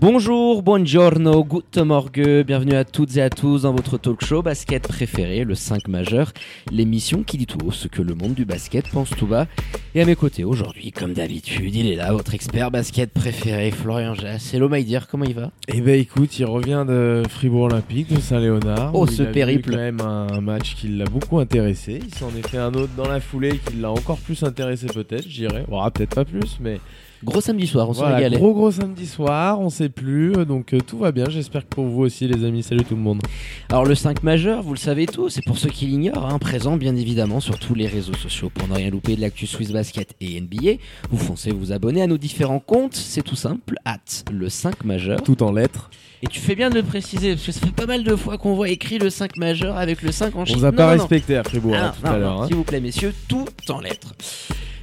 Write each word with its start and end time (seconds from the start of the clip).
Bonjour, 0.00 0.62
buongiorno, 0.62 1.44
guten 1.44 1.84
morgue, 1.84 2.42
bienvenue 2.46 2.74
à 2.74 2.86
toutes 2.86 3.18
et 3.18 3.20
à 3.20 3.28
tous 3.28 3.62
dans 3.62 3.74
votre 3.74 3.98
talk 3.98 4.24
show 4.24 4.40
basket 4.40 4.88
préféré, 4.88 5.44
le 5.44 5.54
5 5.54 5.88
majeur, 5.88 6.32
l'émission 6.72 7.22
qui 7.22 7.36
dit 7.36 7.44
tout 7.44 7.58
haut 7.66 7.70
ce 7.70 7.86
que 7.86 8.00
le 8.00 8.14
monde 8.14 8.32
du 8.32 8.46
basket 8.46 8.88
pense 8.88 9.10
tout 9.10 9.26
bas. 9.26 9.46
Et 9.94 10.00
à 10.00 10.06
mes 10.06 10.16
côtés 10.16 10.42
aujourd'hui, 10.42 10.90
comme 10.90 11.12
d'habitude, 11.12 11.74
il 11.74 11.86
est 11.86 11.96
là, 11.96 12.14
votre 12.14 12.32
expert 12.32 12.70
basket 12.70 13.12
préféré, 13.12 13.70
Florian 13.72 14.14
Jass. 14.14 14.54
Hello 14.54 14.70
Maïdir, 14.70 15.06
comment 15.06 15.26
il 15.26 15.34
va? 15.34 15.50
Eh 15.68 15.82
ben 15.82 16.00
écoute, 16.00 16.38
il 16.38 16.46
revient 16.46 16.86
de 16.88 17.22
Fribourg 17.28 17.64
Olympique, 17.64 18.08
de 18.08 18.20
Saint-Léonard. 18.20 18.92
Oh, 18.94 19.06
ce 19.06 19.16
il 19.16 19.20
a 19.20 19.24
vu 19.26 19.32
périple. 19.32 19.70
quand 19.72 19.76
même 19.76 20.00
un 20.00 20.40
match 20.40 20.76
qui 20.76 20.88
l'a 20.88 21.04
beaucoup 21.04 21.40
intéressé. 21.40 22.00
Il 22.02 22.14
s'en 22.14 22.30
est 22.30 22.48
fait 22.48 22.56
un 22.56 22.72
autre 22.72 22.94
dans 22.96 23.08
la 23.08 23.20
foulée 23.20 23.60
qui 23.66 23.76
l'a 23.76 23.90
encore 23.90 24.16
plus 24.16 24.42
intéressé 24.44 24.86
peut-être, 24.86 25.28
je 25.28 25.46
dirais. 25.46 25.66
Bon, 25.68 25.78
ah, 25.82 25.90
peut-être 25.90 26.14
pas 26.14 26.24
plus, 26.24 26.56
mais 26.58 26.80
Gros 27.22 27.42
samedi 27.42 27.66
soir, 27.66 27.86
on 27.86 27.92
se 27.92 27.98
voilà, 27.98 28.16
régalait. 28.16 28.36
gros 28.38 28.54
gros 28.54 28.70
samedi 28.70 29.06
soir, 29.06 29.60
on 29.60 29.68
sait 29.68 29.90
plus, 29.90 30.32
euh, 30.38 30.46
donc 30.46 30.72
euh, 30.72 30.78
tout 30.80 30.96
va 30.96 31.12
bien. 31.12 31.26
J'espère 31.28 31.62
que 31.64 31.74
pour 31.74 31.84
vous 31.84 32.00
aussi 32.02 32.26
les 32.26 32.44
amis. 32.46 32.62
Salut 32.62 32.82
tout 32.84 32.96
le 32.96 33.02
monde. 33.02 33.20
Alors 33.68 33.84
le 33.84 33.94
5 33.94 34.22
majeur, 34.22 34.62
vous 34.62 34.72
le 34.72 34.78
savez 34.78 35.04
tous, 35.04 35.28
c'est 35.28 35.44
pour 35.44 35.58
ceux 35.58 35.68
qui 35.68 35.84
l'ignorent, 35.86 36.24
hein, 36.32 36.38
présent 36.38 36.78
bien 36.78 36.96
évidemment 36.96 37.40
sur 37.40 37.58
tous 37.58 37.74
les 37.74 37.86
réseaux 37.86 38.14
sociaux. 38.14 38.48
Pour 38.54 38.68
ne 38.68 38.74
rien 38.74 38.88
louper 38.88 39.16
de 39.16 39.20
l'actu 39.20 39.46
Swiss 39.46 39.70
Basket 39.70 40.14
et 40.22 40.40
NBA, 40.40 40.72
vous 41.10 41.18
foncez 41.18 41.50
vous 41.50 41.72
abonner 41.72 42.00
à 42.00 42.06
nos 42.06 42.16
différents 42.16 42.58
comptes, 42.60 42.94
c'est 42.94 43.22
tout 43.22 43.36
simple, 43.36 43.74
at 43.84 43.98
le 44.32 44.48
5 44.48 44.84
majeur. 44.84 45.22
Tout 45.22 45.42
en 45.42 45.52
lettres. 45.52 45.90
Et 46.22 46.26
tu 46.26 46.40
fais 46.40 46.54
bien 46.54 46.70
de 46.70 46.76
le 46.76 46.82
préciser, 46.82 47.32
parce 47.34 47.44
que 47.44 47.52
ça 47.52 47.60
fait 47.60 47.72
pas 47.74 47.86
mal 47.86 48.02
de 48.02 48.16
fois 48.16 48.38
qu'on 48.38 48.54
voit 48.54 48.70
écrit 48.70 48.98
le 48.98 49.10
5 49.10 49.36
majeur 49.36 49.76
avec 49.76 50.00
le 50.00 50.10
5 50.10 50.36
en 50.36 50.40
On 50.40 50.44
chiffre. 50.46 50.58
vous 50.58 50.64
a 50.64 50.70
Non, 50.70 50.76
pas 50.76 50.96
non, 50.96 51.02
respecté 51.02 51.36
Ah, 51.36 51.40
hein, 51.40 51.42
tout 51.50 52.06
non, 52.06 52.12
à 52.12 52.18
l'heure. 52.18 52.40
hein. 52.42 52.46
S'il 52.46 52.56
vous 52.56 52.64
plaît, 52.64 52.80
messieurs, 52.80 53.12
tout 53.28 53.46
en 53.68 53.80
lettres. 53.80 54.14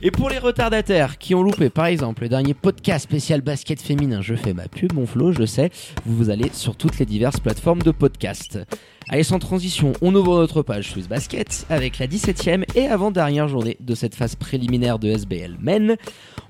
Et 0.04 0.12
pour 0.12 0.30
les 0.30 0.38
retardataires 0.38 1.18
qui 1.18 1.34
ont 1.34 1.42
loupé, 1.42 1.72
par 1.72 1.88
exemple, 1.88 2.22
le 2.22 2.30
dernier 2.30 2.54
podcast 2.54 3.04
spécial 3.04 3.42
basket 3.42 3.82
féminin, 3.82 4.22
je 4.22 4.36
fais 4.36 4.54
ma 4.54 4.68
pub, 4.68 4.94
mon 4.94 5.08
flow, 5.08 5.32
je 5.32 5.46
sais, 5.46 5.72
vous 6.06 6.30
allez 6.30 6.52
sur 6.54 6.76
toutes 6.76 7.00
les 7.00 7.06
diverses 7.06 7.40
plateformes 7.40 7.82
de 7.82 7.90
podcast. 7.90 8.60
Allez, 9.10 9.24
sans 9.24 9.40
transition, 9.40 9.94
on 10.02 10.14
ouvre 10.14 10.38
notre 10.38 10.62
page 10.62 10.92
Swiss 10.92 11.08
Basket 11.08 11.66
avec 11.72 11.98
la 11.98 12.06
17ème 12.06 12.64
et 12.76 12.88
avant-dernière 12.88 13.48
journée 13.48 13.78
de 13.80 13.96
cette 13.96 14.14
phase 14.14 14.36
préliminaire 14.36 15.00
de 15.00 15.08
SBL 15.08 15.58
Men. 15.60 15.96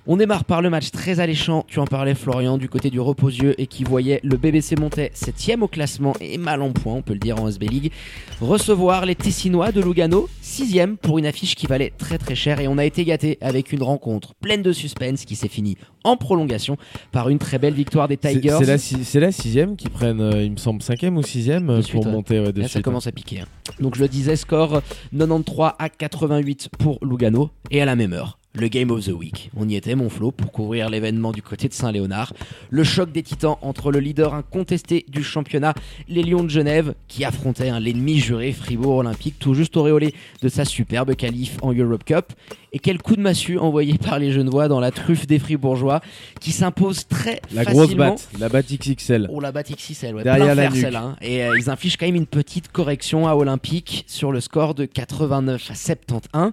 On 0.10 0.16
démarre 0.16 0.46
par 0.46 0.62
le 0.62 0.70
match 0.70 0.92
très 0.92 1.20
alléchant, 1.20 1.66
tu 1.68 1.80
en 1.80 1.86
parlais 1.86 2.16
Florian, 2.16 2.58
du 2.58 2.70
côté 2.70 2.90
du 2.90 3.02
reposieux 3.02 3.60
et 3.60 3.68
qui 3.68 3.84
voyait 3.84 4.22
le 4.24 4.38
BBC 4.38 4.78
monter 4.78 5.12
7ème 5.14 5.64
au 5.64 5.68
classement 5.68 6.14
et 6.22 6.38
mal 6.38 6.62
en 6.62 6.72
point, 6.72 6.94
on 6.94 7.02
peut 7.02 7.12
le 7.12 7.20
dire 7.20 7.42
en 7.42 7.50
SB 7.50 7.68
League, 7.68 7.92
recevoir 8.40 9.06
les 9.06 9.16
Tessinois 9.16 9.74
de 9.74 9.82
Lugano, 9.82 10.30
6ème 10.42 10.96
pour 10.96 11.18
une 11.18 11.26
affiche 11.26 11.56
qui 11.56 11.68
valait 11.68 11.92
très 11.98 12.18
très 12.18 12.36
cher 12.36 12.62
et 12.62 12.70
on 12.70 12.78
a 12.78 12.86
été 12.86 13.04
gâté 13.04 13.38
avec 13.42 13.74
une 13.74 13.84
rencontre 13.84 14.34
pleine 14.36 14.62
de 14.62 14.72
suspense 14.72 15.26
qui 15.26 15.36
s'est 15.36 15.50
finie 15.50 15.76
en 16.06 16.16
prolongation 16.16 16.78
par 17.12 17.28
une 17.28 17.38
très 17.38 17.60
belle 17.60 17.74
victoire 17.74 18.08
des 18.08 18.16
Tigers. 18.16 18.60
C'est 19.04 19.20
la, 19.20 19.32
sixième 19.34 19.76
qui 19.76 19.90
prennent, 19.90 20.22
euh, 20.22 20.42
il 20.42 20.54
me 20.54 20.58
semble, 20.58 20.82
cinquième 20.82 21.18
ou 21.18 21.22
sixième 21.22 21.70
euh, 21.70 21.82
pour 21.82 22.06
ouais. 22.06 22.12
monter 22.14 22.40
ouais, 22.40 22.54
de 22.54 22.62
Là, 22.62 22.70
ça 22.70 22.82
commence 22.82 23.08
à 23.08 23.12
piquer. 23.12 23.42
hein. 23.42 23.48
Donc 23.82 23.96
je 23.96 24.04
le 24.04 24.08
disais, 24.08 24.38
score 24.38 24.82
93 25.12 25.74
à 25.78 25.90
88 25.90 26.70
pour 26.80 26.98
Lugano 27.04 27.50
et 27.72 27.82
à 27.82 27.86
la 27.86 27.98
même 27.98 28.14
heure. 28.14 28.37
Le 28.60 28.68
Game 28.70 28.90
of 28.92 29.06
the 29.06 29.10
Week. 29.10 29.52
On 29.56 29.68
y 29.70 29.76
était, 29.76 29.96
mon 29.96 30.10
Flo, 30.10 30.32
pour 30.32 30.52
couvrir 30.52 30.90
l'événement 30.90 31.32
du 31.32 31.42
côté 31.42 31.68
de 31.68 31.74
Saint-Léonard. 31.74 32.34
Le 32.70 32.84
choc 32.84 33.12
des 33.12 33.22
titans 33.24 33.58
entre 33.62 33.92
le 33.92 34.00
leader 34.00 34.34
incontesté 34.34 35.06
du 35.08 35.24
championnat, 35.24 35.74
les 36.08 36.24
Lions 36.24 36.44
de 36.44 36.50
Genève, 36.50 36.96
qui 37.08 37.24
affrontaient 37.24 37.70
hein, 37.70 37.80
l'ennemi 37.80 38.20
juré 38.20 38.52
Fribourg 38.54 38.98
Olympique, 38.98 39.36
tout 39.40 39.54
juste 39.54 39.78
auréolé 39.78 40.14
de 40.42 40.50
sa 40.50 40.66
superbe 40.66 41.16
qualif 41.16 41.58
en 41.62 41.72
Europe 41.74 42.04
Cup. 42.04 42.34
Et 42.74 42.80
quel 42.80 43.02
coup 43.02 43.16
de 43.16 43.22
massue 43.22 43.58
envoyé 43.58 43.98
par 44.04 44.20
les 44.20 44.32
Genevois 44.32 44.68
dans 44.68 44.80
la 44.80 44.92
truffe 44.92 45.28
des 45.28 45.40
Fribourgeois, 45.40 46.02
qui 46.42 46.52
s'impose 46.52 47.08
très 47.08 47.42
La 47.54 47.64
grosse 47.64 47.94
batte, 47.96 48.28
la 48.40 48.50
batte 48.50 48.68
XXL. 48.72 49.30
Oh 49.32 49.40
la 49.40 49.52
batte 49.52 49.72
XXL, 49.72 50.16
ouais, 50.16 50.24
Derrière 50.24 50.56
la 50.56 50.70
nuque. 50.70 50.84
hein. 50.94 51.16
Et 51.22 51.44
euh, 51.44 51.58
ils 51.58 51.70
infligent 51.70 51.98
quand 51.98 52.06
même 52.08 52.16
une 52.16 52.26
petite 52.26 52.72
correction 52.72 53.28
à 53.28 53.36
Olympique 53.36 54.04
sur 54.08 54.32
le 54.32 54.42
score 54.42 54.74
de 54.74 54.86
89 54.86 55.72
à 55.72 55.76
71. 55.76 56.52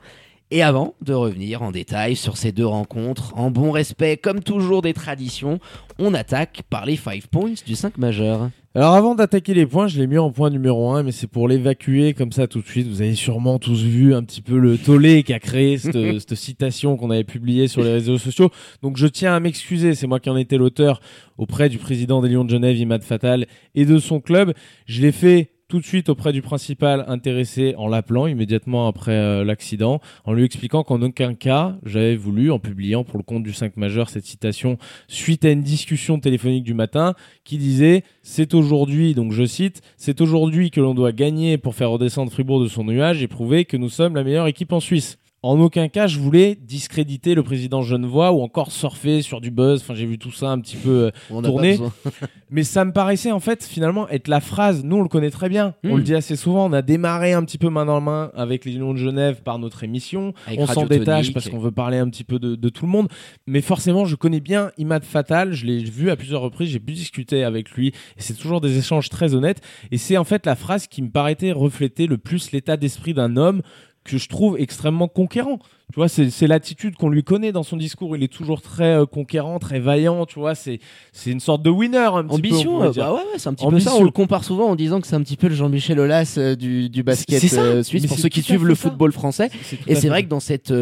Et 0.50 0.62
avant 0.62 0.94
de 1.00 1.15
revenir 1.15 1.62
en 1.62 1.72
détail 1.72 2.16
sur 2.16 2.37
ces 2.37 2.53
deux 2.53 2.66
rencontres, 2.66 3.32
en 3.37 3.50
bon 3.50 3.71
respect 3.71 4.16
comme 4.16 4.41
toujours 4.41 4.82
des 4.82 4.93
traditions, 4.93 5.59
on 5.99 6.15
attaque 6.15 6.62
par 6.69 6.87
les 6.87 6.97
5 6.97 7.27
points 7.27 7.55
du 7.66 7.75
5 7.75 7.99
majeur. 7.99 8.50
Alors 8.77 8.94
avant 8.94 9.15
d'attaquer 9.15 9.54
les 9.54 9.66
points, 9.66 9.87
je 9.87 10.00
l'ai 10.00 10.06
mis 10.06 10.19
en 10.19 10.33
point 10.33 10.50
numéro 10.50 10.91
1, 10.91 11.04
mais 11.04 11.12
c'est 11.12 11.28
pour 11.28 11.49
l'évacuer 11.49 12.12
comme 12.12 12.33
ça 12.33 12.47
tout 12.47 12.60
de 12.60 12.66
suite. 12.66 12.88
Vous 12.88 13.03
avez 13.03 13.15
sûrement 13.15 13.59
tous 13.59 13.83
vu 13.83 14.15
un 14.15 14.22
petit 14.25 14.43
peu 14.43 14.59
le 14.59 14.77
tollé 14.77 15.22
qu'a 15.22 15.38
créé 15.38 15.78
cette, 15.78 15.94
cette 16.19 16.34
citation 16.34 16.97
qu'on 16.97 17.10
avait 17.10 17.25
publiée 17.25 17.69
sur 17.69 17.83
les 17.83 17.93
réseaux 17.93 18.19
sociaux. 18.19 18.50
Donc 18.83 18.97
je 18.97 19.06
tiens 19.06 19.34
à 19.34 19.41
m'excuser, 19.41 19.94
c'est 19.94 20.09
moi 20.09 20.21
qui 20.21 20.28
en 20.28 20.37
étais 20.37 20.59
l'auteur 20.59 21.00
auprès 21.38 21.69
du 21.69 21.78
président 21.78 22.21
des 22.21 22.28
Lions 22.28 22.44
de 22.44 22.50
Genève, 22.50 22.77
Imad 22.77 23.03
Fatal, 23.03 23.47
et 23.75 23.87
de 23.87 23.99
son 23.99 24.21
club. 24.21 24.53
Je 24.87 25.00
l'ai 25.00 25.12
fait 25.12 25.53
tout 25.75 25.81
de 25.81 25.87
suite 25.87 26.09
auprès 26.09 26.31
du 26.31 26.41
principal 26.41 27.05
intéressé 27.09 27.75
en 27.77 27.89
l'appelant 27.89 28.29
immédiatement 28.29 28.87
après 28.87 29.11
euh, 29.11 29.43
l'accident, 29.43 30.01
en 30.25 30.33
lui 30.33 30.45
expliquant 30.45 30.85
qu'en 30.85 31.03
aucun 31.03 31.35
cas 31.35 31.75
j'avais 31.85 32.15
voulu, 32.15 32.53
en 32.53 32.61
publiant 32.61 33.03
pour 33.03 33.19
le 33.19 33.25
compte 33.25 33.43
du 33.43 33.53
5 33.53 33.77
majeur 33.77 34.09
cette 34.09 34.25
citation 34.25 34.79
suite 35.09 35.45
à 35.45 35.51
une 35.51 35.63
discussion 35.63 36.21
téléphonique 36.21 36.63
du 36.63 36.75
matin, 36.75 37.15
qui 37.43 37.59
disait 37.59 38.05
c'est 38.23 38.55
aujourd'hui, 38.55 39.15
donc 39.15 39.33
je 39.33 39.45
cite, 39.45 39.83
c'est 39.97 40.21
aujourd'hui 40.21 40.71
que 40.71 40.81
l'on 40.81 40.95
doit 40.95 41.11
gagner 41.11 41.59
pour 41.59 41.75
faire 41.75 41.91
redescendre 41.91 42.31
Fribourg 42.31 42.61
de 42.61 42.69
son 42.69 42.84
nuage 42.84 43.21
et 43.25 43.27
prouver 43.27 43.65
que 43.65 43.77
nous 43.77 43.89
sommes 43.89 44.15
la 44.15 44.23
meilleure 44.23 44.47
équipe 44.47 44.73
en 44.73 44.79
Suisse. 44.79 45.19
En 45.47 45.60
aucun 45.60 45.88
cas, 45.88 46.06
je 46.06 46.19
voulais 46.19 46.55
discréditer 46.59 47.34
le 47.34 47.43
président 47.43 47.82
Genevois 47.82 48.32
ou 48.32 48.41
encore 48.41 48.72
surfer 48.72 49.21
sur 49.21 49.43
du 49.43 49.50
buzz. 49.50 49.82
Enfin, 49.82 49.93
j'ai 49.94 50.06
vu 50.06 50.16
tout 50.19 50.32
ça 50.32 50.49
un 50.49 50.59
petit 50.59 50.78
peu 50.78 51.10
euh, 51.31 51.43
Tourner. 51.43 51.78
mais 52.50 52.62
ça 52.62 52.87
me 52.87 52.93
paraissait 52.93 53.31
en 53.31 53.41
fait 53.41 53.62
finalement 53.62 54.09
être 54.09 54.28
la 54.28 54.41
phrase, 54.41 54.84
nous 54.84 54.97
on 54.97 55.03
le 55.03 55.09
connaît 55.09 55.31
très 55.31 55.50
bien, 55.50 55.75
on 55.84 55.94
Mm. 55.94 55.97
le 55.99 56.03
dit 56.03 56.15
assez 56.15 56.37
souvent, 56.37 56.65
on 56.65 56.72
a 56.72 56.81
démarré 56.81 57.34
un 57.34 57.44
petit 57.44 57.59
peu 57.59 57.69
main 57.69 57.84
dans 57.84 57.93
la 57.93 58.00
main 58.00 58.31
avec 58.34 58.65
les 58.65 58.72
Lions 58.72 58.94
de 58.94 58.99
Genève 58.99 59.43
par 59.43 59.59
notre 59.59 59.84
émission, 59.84 60.33
Avec 60.47 60.60
on 60.60 60.66
s'en 60.66 60.87
détache 60.87 61.34
parce 61.34 61.50
qu'on 61.50 61.59
veut 61.59 61.72
parler 61.72 61.99
un 61.99 62.09
petit 62.09 62.25
peu 62.25 62.38
de, 62.38 62.54
de 62.54 62.69
tout 62.71 62.87
le 62.87 62.93
monde, 62.93 63.09
mais 63.47 63.60
forcément 63.60 64.06
je 64.06 64.16
connais 64.16 64.41
bien 64.41 64.71
Imad 64.78 65.04
Fatal, 65.04 65.53
je 65.53 65.66
l'ai 65.66 65.84
vu 65.84 66.09
à 66.09 66.16
plusieurs 66.16 66.41
reprises, 66.41 66.71
j'ai 66.71 66.81
pu 66.81 66.94
discuter 66.94 67.44
avec 67.44 67.71
lui, 67.72 67.88
et 67.88 67.93
c'est 68.16 68.34
toujours 68.34 68.62
des 68.62 68.78
échanges 68.78 69.10
très 69.10 69.34
honnêtes, 69.34 69.60
et 69.91 69.99
c'est 69.99 70.16
en 70.16 70.25
fait 70.25 70.47
la 70.47 70.54
phrase 70.56 70.87
qui 70.87 71.03
me 71.03 71.10
paraissait 71.10 71.53
refléter 71.53 72.06
le 72.06 72.16
plus 72.16 72.50
l'état 72.53 72.78
d'esprit 72.78 73.12
d'un 73.12 73.37
homme 73.37 73.60
que 74.04 74.19
je 74.19 74.28
trouve 74.28 74.56
extrêmement 74.59 75.09
conquérant. 75.09 75.59
Tu 75.92 75.97
vois, 75.97 76.09
c'est 76.09 76.47
l'attitude 76.47 76.97
qu'on 76.97 77.09
lui 77.09 77.22
connaît 77.22 77.53
dans 77.53 77.62
son 77.62 77.76
discours. 77.76 78.16
Il 78.16 78.22
est 78.22 78.32
toujours 78.32 78.62
très 78.62 78.94
euh, 78.94 79.06
conquérant, 79.06 79.59
très 79.59 79.81
vaillant. 79.81 80.26
Tu 80.26 80.38
vois, 80.38 80.54
c'est 80.54 80.81
une 81.26 81.41
sorte 81.41 81.62
de 81.62 81.70
winner 81.70 81.98
un 81.98 82.25
petit 82.25 82.42
peu. 82.42 82.48
on 82.48 82.56
Ambition, 82.56 82.91
dire. 82.91 83.04
bah 83.04 83.12
ouais, 83.12 83.19
ouais, 83.19 83.38
c'est 83.38 83.48
un 83.48 83.54
petit 83.54 83.66
peu 83.66 83.78
ça. 83.81 83.94
On 83.94 84.03
le 84.03 84.10
compare 84.10 84.44
souvent 84.44 84.69
en 84.69 84.76
disant 84.76 85.00
que 85.00 85.06
c'est 85.06 85.16
un 85.16 85.22
petit 85.22 85.37
peu 85.37 85.48
le 85.48 85.54
Jean-Michel 85.54 86.00
Aulas 86.00 86.34
euh, 86.37 86.56
du, 86.56 86.88
du 86.91 87.03
basket 87.03 87.42
euh, 87.54 87.82
suisse 87.82 88.06
pour 88.06 88.19
ceux 88.19 88.28
qui 88.28 88.42
suivent 88.42 88.66
le 88.66 88.75
football 88.75 89.12
français. 89.12 89.50
Et 89.87 89.94
c'est 89.94 90.09
vrai 90.09 90.25
que 90.25 90.28
dans 90.28 90.41
cette 90.41 90.72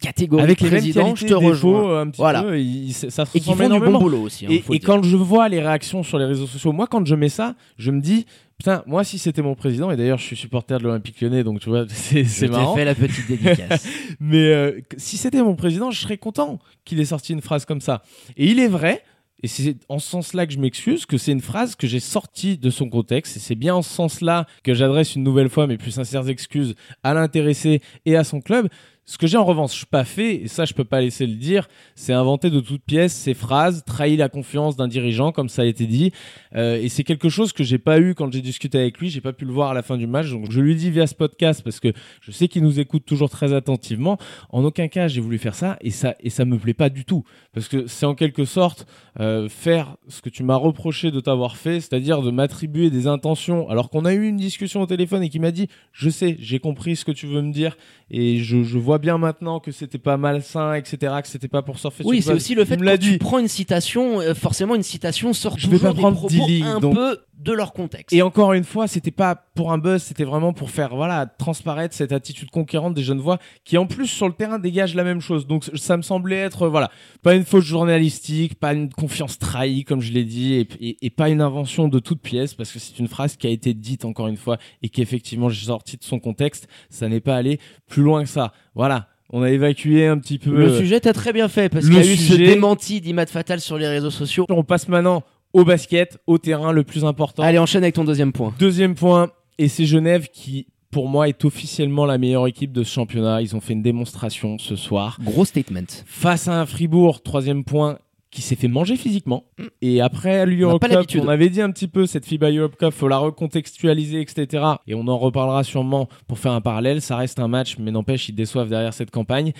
catégorie 0.00 0.42
avec 0.42 0.60
les 0.60 0.68
président, 0.68 1.14
je 1.14 1.26
te 1.26 1.34
rejoins. 1.34 2.00
un 2.02 2.10
petit 2.10 2.18
Voilà. 2.20 2.42
peu, 2.42 2.58
ça, 2.92 3.24
se 3.24 3.36
Et 3.36 3.40
qui 3.40 3.46
font 3.46 3.52
du 3.52 3.58
bon 3.58 3.64
énormément. 3.66 3.98
boulot 3.98 4.22
aussi. 4.22 4.46
hein, 4.46 4.50
Et, 4.70 4.78
quand 4.80 5.02
je 5.02 5.16
vois 5.16 5.48
les 5.48 5.60
réactions 5.60 6.02
sur 6.02 6.18
les 6.18 6.24
réseaux 6.26 6.46
sociaux, 6.46 6.72
moi 6.72 6.86
quand 6.86 7.04
je 7.06 7.14
mets 7.14 7.28
ça, 7.28 7.54
je 7.78 7.90
me 7.90 8.00
dis 8.00 8.26
putain, 8.58 8.82
moi 8.86 9.04
si 9.04 9.18
c'était 9.18 9.42
mon 9.42 9.54
président, 9.54 9.90
et 9.90 9.96
d'ailleurs 9.96 10.18
je 10.18 10.24
suis 10.24 10.36
supporter 10.36 10.78
de 10.78 10.84
l'Olympique 10.84 11.20
Lyonnais, 11.20 11.44
donc 11.44 11.60
tu 11.60 11.68
vois, 11.68 11.84
c'est 11.88 12.24
c'est 12.24 12.48
marrant. 12.48 12.74
fait 12.74 12.84
la 12.84 12.94
petite 12.94 13.26
dédicace. 13.28 13.86
Mais 14.20 14.38
euh, 14.52 14.80
si 14.96 15.16
c'était 15.16 15.42
mon 15.42 15.54
président, 15.56 15.90
je 15.90 16.00
serais 16.00 16.18
content 16.18 16.58
qu'il 16.84 17.00
ait 17.00 17.04
sorti 17.04 17.32
une 17.32 17.42
phrase 17.42 17.64
comme 17.64 17.80
ça. 17.80 18.02
Et 18.36 18.46
il 18.46 18.60
est 18.60 18.68
vrai, 18.68 19.02
et 19.42 19.48
c'est 19.48 19.76
en 19.90 19.98
ce 19.98 20.08
sens-là 20.08 20.46
que 20.46 20.52
je 20.54 20.58
m'excuse, 20.58 21.04
que 21.04 21.18
c'est 21.18 21.32
une 21.32 21.42
phrase 21.42 21.74
que 21.76 21.86
j'ai 21.86 22.00
sortie 22.00 22.56
de 22.56 22.70
son 22.70 22.88
contexte. 22.88 23.36
Et 23.36 23.40
c'est 23.40 23.54
bien 23.54 23.74
en 23.74 23.82
ce 23.82 23.90
sens-là 23.90 24.46
que 24.64 24.72
j'adresse 24.72 25.14
une 25.14 25.22
nouvelle 25.22 25.50
fois 25.50 25.66
mes 25.66 25.76
plus 25.76 25.90
sincères 25.90 26.26
excuses 26.28 26.74
à 27.02 27.12
l'intéressé 27.12 27.82
et 28.06 28.16
à 28.16 28.24
son 28.24 28.40
club. 28.40 28.68
Ce 29.08 29.18
que 29.18 29.28
j'ai 29.28 29.36
en 29.36 29.44
revanche 29.44 29.84
pas 29.84 30.04
fait, 30.04 30.34
et 30.34 30.48
ça 30.48 30.64
je 30.64 30.74
peux 30.74 30.84
pas 30.84 31.00
laisser 31.00 31.28
le 31.28 31.36
dire, 31.36 31.68
c'est 31.94 32.12
inventer 32.12 32.50
de 32.50 32.58
toutes 32.58 32.82
pièces 32.82 33.14
ces 33.14 33.34
phrases, 33.34 33.84
trahir 33.86 34.18
la 34.18 34.28
confiance 34.28 34.74
d'un 34.74 34.88
dirigeant, 34.88 35.30
comme 35.30 35.48
ça 35.48 35.62
a 35.62 35.64
été 35.64 35.86
dit. 35.86 36.10
Euh, 36.56 36.82
et 36.82 36.88
c'est 36.88 37.04
quelque 37.04 37.28
chose 37.28 37.52
que 37.52 37.62
j'ai 37.62 37.78
pas 37.78 38.00
eu 38.00 38.16
quand 38.16 38.32
j'ai 38.32 38.40
discuté 38.40 38.80
avec 38.80 38.98
lui, 38.98 39.08
j'ai 39.08 39.20
pas 39.20 39.32
pu 39.32 39.44
le 39.44 39.52
voir 39.52 39.70
à 39.70 39.74
la 39.74 39.82
fin 39.82 39.96
du 39.96 40.08
match. 40.08 40.28
Donc 40.30 40.50
je 40.50 40.60
lui 40.60 40.74
dis 40.74 40.90
via 40.90 41.06
ce 41.06 41.14
podcast 41.14 41.62
parce 41.62 41.78
que 41.78 41.92
je 42.20 42.32
sais 42.32 42.48
qu'il 42.48 42.64
nous 42.64 42.80
écoute 42.80 43.04
toujours 43.06 43.30
très 43.30 43.52
attentivement. 43.52 44.18
En 44.50 44.64
aucun 44.64 44.88
cas 44.88 45.06
j'ai 45.06 45.20
voulu 45.20 45.38
faire 45.38 45.54
ça 45.54 45.76
et 45.82 45.92
ça 45.92 46.16
et 46.18 46.28
ça 46.30 46.44
me 46.44 46.58
plaît 46.58 46.74
pas 46.74 46.88
du 46.88 47.04
tout 47.04 47.22
parce 47.54 47.68
que 47.68 47.86
c'est 47.86 48.06
en 48.06 48.16
quelque 48.16 48.44
sorte 48.44 48.88
euh, 49.20 49.48
faire 49.48 49.98
ce 50.08 50.20
que 50.20 50.30
tu 50.30 50.42
m'as 50.42 50.56
reproché 50.56 51.12
de 51.12 51.20
t'avoir 51.20 51.58
fait, 51.58 51.80
c'est-à-dire 51.80 52.22
de 52.22 52.32
m'attribuer 52.32 52.90
des 52.90 53.06
intentions 53.06 53.70
alors 53.70 53.88
qu'on 53.88 54.04
a 54.04 54.14
eu 54.14 54.26
une 54.26 54.36
discussion 54.36 54.82
au 54.82 54.86
téléphone 54.86 55.22
et 55.22 55.28
qui 55.28 55.38
m'a 55.38 55.52
dit 55.52 55.68
je 55.92 56.10
sais, 56.10 56.36
j'ai 56.40 56.58
compris 56.58 56.96
ce 56.96 57.04
que 57.04 57.12
tu 57.12 57.26
veux 57.26 57.42
me 57.42 57.52
dire 57.52 57.76
et 58.10 58.38
je, 58.38 58.64
je 58.64 58.78
vois 58.78 58.95
bien 58.98 59.18
maintenant 59.18 59.60
que 59.60 59.72
c'était 59.72 59.98
pas 59.98 60.16
malsain, 60.16 60.74
etc., 60.74 61.14
que 61.22 61.28
c'était 61.28 61.48
pas 61.48 61.62
pour 61.62 61.78
surfer. 61.78 62.04
Oui, 62.06 62.22
c'est 62.22 62.32
aussi 62.32 62.54
le 62.54 62.64
fait 62.64 62.76
que 62.76 62.96
tu 62.96 63.18
prends 63.18 63.38
une 63.38 63.48
citation, 63.48 64.20
euh, 64.20 64.34
forcément 64.34 64.74
une 64.74 64.82
citation 64.82 65.32
sort 65.32 65.58
Je 65.58 65.68
vais 65.68 65.76
toujours 65.76 65.94
pas 65.94 66.00
prendre 66.00 66.16
des 66.28 66.36
propos 66.36 66.46
10 66.46 66.46
lignes, 66.46 66.64
un 66.64 66.80
donc- 66.80 66.94
peu 66.94 67.18
de 67.38 67.52
leur 67.52 67.72
contexte. 67.72 68.14
Et 68.14 68.22
encore 68.22 68.52
une 68.52 68.64
fois, 68.64 68.86
c'était 68.88 69.10
pas 69.10 69.45
pour 69.56 69.72
un 69.72 69.78
buzz, 69.78 70.02
c'était 70.02 70.22
vraiment 70.22 70.52
pour 70.52 70.70
faire 70.70 70.94
voilà 70.94 71.26
transparaître 71.26 71.94
cette 71.96 72.12
attitude 72.12 72.50
conquérante 72.50 72.94
des 72.94 73.02
jeunes 73.02 73.18
voix 73.18 73.38
qui 73.64 73.76
en 73.78 73.86
plus 73.86 74.06
sur 74.06 74.28
le 74.28 74.34
terrain 74.34 74.60
dégagent 74.60 74.94
la 74.94 75.02
même 75.02 75.20
chose. 75.20 75.48
Donc 75.48 75.64
ça 75.74 75.96
me 75.96 76.02
semblait 76.02 76.36
être 76.36 76.62
euh, 76.62 76.68
voilà 76.68 76.90
pas 77.22 77.34
une 77.34 77.44
faute 77.44 77.64
journalistique, 77.64 78.54
pas 78.60 78.72
une 78.74 78.90
confiance 78.92 79.38
trahie 79.38 79.82
comme 79.84 80.00
je 80.00 80.12
l'ai 80.12 80.24
dit, 80.24 80.54
et, 80.54 80.68
et- 80.80 80.96
et 81.06 81.10
pas 81.10 81.28
une 81.30 81.40
invention 81.40 81.88
de 81.88 81.98
toute 81.98 82.20
pièce 82.20 82.54
parce 82.54 82.70
que 82.70 82.78
c'est 82.78 82.98
une 83.00 83.08
phrase 83.08 83.36
qui 83.36 83.46
a 83.48 83.50
été 83.50 83.74
dite 83.74 84.04
encore 84.04 84.28
une 84.28 84.36
fois 84.36 84.58
et 84.82 84.88
qu'effectivement 84.88 85.48
j'ai 85.48 85.66
sorti 85.66 85.96
de 85.96 86.04
son 86.04 86.20
contexte. 86.20 86.68
Ça 86.90 87.08
n'est 87.08 87.20
pas 87.20 87.34
allé 87.36 87.58
plus 87.88 88.02
loin 88.02 88.22
que 88.22 88.28
ça. 88.28 88.52
Voilà. 88.76 89.08
On 89.30 89.42
a 89.42 89.50
évacué 89.50 90.06
un 90.06 90.18
petit 90.18 90.38
peu. 90.38 90.50
Le 90.50 90.66
euh, 90.72 90.78
sujet 90.78 91.00
t'as 91.00 91.12
très 91.12 91.32
bien 91.32 91.48
fait 91.48 91.68
parce 91.68 91.86
qu'il 91.86 91.94
y 91.94 91.98
a 91.98 92.06
eu 92.06 92.16
ce 92.16 92.34
démenti 92.34 93.00
d'Imad 93.00 93.28
Fatal 93.28 93.60
sur 93.60 93.76
les 93.78 93.88
réseaux 93.88 94.10
sociaux. 94.12 94.46
On 94.50 94.62
passe 94.62 94.86
maintenant 94.86 95.24
au 95.52 95.64
basket, 95.64 96.18
au 96.26 96.36
terrain 96.38 96.70
le 96.70 96.84
plus 96.84 97.04
important. 97.04 97.42
Allez, 97.42 97.58
enchaîne 97.58 97.82
avec 97.82 97.94
ton 97.94 98.04
deuxième 98.04 98.32
point. 98.32 98.52
Deuxième 98.58 98.94
point, 98.94 99.30
et 99.58 99.68
c'est 99.68 99.86
Genève 99.86 100.28
qui, 100.32 100.66
pour 100.90 101.08
moi, 101.08 101.28
est 101.28 101.44
officiellement 101.44 102.06
la 102.06 102.18
meilleure 102.18 102.46
équipe 102.46 102.72
de 102.72 102.82
ce 102.82 102.92
championnat. 102.92 103.42
Ils 103.42 103.56
ont 103.56 103.60
fait 103.60 103.72
une 103.72 103.82
démonstration 103.82 104.58
ce 104.58 104.76
soir. 104.76 105.18
Gros 105.22 105.44
statement. 105.44 106.04
Face 106.06 106.48
à 106.48 106.60
un 106.60 106.66
Fribourg, 106.66 107.22
troisième 107.22 107.64
point, 107.64 107.98
qui 108.30 108.42
s'est 108.42 108.56
fait 108.56 108.68
manger 108.68 108.96
physiquement. 108.96 109.44
Et 109.80 110.02
après, 110.02 110.40
à 110.40 110.42
On 110.42 110.46
l'Europe 110.46 110.82
pas 110.82 111.04
Cup, 111.04 111.22
on 111.22 111.28
avait 111.28 111.48
dit 111.48 111.62
un 111.62 111.70
petit 111.70 111.88
peu 111.88 112.04
cette 112.06 112.26
FIBA 112.26 112.50
Europe 112.50 112.76
Cup, 112.76 112.92
faut 112.92 113.08
la 113.08 113.16
recontextualiser, 113.16 114.20
etc. 114.20 114.64
Et 114.86 114.94
on 114.94 115.08
en 115.08 115.16
reparlera 115.16 115.64
sûrement 115.64 116.08
pour 116.26 116.38
faire 116.38 116.52
un 116.52 116.60
parallèle. 116.60 117.00
Ça 117.00 117.16
reste 117.16 117.38
un 117.38 117.48
match, 117.48 117.78
mais 117.78 117.90
n'empêche, 117.90 118.28
ils 118.28 118.34
déçoivent 118.34 118.68
derrière 118.68 118.92
cette 118.92 119.10
campagne. 119.10 119.52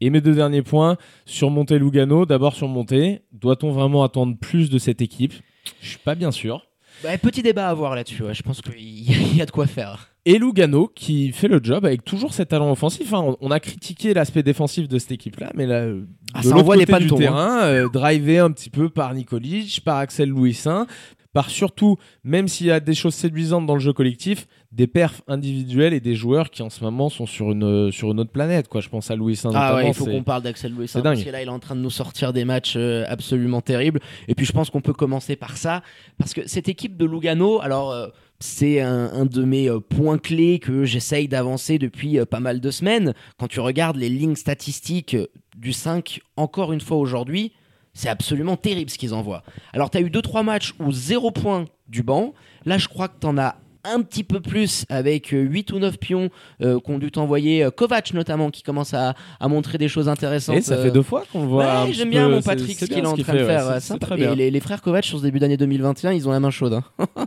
Et 0.00 0.08
mes 0.10 0.22
deux 0.22 0.34
derniers 0.34 0.62
points, 0.62 0.96
surmonter 1.26 1.78
Lugano. 1.78 2.24
D'abord 2.24 2.54
surmonter. 2.54 3.20
Doit-on 3.32 3.72
vraiment 3.72 4.02
attendre 4.04 4.36
plus 4.38 4.70
de 4.70 4.78
cette 4.78 5.02
équipe? 5.02 5.34
Je 5.80 5.90
suis 5.90 5.98
pas 5.98 6.14
bien 6.14 6.30
sûr. 6.30 6.66
Bah, 7.02 7.16
petit 7.18 7.42
débat 7.42 7.66
à 7.68 7.70
avoir 7.70 7.94
là-dessus. 7.94 8.22
ouais. 8.22 8.34
Je 8.34 8.42
pense 8.42 8.60
qu'il 8.62 9.36
y, 9.36 9.42
a 9.42 9.46
de 9.46 9.50
quoi 9.50 9.66
faire. 9.66 10.08
Et 10.24 10.38
Lugano 10.38 10.88
qui 10.94 11.32
fait 11.32 11.48
le 11.48 11.60
job 11.62 11.84
avec 11.84 12.04
toujours 12.04 12.32
ses 12.32 12.46
talents 12.46 12.70
offensifs. 12.70 13.12
Hein. 13.12 13.36
On- 13.40 13.50
a 13.50 13.60
critiqué 13.60 14.14
l'aspect 14.14 14.42
défensif 14.42 14.88
de 14.88 14.98
cette 14.98 15.12
équipe-là, 15.12 15.50
mais 15.54 15.66
là, 15.66 15.80
euh, 15.82 16.04
Ah, 16.32 16.40
de 16.40 16.48
ça 16.48 16.54
l'autre 16.54 16.66
côté 16.74 16.86
du 17.04 17.12
hein. 17.12 17.16
terrain, 17.16 17.62
euh, 17.64 17.88
drivé 17.88 18.38
un 18.38 18.50
petit 18.50 18.70
peu 18.70 18.88
par 18.88 19.12
Nikolic, 19.14 19.82
par 19.84 19.98
Axel 19.98 20.30
Louisin, 20.30 20.86
par 21.34 21.50
surtout, 21.50 21.98
même 22.22 22.48
s'il 22.48 22.68
y 22.68 22.70
a 22.70 22.80
des 22.80 22.94
choses 22.94 23.14
séduisantes 23.14 23.66
dans 23.66 23.74
le 23.74 23.80
jeu 23.80 23.92
collectif, 23.92 24.46
des 24.72 24.86
perfs 24.86 25.20
individuels 25.28 25.92
et 25.92 26.00
des 26.00 26.14
joueurs 26.14 26.48
qui 26.48 26.62
en 26.62 26.70
ce 26.70 26.82
moment 26.82 27.10
sont 27.10 27.26
sur 27.26 27.50
une, 27.50 27.90
sur 27.92 28.12
une 28.12 28.20
autre 28.20 28.30
planète. 28.30 28.68
Quoi. 28.68 28.80
Je 28.80 28.88
pense 28.88 29.10
à 29.10 29.16
Louisin 29.16 29.50
Ah 29.52 29.52
notamment. 29.52 29.76
ouais, 29.76 29.88
il 29.88 29.94
faut 29.94 30.06
qu'on 30.06 30.22
parle 30.22 30.42
d'Axel 30.42 30.72
Louis 30.72 30.88
c'est 30.88 31.02
parce 31.02 31.22
que 31.22 31.30
là 31.30 31.42
il 31.42 31.46
est 31.46 31.50
en 31.50 31.58
train 31.58 31.74
de 31.74 31.80
nous 31.80 31.90
sortir 31.90 32.32
des 32.32 32.44
matchs 32.44 32.74
euh, 32.76 33.04
absolument 33.08 33.60
terribles 33.60 34.00
et 34.28 34.34
puis 34.34 34.46
je 34.46 34.52
pense 34.52 34.70
qu'on 34.70 34.80
peut 34.80 34.92
commencer 34.92 35.34
par 35.36 35.56
ça 35.56 35.82
parce 36.18 36.34
que 36.34 36.46
cette 36.48 36.68
équipe 36.68 36.96
de 36.96 37.04
Lugano 37.04 37.60
alors 37.60 37.90
euh, 37.90 38.08
c'est 38.38 38.80
un, 38.80 39.10
un 39.12 39.26
de 39.26 39.42
mes 39.42 39.68
euh, 39.68 39.80
points 39.80 40.18
clés 40.18 40.60
que 40.60 40.84
j'essaye 40.84 41.26
d'avancer 41.28 41.78
depuis 41.78 42.18
pas 42.26 42.40
mal 42.40 42.60
de 42.60 42.70
semaines 42.70 43.12
quand 43.38 43.48
tu 43.48 43.58
regardes 43.60 43.96
les 43.96 44.08
lignes 44.08 44.36
statistiques 44.36 45.16
du 45.56 45.72
5 45.72 46.20
encore 46.36 46.72
une 46.72 46.80
fois 46.80 46.96
aujourd'hui 46.96 47.52
c'est 47.94 48.08
absolument 48.08 48.56
terrible 48.56 48.90
ce 48.90 48.98
qu'ils 48.98 49.14
envoient 49.14 49.42
alors 49.72 49.88
tu 49.90 49.98
as 49.98 50.00
eu 50.02 50.08
2-3 50.10 50.44
matchs 50.44 50.74
où 50.80 50.92
0 50.92 51.30
points 51.30 51.64
du 51.88 52.02
banc 52.02 52.34
là 52.66 52.76
je 52.78 52.88
crois 52.88 53.08
que 53.08 53.14
tu 53.20 53.26
en 53.26 53.38
as 53.38 53.56
un 53.86 54.00
petit 54.00 54.24
peu 54.24 54.40
plus 54.40 54.86
avec 54.88 55.34
euh, 55.34 55.42
8 55.42 55.72
ou 55.72 55.78
9 55.78 55.98
pions 55.98 56.30
euh, 56.62 56.80
qu'ont 56.80 56.96
dû 56.98 57.10
t'envoyer 57.10 57.62
euh, 57.64 57.70
Kovac 57.70 58.14
notamment 58.14 58.50
qui 58.50 58.62
commence 58.62 58.94
à, 58.94 59.14
à 59.38 59.46
montrer 59.48 59.76
des 59.76 59.88
choses 59.88 60.08
intéressantes. 60.08 60.56
Et 60.56 60.62
ça 60.62 60.76
euh, 60.76 60.84
fait 60.84 60.90
deux 60.90 61.02
fois 61.02 61.24
qu'on 61.30 61.46
voit. 61.46 61.84
Ouais, 61.84 61.92
j'aime 61.92 62.08
bien 62.08 62.30
mon 62.30 62.40
Patrick 62.40 62.78
ce 62.78 62.86
qu'il 62.86 62.96
est 63.00 63.06
en 63.06 63.14
train 63.14 63.34
de 63.34 63.44
faire. 63.44 63.68
ouais, 63.68 63.80
sympa. 63.80 64.16
Et 64.16 64.34
les, 64.34 64.50
les 64.50 64.60
frères 64.60 64.80
Kovac 64.80 65.04
sur 65.04 65.18
ce 65.18 65.22
début 65.24 65.38
d'année 65.38 65.58
2021, 65.58 66.12
ils 66.12 66.26
ont 66.26 66.32
la 66.32 66.40
main 66.40 66.50
chaude. 66.50 66.80
hein. 66.98 67.06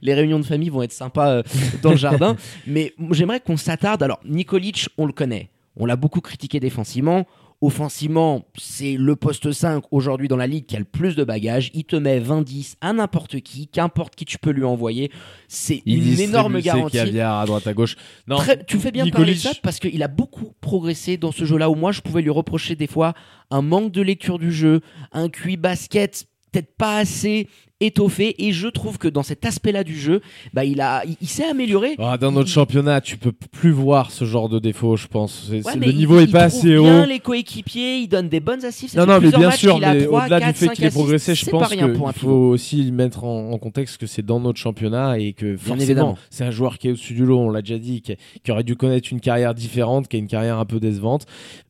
les 0.00 0.14
réunions 0.14 0.38
de 0.38 0.44
famille 0.44 0.68
vont 0.68 0.82
être 0.84 0.92
sympas 0.92 1.28
euh, 1.28 1.42
dans 1.82 1.90
le 1.90 1.96
jardin. 1.96 2.36
Mais 2.68 2.94
j'aimerais 3.10 3.40
qu'on 3.40 3.56
s'attarde. 3.56 4.00
Alors, 4.04 4.20
Nikolic, 4.24 4.88
on 4.98 5.06
le 5.06 5.12
connaît. 5.12 5.50
On 5.76 5.86
l'a 5.86 5.96
beaucoup 5.96 6.20
critiqué 6.20 6.60
défensivement. 6.60 7.26
Offensivement, 7.62 8.44
c'est 8.58 8.96
le 8.98 9.16
poste 9.16 9.50
5 9.50 9.84
aujourd'hui 9.90 10.28
dans 10.28 10.36
la 10.36 10.46
ligue 10.46 10.66
qui 10.66 10.76
a 10.76 10.78
le 10.78 10.84
plus 10.84 11.16
de 11.16 11.24
bagages. 11.24 11.70
Il 11.72 11.84
te 11.84 11.96
met 11.96 12.20
20-10 12.20 12.74
à 12.82 12.92
n'importe 12.92 13.40
qui, 13.40 13.66
qu'importe 13.66 14.14
qui 14.14 14.24
tu 14.26 14.38
peux 14.38 14.50
lui 14.50 14.64
envoyer. 14.64 15.10
C'est 15.48 15.82
Il 15.86 16.12
une 16.12 16.20
énorme 16.20 16.60
garantie. 16.60 16.96
caviars 16.98 17.38
à 17.40 17.46
droite 17.46 17.66
à 17.66 17.72
gauche. 17.72 17.96
Non, 18.28 18.36
Très- 18.36 18.62
tu 18.64 18.78
fais 18.78 18.92
bien 18.92 19.06
de 19.06 19.10
parler 19.10 19.34
de 19.34 19.38
ça 19.38 19.52
parce 19.62 19.78
qu'il 19.78 20.02
a 20.02 20.08
beaucoup 20.08 20.52
progressé 20.60 21.16
dans 21.16 21.32
ce 21.32 21.44
jeu-là 21.44 21.70
où 21.70 21.74
moi 21.74 21.92
je 21.92 22.02
pouvais 22.02 22.22
lui 22.22 22.30
reprocher 22.30 22.76
des 22.76 22.86
fois 22.86 23.14
un 23.50 23.62
manque 23.62 23.90
de 23.90 24.02
lecture 24.02 24.38
du 24.38 24.52
jeu, 24.52 24.80
un 25.12 25.28
QI 25.30 25.56
basket 25.56 26.26
peut-être 26.56 26.74
pas 26.76 26.96
assez 26.98 27.48
étoffé 27.80 28.34
et 28.38 28.52
je 28.52 28.68
trouve 28.68 28.96
que 28.96 29.06
dans 29.06 29.22
cet 29.22 29.44
aspect-là 29.44 29.84
du 29.84 29.98
jeu, 29.98 30.22
bah 30.54 30.64
il 30.64 30.80
a, 30.80 31.02
il, 31.04 31.14
il 31.20 31.28
s'est 31.28 31.44
amélioré. 31.44 31.94
Ah, 31.98 32.16
dans 32.16 32.32
notre 32.32 32.48
Il- 32.48 32.52
championnat, 32.54 33.02
tu 33.02 33.18
peux 33.18 33.32
plus 33.32 33.70
voir 33.70 34.10
ce 34.10 34.24
genre 34.24 34.48
de 34.48 34.58
défaut, 34.58 34.96
je 34.96 35.06
pense. 35.06 35.50
Ouais, 35.50 35.60
le 35.76 35.86
il- 35.88 35.96
niveau 35.96 36.18
est 36.18 36.24
il 36.24 36.30
pas 36.30 36.48
trouve 36.48 36.60
assez 36.60 36.78
bien 36.78 37.02
haut. 37.02 37.06
les 37.06 37.18
coéquipiers, 37.20 37.96
il 37.98 38.08
donne 38.08 38.30
des 38.30 38.40
bonnes 38.40 38.64
assists. 38.64 38.96
Non, 38.96 39.04
non, 39.04 39.20
mais 39.20 39.28
bien 39.28 39.40
matchs 39.40 39.58
sûr, 39.60 39.74
qu'il 39.74 39.82
mais 39.82 40.06
au-delà 40.06 40.40
du 40.40 40.52
fait 40.54 40.68
qu'il 40.70 40.84
ait 40.86 40.90
progressé, 40.90 41.34
je 41.34 41.44
pas 41.44 41.50
pense 41.50 41.68
qu'il 41.68 41.94
faut 42.18 42.30
aussi 42.30 42.90
mettre 42.92 43.24
en, 43.24 43.50
en 43.52 43.58
contexte 43.58 43.98
que 43.98 44.06
c'est 44.06 44.24
dans 44.24 44.40
notre 44.40 44.58
championnat 44.58 45.18
et 45.18 45.34
que 45.34 45.58
forcément, 45.58 46.16
c'est 46.30 46.44
un 46.44 46.50
joueur 46.50 46.78
qui 46.78 46.88
est 46.88 46.92
au-dessus 46.92 47.12
du 47.12 47.26
lot, 47.26 47.40
on 47.40 47.50
l'a 47.50 47.60
déjà 47.60 47.78
dit, 47.78 48.00
qui, 48.00 48.16
qui 48.42 48.50
aurait 48.52 48.64
dû 48.64 48.76
connaître 48.76 49.08
une 49.12 49.20
carrière 49.20 49.54
différente, 49.54 50.08
qui 50.08 50.16
a 50.16 50.18
une 50.18 50.28
carrière 50.28 50.58
un 50.58 50.64
peu 50.64 50.80
décevante, 50.80 51.26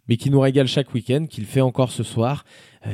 mais 0.09 0.17
qui 0.19 0.31
nous 0.31 0.39
régale 0.39 0.69
chaque 0.69 0.95
week-end, 0.95 1.27
qui 1.29 1.41
le 1.41 1.49
fait 1.49 1.61
encore 1.63 1.91
ce 1.91 2.05
soir, 2.05 2.45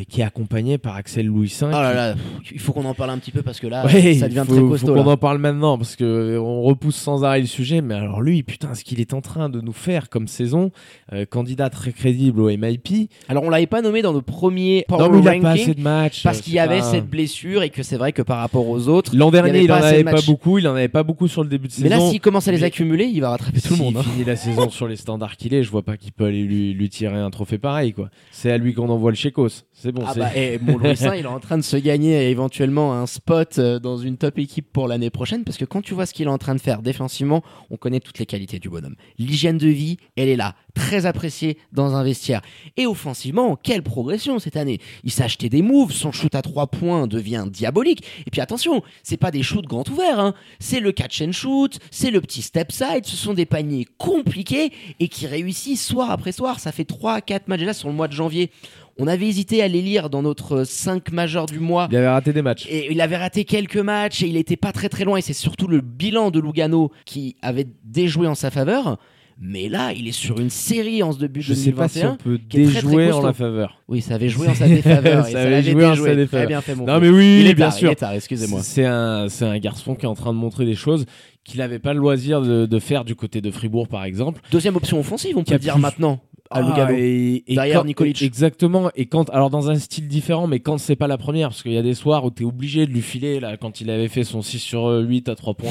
qui 0.09 0.21
est 0.21 0.25
accompagné 0.25 0.79
par 0.79 0.97
Axel. 0.97 1.31
Oh 1.31 1.41
là 1.43 1.47
qui- 1.47 1.71
là, 1.71 2.13
pff, 2.15 2.53
il 2.53 2.59
faut 2.61 2.73
qu'on 2.73 2.85
en 2.85 2.95
parle 2.95 3.11
un 3.11 3.19
petit 3.19 3.31
peu 3.31 3.43
parce 3.43 3.61
que 3.61 3.67
là, 3.67 3.85
Ouais, 3.87 4.15
ça 4.15 4.29
devient 4.29 4.45
faut, 4.47 4.53
très 4.53 4.61
faut 4.63 4.69
costaud. 4.69 4.95
qu'on 4.95 5.05
là. 5.05 5.11
en 5.11 5.17
parle 5.17 5.39
maintenant 5.39 5.77
parce 5.79 5.97
que 5.97 6.05
euh, 6.05 6.41
on 6.41 6.63
repousse 6.63 6.97
sans 6.97 7.25
arrêt 7.25 7.41
le 7.41 7.47
sujet. 7.47 7.81
Mais 7.81 7.95
alors 7.95 8.21
lui, 8.23 8.43
putain, 8.43 8.75
ce 8.75 8.85
qu'il 8.85 9.01
est 9.01 9.13
en 9.15 9.21
train 9.21 9.49
de 9.49 9.61
nous 9.61 9.73
faire 9.73 10.09
comme 10.09 10.29
saison, 10.29 10.71
euh, 11.13 11.25
candidat 11.27 11.71
très 11.71 11.93
crédible 11.93 12.41
au 12.41 12.49
MIP. 12.49 13.11
Alors 13.29 13.45
on 13.45 13.51
l'avait 13.51 13.67
pas 13.67 13.83
nommé 13.83 14.03
dans 14.03 14.13
nos 14.13 14.23
premiers 14.23 14.85
non, 14.91 14.97
power 14.99 15.09
mais 15.11 15.19
il 15.21 15.29
a 15.29 15.31
ranking 15.31 15.43
pas 15.43 15.51
assez 15.51 15.75
de 15.75 15.81
matchs 15.81 16.23
parce 16.23 16.39
euh, 16.39 16.43
qu'il 16.43 16.55
y 16.55 16.59
avait 16.59 16.79
pas- 16.79 16.91
cette 16.91 17.09
blessure 17.09 17.63
et 17.63 17.71
que 17.71 17.83
c'est 17.83 17.97
vrai 17.97 18.13
que 18.13 18.23
par 18.23 18.39
rapport 18.39 18.69
aux 18.69 18.89
autres, 18.89 19.15
L'an 19.17 19.29
il 19.29 19.33
dernier, 19.33 19.61
il 19.63 19.67
pas 19.69 19.81
en 19.81 19.83
avait 19.83 20.05
pas 20.05 20.21
beaucoup. 20.27 20.59
Il 20.59 20.69
en 20.69 20.75
avait 20.75 20.89
pas 20.89 21.03
beaucoup 21.03 21.29
sur 21.29 21.43
le 21.43 21.49
début 21.49 21.69
de 21.69 21.73
mais 21.83 21.89
là 21.89 21.97
saison. 21.99 22.11
s'il 22.11 22.21
commence 22.21 22.49
à 22.49 22.53
les 22.53 22.59
mais- 22.59 22.65
accumuler, 22.65 23.05
il 23.05 23.21
va 23.21 23.31
rattraper 23.31 23.61
tout 23.61 23.75
le 23.75 23.79
monde. 23.79 23.97
hein. 23.97 24.03
finit 24.03 24.25
la 24.25 24.37
saison 24.37 24.71
sur 24.71 24.89
les 24.89 24.97
standards 24.97 25.37
qu'il 25.37 25.55
est, 25.55 25.63
je 25.63 25.71
vois 25.71 25.83
pas 25.83 25.97
qu'il 25.97 26.13
peut 26.13 26.25
aller 26.25 26.43
lui, 26.45 26.73
lui 26.75 26.89
tirer 26.89 27.17
un 27.19 27.31
trophée 27.31 27.59
pareil. 27.59 27.93
quoi. 27.93 28.09
C'est 28.31 28.51
à 28.51 28.59
lui 28.59 28.75
qu'on 28.75 28.89
envoie 28.89 29.11
le 29.11 29.17
chécos. 29.17 29.49
C'est 29.83 29.91
bon. 29.91 30.05
Ah 30.07 30.15
bah, 30.15 30.31
et 30.37 30.61
mon 30.61 30.79
Louis 30.79 30.97
Saint, 30.97 31.17
il 31.17 31.25
est 31.25 31.27
en 31.27 31.41
train 31.41 31.59
de 31.59 31.63
se 31.63 31.77
gagner 31.77 32.31
éventuellement 32.31 32.95
un 32.95 33.07
spot 33.07 33.59
euh, 33.59 33.81
dans 33.81 33.97
une 33.97 34.17
top 34.17 34.39
équipe 34.39 34.73
pour 34.73 34.87
l'année 34.87 35.11
prochaine 35.11 35.43
parce 35.43 35.59
que 35.59 35.65
quand 35.65 35.83
tu 35.83 35.93
vois 35.93 36.07
ce 36.07 36.15
qu'il 36.15 36.29
est 36.29 36.31
en 36.31 36.39
train 36.39 36.55
de 36.55 36.61
faire 36.61 36.83
défensivement, 36.83 37.43
on 37.69 37.77
connaît 37.77 37.99
toutes 37.99 38.21
les 38.21 38.27
qualités 38.27 38.61
du 38.61 38.69
bonhomme. 38.69 38.95
L'hygiène 39.19 39.59
de 39.59 39.67
vie, 39.67 39.97
elle 40.15 40.29
est 40.29 40.37
là, 40.37 40.55
très 40.75 41.05
appréciée 41.05 41.59
dans 41.73 41.97
un 41.97 42.05
vestiaire. 42.05 42.43
Et 42.77 42.87
offensivement, 42.87 43.57
quelle 43.57 43.83
progression 43.83 44.39
cette 44.39 44.57
année. 44.57 44.79
Il 45.03 45.11
s'est 45.11 45.25
acheté 45.25 45.49
des 45.49 45.63
moves, 45.63 45.91
son 45.91 46.13
shoot 46.13 46.33
à 46.37 46.43
3 46.43 46.69
points 46.69 47.09
devient 47.09 47.47
diabolique. 47.51 48.05
Et 48.25 48.31
puis 48.31 48.41
attention, 48.41 48.85
c'est 49.03 49.17
pas 49.17 49.33
des 49.33 49.43
shoots 49.43 49.67
grand 49.67 49.89
ouverts, 49.89 50.21
hein. 50.21 50.35
c'est 50.61 50.79
le 50.79 50.93
catch 50.93 51.23
and 51.23 51.33
shoot, 51.33 51.81
c'est 51.91 52.13
le 52.13 52.21
petit 52.21 52.43
step 52.43 52.71
side, 52.71 53.05
ce 53.05 53.17
sont 53.17 53.35
des 53.35 53.47
paniers 53.47 53.89
compliqués 53.99 54.73
et 55.01 55.09
qui 55.09 55.27
réussissent 55.27 55.85
soir 55.85 56.13
après 56.13 56.31
soir. 56.31 56.61
Ça 56.61 56.71
fait 56.71 56.89
3-4 56.89 57.41
matchs 57.49 57.61
déjà 57.61 57.75
sur 57.75 57.89
le 57.89 57.95
mois 57.95 58.07
de 58.07 58.13
janvier. 58.13 58.53
On 58.99 59.07
avait 59.07 59.27
hésité 59.27 59.63
à 59.63 59.69
les 59.69 59.81
lire 59.83 60.11
dans 60.11 60.23
notre 60.23 60.65
5 60.65 61.13
majeur 61.13 61.47
du 61.47 61.59
mois. 61.59 61.89
Il 61.91 61.97
avait 61.97 62.09
raté 62.09 62.33
des 62.33 62.43
matchs. 62.43 62.67
Et 62.69 62.93
il 62.93 63.01
avait 63.01 63.17
raté 63.17 63.45
quelques 63.45 63.79
matchs 63.79 64.23
et 64.23 64.27
il 64.29 64.37
était 64.37 64.57
pas 64.57 64.73
très 64.73 64.89
très 64.89 65.05
loin. 65.05 65.17
Et 65.17 65.23
c'est 65.23 65.33
surtout 65.33 65.67
le 65.67 65.81
bilan 65.81 66.31
de 66.31 66.39
Lugano 66.41 66.91
qui 67.07 67.37
avait 67.43 67.67
déjoué 67.85 68.27
en 68.27 68.35
sa 68.35 68.51
faveur. 68.51 68.99
Mais 69.45 69.69
là, 69.69 69.93
il 69.93 70.07
est 70.07 70.13
sur 70.13 70.39
une 70.39 70.51
série 70.51 71.03
en 71.03 71.11
ce 71.11 71.19
début 71.19 71.41
Je 71.43 71.55
sais 71.55 71.73
pas 71.73 71.89
si 71.89 72.01
2021. 72.01 72.13
on 72.13 72.17
peut 72.23 72.39
très, 72.49 72.63
très 72.65 72.73
déjouer 72.83 73.11
en 73.13 73.23
la 73.23 73.33
faveur. 73.33 73.81
Oui, 73.89 74.01
ça 74.01 74.15
avait 74.15 74.29
joué 74.29 74.47
en 74.47 74.55
sa 74.55 74.69
défaveur. 74.69 75.27
et 75.29 75.33
Ça 75.33 75.41
avait 75.41 75.63
joué 75.63 75.85
en 75.87 75.97
sa 75.97 76.15
défaveur. 76.15 76.29
Très 76.29 76.47
bien 76.47 76.61
fait, 76.61 76.75
mon 76.77 76.85
Non 76.87 77.01
mais 77.01 77.09
oui, 77.09 77.39
il 77.41 77.47
est 77.49 77.55
bien 77.55 77.71
tard, 77.71 77.75
sûr. 77.79 77.93
excusez-moi. 78.13 78.61
C'est 78.63 78.85
un, 78.85 79.29
c'est 79.29 79.47
un 79.47 79.59
garçon 79.59 79.95
qui 79.97 80.05
est 80.05 80.09
en 80.09 80.15
train 80.15 80.33
de 80.33 80.39
montrer 80.39 80.65
des 80.67 80.75
choses 80.77 81.07
qu'il 81.45 81.59
n'avait 81.59 81.81
pas 81.81 81.93
le 81.93 81.99
loisir 81.99 82.41
de, 82.43 82.67
de 82.67 82.79
faire 82.79 83.05
du 83.05 83.17
côté 83.17 83.41
de 83.41 83.51
Fribourg, 83.51 83.89
par 83.89 84.05
exemple. 84.05 84.41
Deuxième 84.53 84.77
option 84.77 85.01
offensive, 85.01 85.37
on 85.37 85.43
peut 85.43 85.59
dire 85.59 85.73
plus- 85.75 85.83
maintenant. 85.83 86.21
À 86.53 86.61
Lugano. 86.63 86.87
Ah, 86.91 86.93
et, 86.99 87.45
et 87.47 87.55
Derrière 87.55 87.81
quand- 87.81 87.85
Nikolic. 87.87 88.23
Exactement. 88.23 88.91
Et 88.95 89.07
quand, 89.07 89.31
alors 89.31 89.51
dans 89.51 89.71
un 89.71 89.77
style 89.77 90.09
différent, 90.09 90.47
mais 90.47 90.61
quand 90.61 90.79
c'est 90.79 90.97
pas 90.97 91.07
la 91.09 91.19
première, 91.19 91.49
parce 91.49 91.63
qu'il 91.63 91.73
y 91.73 91.79
a 91.79 91.83
des 91.83 91.95
soirs 91.95 92.25
où 92.25 92.31
t'es 92.31 92.45
obligé 92.45 92.87
de 92.87 92.93
lui 92.93 93.03
filer, 93.03 93.41
là, 93.41 93.57
quand 93.57 93.81
il 93.81 93.91
avait 93.91 94.09
fait 94.09 94.25
son 94.25 94.43
6 94.43 94.59
sur 94.59 94.87
8 94.89 95.29
à 95.29 95.35
3 95.35 95.55
points. 95.55 95.71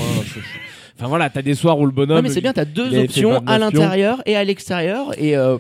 Enfin 0.98 1.08
voilà, 1.08 1.30
t'as 1.30 1.42
des 1.42 1.56
soirs 1.56 1.80
où 1.80 1.86
le 1.86 1.92
bonhomme. 1.92 2.18
Ouais, 2.18 2.22
mais 2.22 2.30
c'est 2.30 2.42
bien, 2.42 2.54
t'as 2.54 2.66
deux 2.66 2.96
options 2.98 3.32
29 3.32 3.50
à 3.50 3.58
l'intérieur 3.58 4.22
et 4.26 4.36
à 4.36 4.44
l'extérieur. 4.44 5.12
Et 5.20 5.36
euh, 5.36 5.58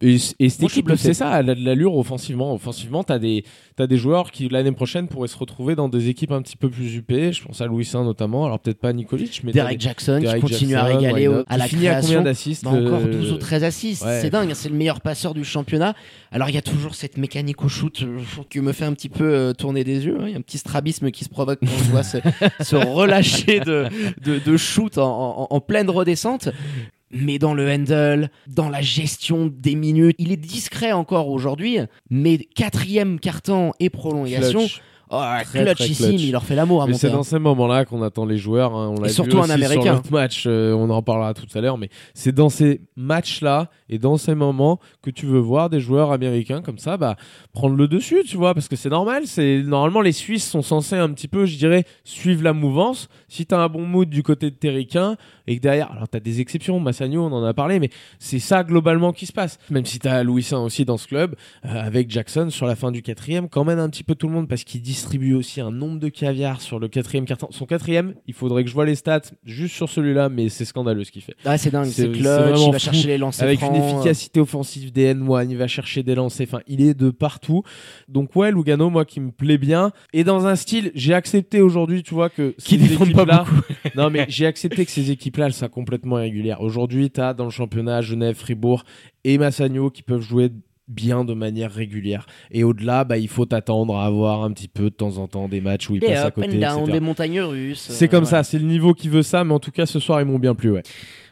Et, 0.00 0.14
et 0.38 0.48
cette 0.48 0.60
Moi, 0.60 0.70
équipe, 0.70 0.92
c'est 0.96 1.12
ça, 1.12 1.40
elle 1.40 1.50
a 1.50 1.56
de 1.56 1.64
l'allure 1.64 1.96
offensivement. 1.96 2.54
Offensivement, 2.54 3.02
t'as 3.02 3.18
des, 3.18 3.42
t'as 3.74 3.88
des 3.88 3.96
joueurs 3.96 4.30
qui 4.30 4.48
l'année 4.48 4.70
prochaine 4.70 5.08
pourraient 5.08 5.26
se 5.26 5.36
retrouver 5.36 5.74
dans 5.74 5.88
des 5.88 6.08
équipes 6.08 6.30
un 6.30 6.40
petit 6.40 6.56
peu 6.56 6.70
plus 6.70 6.94
UP. 6.94 7.10
Je 7.10 7.42
pense 7.42 7.60
à 7.60 7.66
Louis 7.66 7.84
Saint 7.84 8.04
notamment. 8.04 8.44
Alors 8.46 8.60
peut-être 8.60 8.78
pas 8.78 8.92
Nikolic, 8.92 9.40
mais 9.42 9.50
t'as 9.50 9.62
Derek 9.62 9.80
Jackson 9.80 10.20
Derek 10.22 10.36
qui 10.36 10.40
continue 10.52 10.76
à 10.76 10.84
régaler 10.84 11.26
au- 11.26 11.42
à 11.48 11.56
la 11.56 11.66
Il 11.66 11.70
finit 11.70 11.88
à 11.88 11.94
combien 12.00 12.22
création. 12.22 12.22
d'assists 12.22 12.64
Bah, 12.64 12.70
encore 12.70 13.00
le- 13.00 13.10
12 13.12 13.32
ou 13.32 13.38
13 13.38 13.64
assists, 13.64 14.04
Ouais. 14.04 14.20
c'est 14.20 14.30
dingue, 14.30 14.52
c'est 14.54 14.68
le 14.68 14.76
meilleur 14.76 15.00
passeur 15.00 15.34
du 15.34 15.42
championnat. 15.44 15.94
Alors 16.30 16.48
il 16.48 16.54
y 16.54 16.58
a 16.58 16.62
toujours 16.62 16.94
cette 16.94 17.16
mécanique 17.18 17.64
au 17.64 17.68
shoot 17.68 18.02
euh, 18.02 18.20
qui 18.50 18.60
me 18.60 18.70
fait 18.72 18.84
un 18.84 18.92
petit 18.92 19.08
peu 19.08 19.24
euh, 19.24 19.52
tourner 19.52 19.82
des 19.82 20.06
yeux. 20.06 20.18
hein. 20.20 20.26
Il 20.26 20.30
y 20.30 20.34
a 20.34 20.38
un 20.38 20.42
petit 20.42 20.58
strabisme 20.58 21.10
qui 21.10 21.24
se 21.24 21.28
provoque 21.28 21.58
quand 21.58 21.66
on 21.66 21.90
voit 21.90 22.04
se, 22.04 22.18
se 22.60 22.76
relâcher 22.94 23.58
de, 23.58 23.86
de, 24.24 24.38
de 24.38 24.56
shoot 24.56 24.96
en, 24.96 25.40
en- 25.40 25.46
en 25.50 25.60
pleine 25.60 25.90
redescente. 25.90 26.50
Mais 27.10 27.38
dans 27.38 27.54
le 27.54 27.70
handle, 27.70 28.30
dans 28.46 28.68
la 28.68 28.82
gestion 28.82 29.46
des 29.46 29.74
minutes, 29.74 30.16
il 30.18 30.32
est 30.32 30.36
discret 30.36 30.92
encore 30.92 31.28
aujourd'hui, 31.28 31.78
mais 32.10 32.38
quatrième 32.38 33.18
carton 33.18 33.72
et 33.80 33.90
prolongation. 33.90 34.66
Oh, 35.10 35.22
Très, 35.44 35.64
clutchissime, 35.64 35.94
très 35.94 36.08
clutch. 36.14 36.22
il 36.22 36.32
leur 36.32 36.44
fait 36.44 36.54
l'amour 36.54 36.86
Mais 36.86 36.94
c'est 36.94 37.10
dans 37.10 37.22
ces 37.22 37.38
moments-là 37.38 37.84
qu'on 37.84 38.02
attend 38.02 38.26
les 38.26 38.38
joueurs. 38.38 38.74
hein. 38.74 38.88
On 38.96 39.00
l'a 39.00 39.06
Et 39.06 39.08
vu 39.08 39.14
surtout 39.14 39.38
un 39.38 39.42
aussi 39.42 39.52
Américain. 39.52 40.00
Sur 40.04 40.12
match, 40.12 40.44
euh, 40.46 40.72
on 40.74 40.90
en 40.90 41.02
parlera 41.02 41.34
tout 41.34 41.46
à 41.54 41.60
l'heure, 41.60 41.78
mais 41.78 41.88
c'est 42.14 42.32
dans 42.32 42.48
ces 42.48 42.80
matchs-là 42.96 43.70
et 43.88 43.98
dans 43.98 44.16
ces 44.16 44.34
moments 44.34 44.78
que 45.02 45.10
tu 45.10 45.26
veux 45.26 45.38
voir 45.38 45.70
des 45.70 45.80
joueurs 45.80 46.12
américains 46.12 46.60
comme 46.62 46.78
ça, 46.78 46.96
bah, 46.96 47.16
prendre 47.52 47.74
le 47.76 47.88
dessus, 47.88 48.22
tu 48.26 48.36
vois, 48.36 48.54
parce 48.54 48.68
que 48.68 48.76
c'est 48.76 48.90
normal. 48.90 49.22
C'est 49.26 49.62
normalement 49.64 50.00
les 50.00 50.12
Suisses 50.12 50.48
sont 50.48 50.62
censés 50.62 50.96
un 50.96 51.10
petit 51.12 51.28
peu, 51.28 51.46
je 51.46 51.56
dirais, 51.56 51.84
suivre 52.04 52.42
la 52.42 52.52
mouvance. 52.52 53.08
Si 53.28 53.46
t'as 53.46 53.58
un 53.58 53.68
bon 53.68 53.86
mood 53.86 54.08
du 54.08 54.22
côté 54.22 54.50
de 54.50 54.56
Terricain 54.56 55.16
et 55.46 55.56
que 55.56 55.62
derrière, 55.62 55.90
alors 55.92 56.08
t'as 56.08 56.20
des 56.20 56.40
exceptions, 56.40 56.78
Massagno, 56.80 57.22
on 57.24 57.32
en 57.32 57.44
a 57.44 57.54
parlé, 57.54 57.78
mais 57.80 57.90
c'est 58.18 58.38
ça 58.38 58.64
globalement 58.64 59.12
qui 59.12 59.26
se 59.26 59.32
passe. 59.32 59.58
Même 59.70 59.86
si 59.86 59.98
t'as 59.98 60.22
Louis 60.22 60.42
Saint 60.42 60.60
aussi 60.60 60.84
dans 60.84 60.96
ce 60.96 61.06
club, 61.06 61.34
euh, 61.64 61.68
avec 61.82 62.10
Jackson 62.10 62.48
sur 62.50 62.66
la 62.66 62.76
fin 62.76 62.90
du 62.92 63.02
quatrième, 63.02 63.48
quand 63.48 63.64
même 63.64 63.78
un 63.78 63.88
petit 63.88 64.04
peu 64.04 64.14
tout 64.14 64.28
le 64.28 64.34
monde 64.34 64.48
parce 64.48 64.64
qu'il 64.64 64.82
distribue 64.98 65.34
aussi 65.34 65.60
un 65.60 65.70
nombre 65.70 65.98
de 66.00 66.08
caviar 66.08 66.60
sur 66.60 66.78
le 66.80 66.88
quatrième 66.88 67.24
carton. 67.24 67.46
Son 67.50 67.66
quatrième, 67.66 68.14
il 68.26 68.34
faudrait 68.34 68.64
que 68.64 68.68
je 68.68 68.74
vois 68.74 68.84
les 68.84 68.96
stats 68.96 69.20
juste 69.44 69.74
sur 69.76 69.88
celui-là, 69.88 70.28
mais 70.28 70.48
c'est 70.48 70.64
scandaleux 70.64 71.04
ce 71.04 71.12
qu'il 71.12 71.22
fait. 71.22 71.34
Ah, 71.44 71.56
c'est 71.56 71.70
dingue, 71.70 71.86
C'est- 71.86 72.08
clutch, 72.10 72.18
il 72.18 72.22
va 72.24 72.72
fou. 72.72 72.78
chercher 72.78 73.06
les 73.08 73.18
lancers 73.18 73.44
Avec 73.46 73.60
francs. 73.60 73.74
une 73.76 73.82
efficacité 73.82 74.40
offensive 74.40 74.92
des 74.92 75.14
N1, 75.14 75.48
il 75.50 75.56
va 75.56 75.68
chercher 75.68 76.02
des 76.02 76.14
lancers, 76.16 76.46
enfin, 76.48 76.60
il 76.66 76.80
est 76.82 76.94
de 76.94 77.10
partout. 77.10 77.62
Donc 78.08 78.34
ouais, 78.34 78.50
Lugano, 78.50 78.90
moi 78.90 79.04
qui 79.04 79.20
me 79.20 79.30
plaît 79.30 79.58
bien. 79.58 79.92
Et 80.12 80.24
dans 80.24 80.46
un 80.46 80.56
style, 80.56 80.90
j'ai 80.94 81.14
accepté 81.14 81.60
aujourd'hui, 81.60 82.02
tu 82.02 82.14
vois, 82.14 82.28
que 82.28 82.54
Qui 82.58 82.76
défendent 82.78 83.12
pas 83.12 83.22
équipes-là- 83.22 83.44
non, 83.96 84.10
mais 84.10 84.26
j'ai 84.28 84.46
accepté 84.46 84.84
que 84.84 84.90
ces 84.90 85.10
équipes-là, 85.12 85.46
elles 85.46 85.52
soient 85.54 85.68
complètement 85.68 86.18
irrégulières. 86.18 86.60
Aujourd'hui, 86.60 87.10
tu 87.10 87.20
as 87.20 87.34
dans 87.34 87.44
le 87.44 87.50
championnat 87.50 88.00
Genève, 88.00 88.34
Fribourg 88.34 88.84
et 89.24 89.38
Massagno 89.38 89.90
qui 89.90 90.02
peuvent 90.02 90.20
jouer 90.22 90.50
bien 90.88 91.24
de 91.24 91.34
manière 91.34 91.70
régulière. 91.70 92.26
Et 92.50 92.64
au-delà, 92.64 93.04
bah, 93.04 93.18
il 93.18 93.28
faut 93.28 93.44
t'attendre 93.46 93.96
à 93.96 94.06
avoir 94.06 94.42
un 94.42 94.50
petit 94.52 94.68
peu 94.68 94.84
de 94.84 94.94
temps 94.94 95.18
en 95.18 95.28
temps 95.28 95.48
des 95.48 95.60
matchs 95.60 95.90
où 95.90 95.94
ils 95.94 96.00
Des 96.00 96.08
passent 96.08 96.24
à 96.26 96.30
côté. 96.30 96.48
and 96.48 96.60
down, 96.60 96.78
etc. 96.80 96.92
des 96.92 97.00
montagnes 97.00 97.40
russes. 97.40 97.86
C'est 97.90 98.06
euh, 98.06 98.08
comme 98.08 98.24
voilà. 98.24 98.42
ça, 98.42 98.50
c'est 98.50 98.58
le 98.58 98.66
niveau 98.66 98.94
qui 98.94 99.08
veut 99.08 99.22
ça, 99.22 99.44
mais 99.44 99.52
en 99.54 99.60
tout 99.60 99.70
cas, 99.70 99.86
ce 99.86 100.00
soir, 100.00 100.20
ils 100.20 100.26
m'ont 100.26 100.38
bien 100.38 100.54
plu, 100.54 100.70
ouais. 100.70 100.82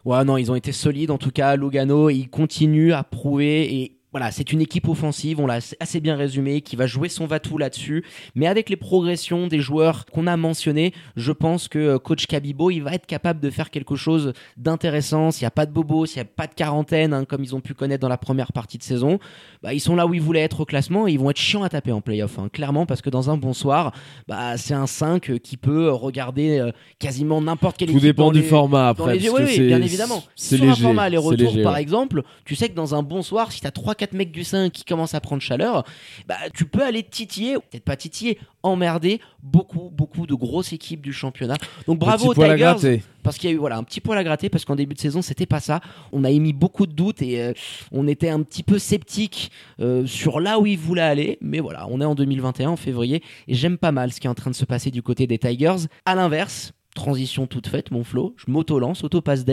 Ouais, 0.04 0.24
non, 0.24 0.36
ils 0.36 0.52
ont 0.52 0.54
été 0.54 0.70
solides 0.70 1.10
en 1.10 1.18
tout 1.18 1.32
cas. 1.32 1.56
Lugano, 1.56 2.10
ils 2.10 2.28
continuent 2.28 2.92
à 2.92 3.02
prouver 3.02 3.74
et 3.74 3.95
voilà, 4.16 4.30
c'est 4.30 4.50
une 4.50 4.62
équipe 4.62 4.88
offensive, 4.88 5.40
on 5.40 5.46
l'a 5.46 5.58
assez 5.78 6.00
bien 6.00 6.16
résumé, 6.16 6.62
qui 6.62 6.74
va 6.74 6.86
jouer 6.86 7.10
son 7.10 7.26
va-tout 7.26 7.58
là-dessus. 7.58 8.02
Mais 8.34 8.46
avec 8.46 8.70
les 8.70 8.76
progressions 8.76 9.46
des 9.46 9.60
joueurs 9.60 10.06
qu'on 10.06 10.26
a 10.26 10.38
mentionnés, 10.38 10.94
je 11.16 11.32
pense 11.32 11.68
que 11.68 11.78
euh, 11.78 11.98
coach 11.98 12.26
Cabibo, 12.26 12.70
il 12.70 12.80
va 12.80 12.94
être 12.94 13.04
capable 13.04 13.40
de 13.40 13.50
faire 13.50 13.70
quelque 13.70 13.94
chose 13.94 14.32
d'intéressant. 14.56 15.32
S'il 15.32 15.42
n'y 15.42 15.48
a 15.48 15.50
pas 15.50 15.66
de 15.66 15.70
bobo, 15.70 16.06
s'il 16.06 16.16
n'y 16.16 16.22
a 16.22 16.30
pas 16.34 16.46
de 16.46 16.54
quarantaine, 16.54 17.12
hein, 17.12 17.26
comme 17.26 17.44
ils 17.44 17.54
ont 17.54 17.60
pu 17.60 17.74
connaître 17.74 18.00
dans 18.00 18.08
la 18.08 18.16
première 18.16 18.54
partie 18.54 18.78
de 18.78 18.82
saison, 18.82 19.18
bah, 19.62 19.74
ils 19.74 19.80
sont 19.80 19.94
là 19.94 20.06
où 20.06 20.14
ils 20.14 20.22
voulaient 20.22 20.40
être 20.40 20.60
au 20.60 20.64
classement 20.64 21.06
et 21.06 21.12
ils 21.12 21.18
vont 21.18 21.28
être 21.28 21.36
chiants 21.36 21.62
à 21.62 21.68
taper 21.68 21.92
en 21.92 22.00
playoff, 22.00 22.38
hein, 22.38 22.48
clairement, 22.50 22.86
parce 22.86 23.02
que 23.02 23.10
dans 23.10 23.28
un 23.28 23.36
bon 23.36 23.52
soir, 23.52 23.92
bah, 24.28 24.56
c'est 24.56 24.72
un 24.72 24.86
5 24.86 25.40
qui 25.40 25.58
peut 25.58 25.88
euh, 25.88 25.92
regarder 25.92 26.58
euh, 26.58 26.72
quasiment 26.98 27.42
n'importe 27.42 27.76
quelle 27.76 27.88
Tout 27.88 27.98
équipe. 27.98 28.00
Tout 28.00 28.06
dépend 28.06 28.32
du 28.32 28.42
format 28.42 28.88
après. 28.88 29.18
Oui, 29.28 29.60
bien 29.60 29.82
évidemment. 29.82 30.24
Sur 30.36 30.70
un 30.70 30.74
format 30.74 31.10
les 31.10 31.18
retours 31.18 31.60
par 31.62 31.76
exemple, 31.76 32.22
tu 32.46 32.54
sais 32.54 32.70
que 32.70 32.74
dans 32.74 32.94
un 32.94 33.02
bon 33.02 33.20
soir, 33.20 33.52
si 33.52 33.60
tu 33.60 33.66
as 33.66 33.70
3 33.70 33.94
4 34.06 34.32
du 34.32 34.44
sein 34.44 34.70
qui 34.70 34.84
commencent 34.84 35.14
à 35.14 35.20
prendre 35.20 35.42
chaleur, 35.42 35.84
bah, 36.26 36.36
tu 36.54 36.64
peux 36.64 36.82
aller 36.82 37.02
titiller, 37.02 37.54
peut-être 37.54 37.84
pas 37.84 37.96
titiller, 37.96 38.38
emmerder 38.62 39.20
beaucoup, 39.42 39.90
beaucoup 39.92 40.26
de 40.26 40.34
grosses 40.34 40.72
équipes 40.72 41.00
du 41.00 41.12
championnat. 41.12 41.56
Donc 41.86 41.98
bravo 41.98 42.30
aux 42.30 42.34
Tigers. 42.34 43.00
Parce 43.22 43.38
qu'il 43.38 43.50
y 43.50 43.52
a 43.52 43.56
eu 43.56 43.58
voilà, 43.58 43.76
un 43.76 43.82
petit 43.82 44.00
poil 44.00 44.16
à 44.18 44.22
gratter, 44.22 44.48
parce 44.48 44.64
qu'en 44.64 44.76
début 44.76 44.94
de 44.94 45.00
saison, 45.00 45.20
c'était 45.20 45.46
pas 45.46 45.58
ça. 45.58 45.80
On 46.12 46.22
a 46.22 46.30
émis 46.30 46.52
beaucoup 46.52 46.86
de 46.86 46.92
doutes 46.92 47.22
et 47.22 47.42
euh, 47.42 47.52
on 47.90 48.06
était 48.06 48.28
un 48.28 48.40
petit 48.42 48.62
peu 48.62 48.78
sceptique 48.78 49.50
euh, 49.80 50.06
sur 50.06 50.38
là 50.38 50.60
où 50.60 50.66
ils 50.66 50.78
voulaient 50.78 51.02
aller. 51.02 51.38
Mais 51.40 51.58
voilà, 51.58 51.88
on 51.90 52.00
est 52.00 52.04
en 52.04 52.14
2021, 52.14 52.70
en 52.70 52.76
février, 52.76 53.22
et 53.48 53.54
j'aime 53.54 53.78
pas 53.78 53.90
mal 53.90 54.12
ce 54.12 54.20
qui 54.20 54.28
est 54.28 54.30
en 54.30 54.34
train 54.34 54.50
de 54.50 54.56
se 54.56 54.64
passer 54.64 54.92
du 54.92 55.02
côté 55.02 55.26
des 55.26 55.38
Tigers. 55.38 55.88
À 56.04 56.14
l'inverse, 56.14 56.72
transition 56.94 57.46
toute 57.46 57.66
faite, 57.66 57.90
mon 57.90 58.04
Flo, 58.04 58.34
je 58.36 58.50
m'auto-lance, 58.50 59.02
auto-passe. 59.02 59.44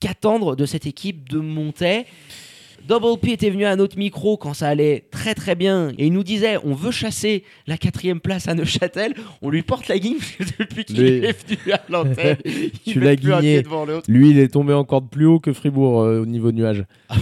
Qu'attendre 0.00 0.56
de 0.56 0.66
cette 0.66 0.86
équipe 0.86 1.28
de 1.28 1.38
Montaigne 1.38 2.04
Double 2.86 3.18
P 3.20 3.32
était 3.32 3.50
venu 3.50 3.64
à 3.64 3.76
notre 3.76 3.96
micro 3.98 4.36
quand 4.36 4.54
ça 4.54 4.68
allait 4.68 5.04
très 5.10 5.34
très 5.34 5.54
bien 5.54 5.90
et 5.98 6.06
il 6.06 6.12
nous 6.12 6.22
disait 6.22 6.58
on 6.64 6.74
veut 6.74 6.90
chasser 6.90 7.44
la 7.66 7.78
quatrième 7.78 8.20
place 8.20 8.48
à 8.48 8.54
Neuchâtel. 8.54 9.14
On 9.42 9.50
lui 9.50 9.62
porte 9.62 9.88
la 9.88 9.98
guigne 9.98 10.18
depuis 10.58 10.84
qu'il 10.84 11.02
est 11.02 11.48
venu 11.48 11.72
à 11.72 11.80
l'antenne, 11.88 12.36
il 12.44 12.70
Tu 12.84 13.00
l'as 13.00 13.16
guigné. 13.16 13.62
devant 13.62 13.84
l'autre. 13.84 14.04
Lui, 14.08 14.30
il 14.30 14.38
est 14.38 14.48
tombé 14.48 14.74
encore 14.74 15.02
de 15.02 15.08
plus 15.08 15.26
haut 15.26 15.40
que 15.40 15.52
Fribourg 15.52 16.02
euh, 16.02 16.22
au 16.22 16.26
niveau 16.26 16.52
nuage. 16.52 16.84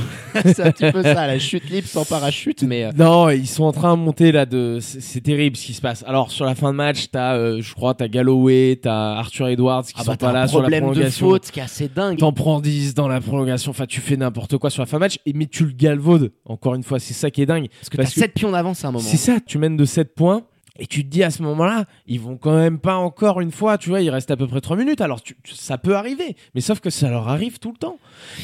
C'est 0.45 0.61
un 0.61 0.73
petit 0.73 0.91
peu 0.91 1.03
ça, 1.03 1.27
la 1.27 1.39
chute 1.39 1.69
libre 1.69 1.87
sans 1.87 2.05
parachute, 2.05 2.63
mais 2.63 2.85
euh, 2.85 2.93
Non, 2.97 3.29
ils 3.31 3.47
sont 3.47 3.65
en 3.65 3.73
train 3.73 3.97
de 3.97 4.03
monter 4.03 4.33
là. 4.33 4.47
De... 4.47 4.79
C'est 4.81 5.21
terrible 5.21 5.57
ce 5.57 5.67
qui 5.67 5.75
se 5.75 5.81
passe. 5.81 6.05
Alors 6.07 6.31
sur 6.31 6.45
la 6.45 6.55
fin 6.55 6.73
de 6.73 6.77
match, 6.77 7.07
t'as, 7.11 7.37
euh, 7.37 7.61
je 7.61 7.75
crois, 7.75 7.95
t'as 7.95 8.09
Galloway, 8.09 8.79
t'as 8.81 9.13
Arthur 9.15 9.49
Edwards 9.49 9.85
qui 9.85 9.93
ah 9.97 10.05
sont 10.05 10.13
bah, 10.13 10.17
pas 10.17 10.33
là 10.33 10.49
sur 10.49 10.59
la 10.59 10.63
problème 10.65 10.85
de 10.85 10.91
prolongation. 10.91 11.29
faute 11.29 11.51
qui 11.51 11.61
est 11.61 11.63
assez 11.63 11.89
dingue. 11.89 12.19
T'en 12.19 12.33
prends 12.33 12.61
10 12.61 12.95
dans 12.95 13.09
la 13.09 13.21
prolongation. 13.21 13.71
Enfin, 13.71 13.87
tu 13.87 14.01
fais 14.01 14.17
n'importe 14.17 14.57
quoi 14.57 14.71
sur 14.71 14.83
la 14.83 14.87
fin 14.87 14.97
de 14.97 15.01
match. 15.01 15.19
Et 15.27 15.33
mais 15.43 15.47
tu 15.49 15.65
le 15.65 15.73
galvaudes. 15.73 16.33
Encore 16.45 16.75
une 16.75 16.83
fois, 16.85 16.99
c'est 17.01 17.15
ça 17.15 17.31
qui 17.31 17.43
est 17.43 17.47
dingue. 17.47 17.69
Parce 17.69 17.89
que 17.91 17.97
parce 17.97 18.15
que- 18.15 18.21
7 18.21 18.33
pions 18.35 18.51
d'avance 18.53 18.85
à 18.85 18.89
un 18.89 18.93
moment. 18.93 19.05
C'est 19.05 19.17
ça. 19.17 19.39
Tu 19.45 19.59
mènes 19.59 19.77
de 19.77 19.85
7 19.85 20.15
points. 20.15 20.43
Et 20.79 20.87
tu 20.87 21.05
te 21.05 21.11
dis 21.11 21.23
à 21.23 21.31
ce 21.31 21.43
moment-là, 21.43 21.85
ils 22.07 22.19
vont 22.19 22.37
quand 22.39 22.57
même 22.57 22.79
pas 22.79 22.97
encore 22.97 23.43
une 23.43 23.51
fois, 23.53 23.77
tu 23.77 23.91
vois, 23.91 24.01
il 24.01 24.09
reste 24.09 24.31
à 24.31 24.37
peu 24.39 24.47
près 24.47 24.63
3 24.63 24.75
minutes. 24.77 25.03
Alors 25.03 25.21
tu- 25.21 25.37
tu- 25.43 25.55
ça 25.55 25.77
peut 25.77 25.95
arriver, 25.97 26.35
mais 26.55 26.63
sauf 26.63 26.81
que 26.81 26.89
ça 26.89 27.11
leur 27.11 27.29
arrive 27.29 27.59
tout 27.59 27.73
le 27.73 27.77
temps. 27.77 27.99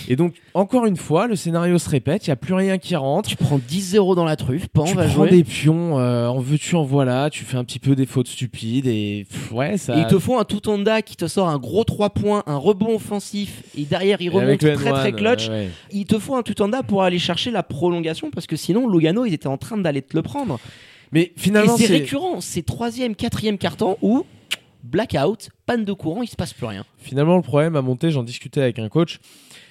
Et 0.09 0.17
donc, 0.17 0.35
encore 0.53 0.85
une 0.85 0.97
fois, 0.99 1.27
le 1.27 1.37
scénario 1.37 1.79
se 1.79 1.89
répète, 1.89 2.27
il 2.27 2.31
y 2.31 2.33
a 2.33 2.37
plus 2.37 2.53
rien 2.53 2.77
qui 2.77 2.95
rentre. 2.97 3.31
Tu 3.31 3.37
prends 3.37 3.59
10-0 3.59 4.15
dans 4.15 4.27
la 4.27 4.37
truffe, 4.37 4.69
Pan 4.69 4.85
tu 4.85 4.95
va 4.95 5.05
prends 5.05 5.13
jouer. 5.15 5.31
des 5.31 5.43
pions, 5.45 5.99
euh, 5.99 6.27
en 6.27 6.39
veux-tu, 6.39 6.77
en 6.77 6.83
voilà, 6.85 7.31
tu 7.31 7.45
fais 7.45 7.57
un 7.57 7.65
petit 7.65 7.79
peu 7.79 7.95
des 7.97 8.05
fautes 8.05 8.29
stupides 8.29 8.87
et 8.87 9.27
pff, 9.31 9.51
ouais, 9.53 9.79
ça. 9.79 9.97
Et 9.97 10.01
ils 10.03 10.07
te 10.07 10.19
font 10.19 10.39
un 10.39 10.45
tout 10.45 10.69
Honda 10.69 11.01
qui 11.01 11.17
te 11.17 11.27
sort 11.29 11.49
un 11.49 11.59
gros 11.59 11.85
3 11.85 12.11
points, 12.11 12.43
un 12.47 12.57
rebond 12.57 12.95
offensif, 12.95 13.63
et 13.77 13.85
derrière 13.85 14.21
ils 14.21 14.29
remontent 14.29 14.59
très 14.59 14.75
très 14.93 15.13
N1, 15.13 15.17
clutch. 15.17 15.49
ouais, 15.49 15.55
ouais. 15.55 15.69
Il 15.93 16.05
te 16.05 16.19
faut 16.19 16.37
un 16.37 16.43
tout 16.43 16.61
Honda 16.61 16.83
pour 16.83 17.03
aller 17.03 17.19
chercher 17.19 17.51
la 17.51 17.63
prolongation 17.63 18.31
parce 18.31 18.47
que 18.47 18.57
sinon 18.57 18.87
Lugano 18.87 19.25
ils 19.25 19.33
étaient 19.33 19.47
en 19.47 19.57
train 19.57 19.79
d'aller 19.79 20.03
te 20.03 20.15
le 20.15 20.23
prendre. 20.23 20.61
Mais 21.12 21.33
finalement, 21.37 21.77
c'est 21.77 21.87
récurrent, 21.87 22.41
c'est 22.41 22.62
troisième, 22.62 23.15
quatrième 23.15 23.59
carton 23.59 23.97
où 24.03 24.25
blackout, 24.83 25.50
panne 25.67 25.85
de 25.85 25.93
courant, 25.93 26.23
il 26.23 26.29
se 26.29 26.37
passe 26.37 26.53
plus 26.53 26.67
rien. 26.67 26.85
finalement 26.99 27.37
le 27.37 27.43
problème 27.43 27.77
à 27.77 27.83
monter. 27.83 28.11
J'en 28.11 28.23
discutais 28.23 28.62
avec 28.62 28.79
un 28.79 28.88
coach. 28.88 29.21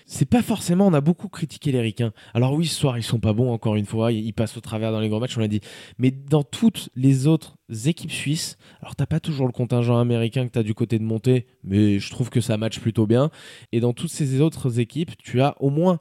C'est 0.09 0.29
pas 0.29 0.41
forcément, 0.41 0.87
on 0.87 0.93
a 0.93 1.01
beaucoup 1.01 1.27
critiqué 1.27 1.73
les 1.73 1.81
Ricains. 1.81 2.13
Alors 2.33 2.53
oui, 2.53 2.65
ce 2.65 2.75
soir, 2.75 2.97
ils 2.97 3.03
sont 3.03 3.19
pas 3.19 3.33
bons, 3.33 3.51
encore 3.51 3.75
une 3.75 3.85
fois, 3.85 4.13
ils 4.13 4.25
ils 4.25 4.31
passent 4.31 4.55
au 4.55 4.61
travers 4.61 4.93
dans 4.93 5.01
les 5.01 5.09
grands 5.09 5.19
matchs, 5.19 5.35
on 5.35 5.41
l'a 5.41 5.49
dit. 5.49 5.59
Mais 5.97 6.11
dans 6.11 6.43
toutes 6.43 6.89
les 6.95 7.27
autres 7.27 7.57
équipes 7.85 8.11
suisses, 8.11 8.57
alors 8.81 8.95
t'as 8.95 9.05
pas 9.05 9.19
toujours 9.19 9.47
le 9.47 9.51
contingent 9.51 9.99
américain 9.99 10.45
que 10.45 10.51
t'as 10.51 10.63
du 10.63 10.73
côté 10.73 10.97
de 10.97 11.03
montée, 11.03 11.45
mais 11.65 11.99
je 11.99 12.09
trouve 12.09 12.29
que 12.29 12.39
ça 12.39 12.55
match 12.55 12.79
plutôt 12.79 13.05
bien. 13.05 13.31
Et 13.73 13.81
dans 13.81 13.91
toutes 13.91 14.09
ces 14.09 14.39
autres 14.39 14.79
équipes, 14.79 15.11
tu 15.17 15.41
as 15.41 15.61
au 15.61 15.69
moins 15.69 15.99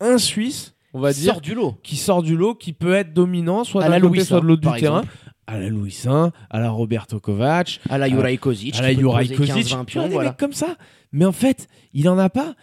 un 0.00 0.18
Suisse, 0.18 0.74
on 0.94 1.00
va 1.00 1.12
dire, 1.12 1.32
Sort 1.34 1.40
du 1.42 1.54
lot. 1.54 1.74
qui 1.82 1.96
sort 1.96 2.22
du 2.22 2.36
lot, 2.36 2.54
qui 2.54 2.72
peut 2.72 2.94
être 2.94 3.12
dominant, 3.12 3.64
soit 3.64 3.84
À 3.84 3.88
la 3.90 4.00
d'un 4.00 4.08
côté, 4.08 4.24
soit 4.24 4.40
de 4.40 4.46
l'autre 4.46 4.62
du 4.62 4.80
terrain. 4.80 5.00
exemple. 5.02 5.08
À 5.46 5.58
la 5.58 5.68
Louis 5.68 5.90
Saint, 5.90 6.32
à 6.48 6.58
la 6.58 6.70
Roberto 6.70 7.20
Kovac, 7.20 7.78
À 7.90 7.98
la 7.98 8.08
Juraj 8.08 8.38
Kozic, 8.38 8.78
à 8.78 8.82
la 8.82 8.94
Juraj 8.94 9.28
Kozic, 9.36 9.66
15-20 9.66 9.84
pions, 9.84 10.08
voilà. 10.08 10.30
mecs 10.30 10.38
comme 10.38 10.54
ça. 10.54 10.76
Mais 11.12 11.26
en 11.26 11.32
fait, 11.32 11.68
il 11.92 12.08
en 12.08 12.16
a 12.18 12.30
pas. 12.30 12.54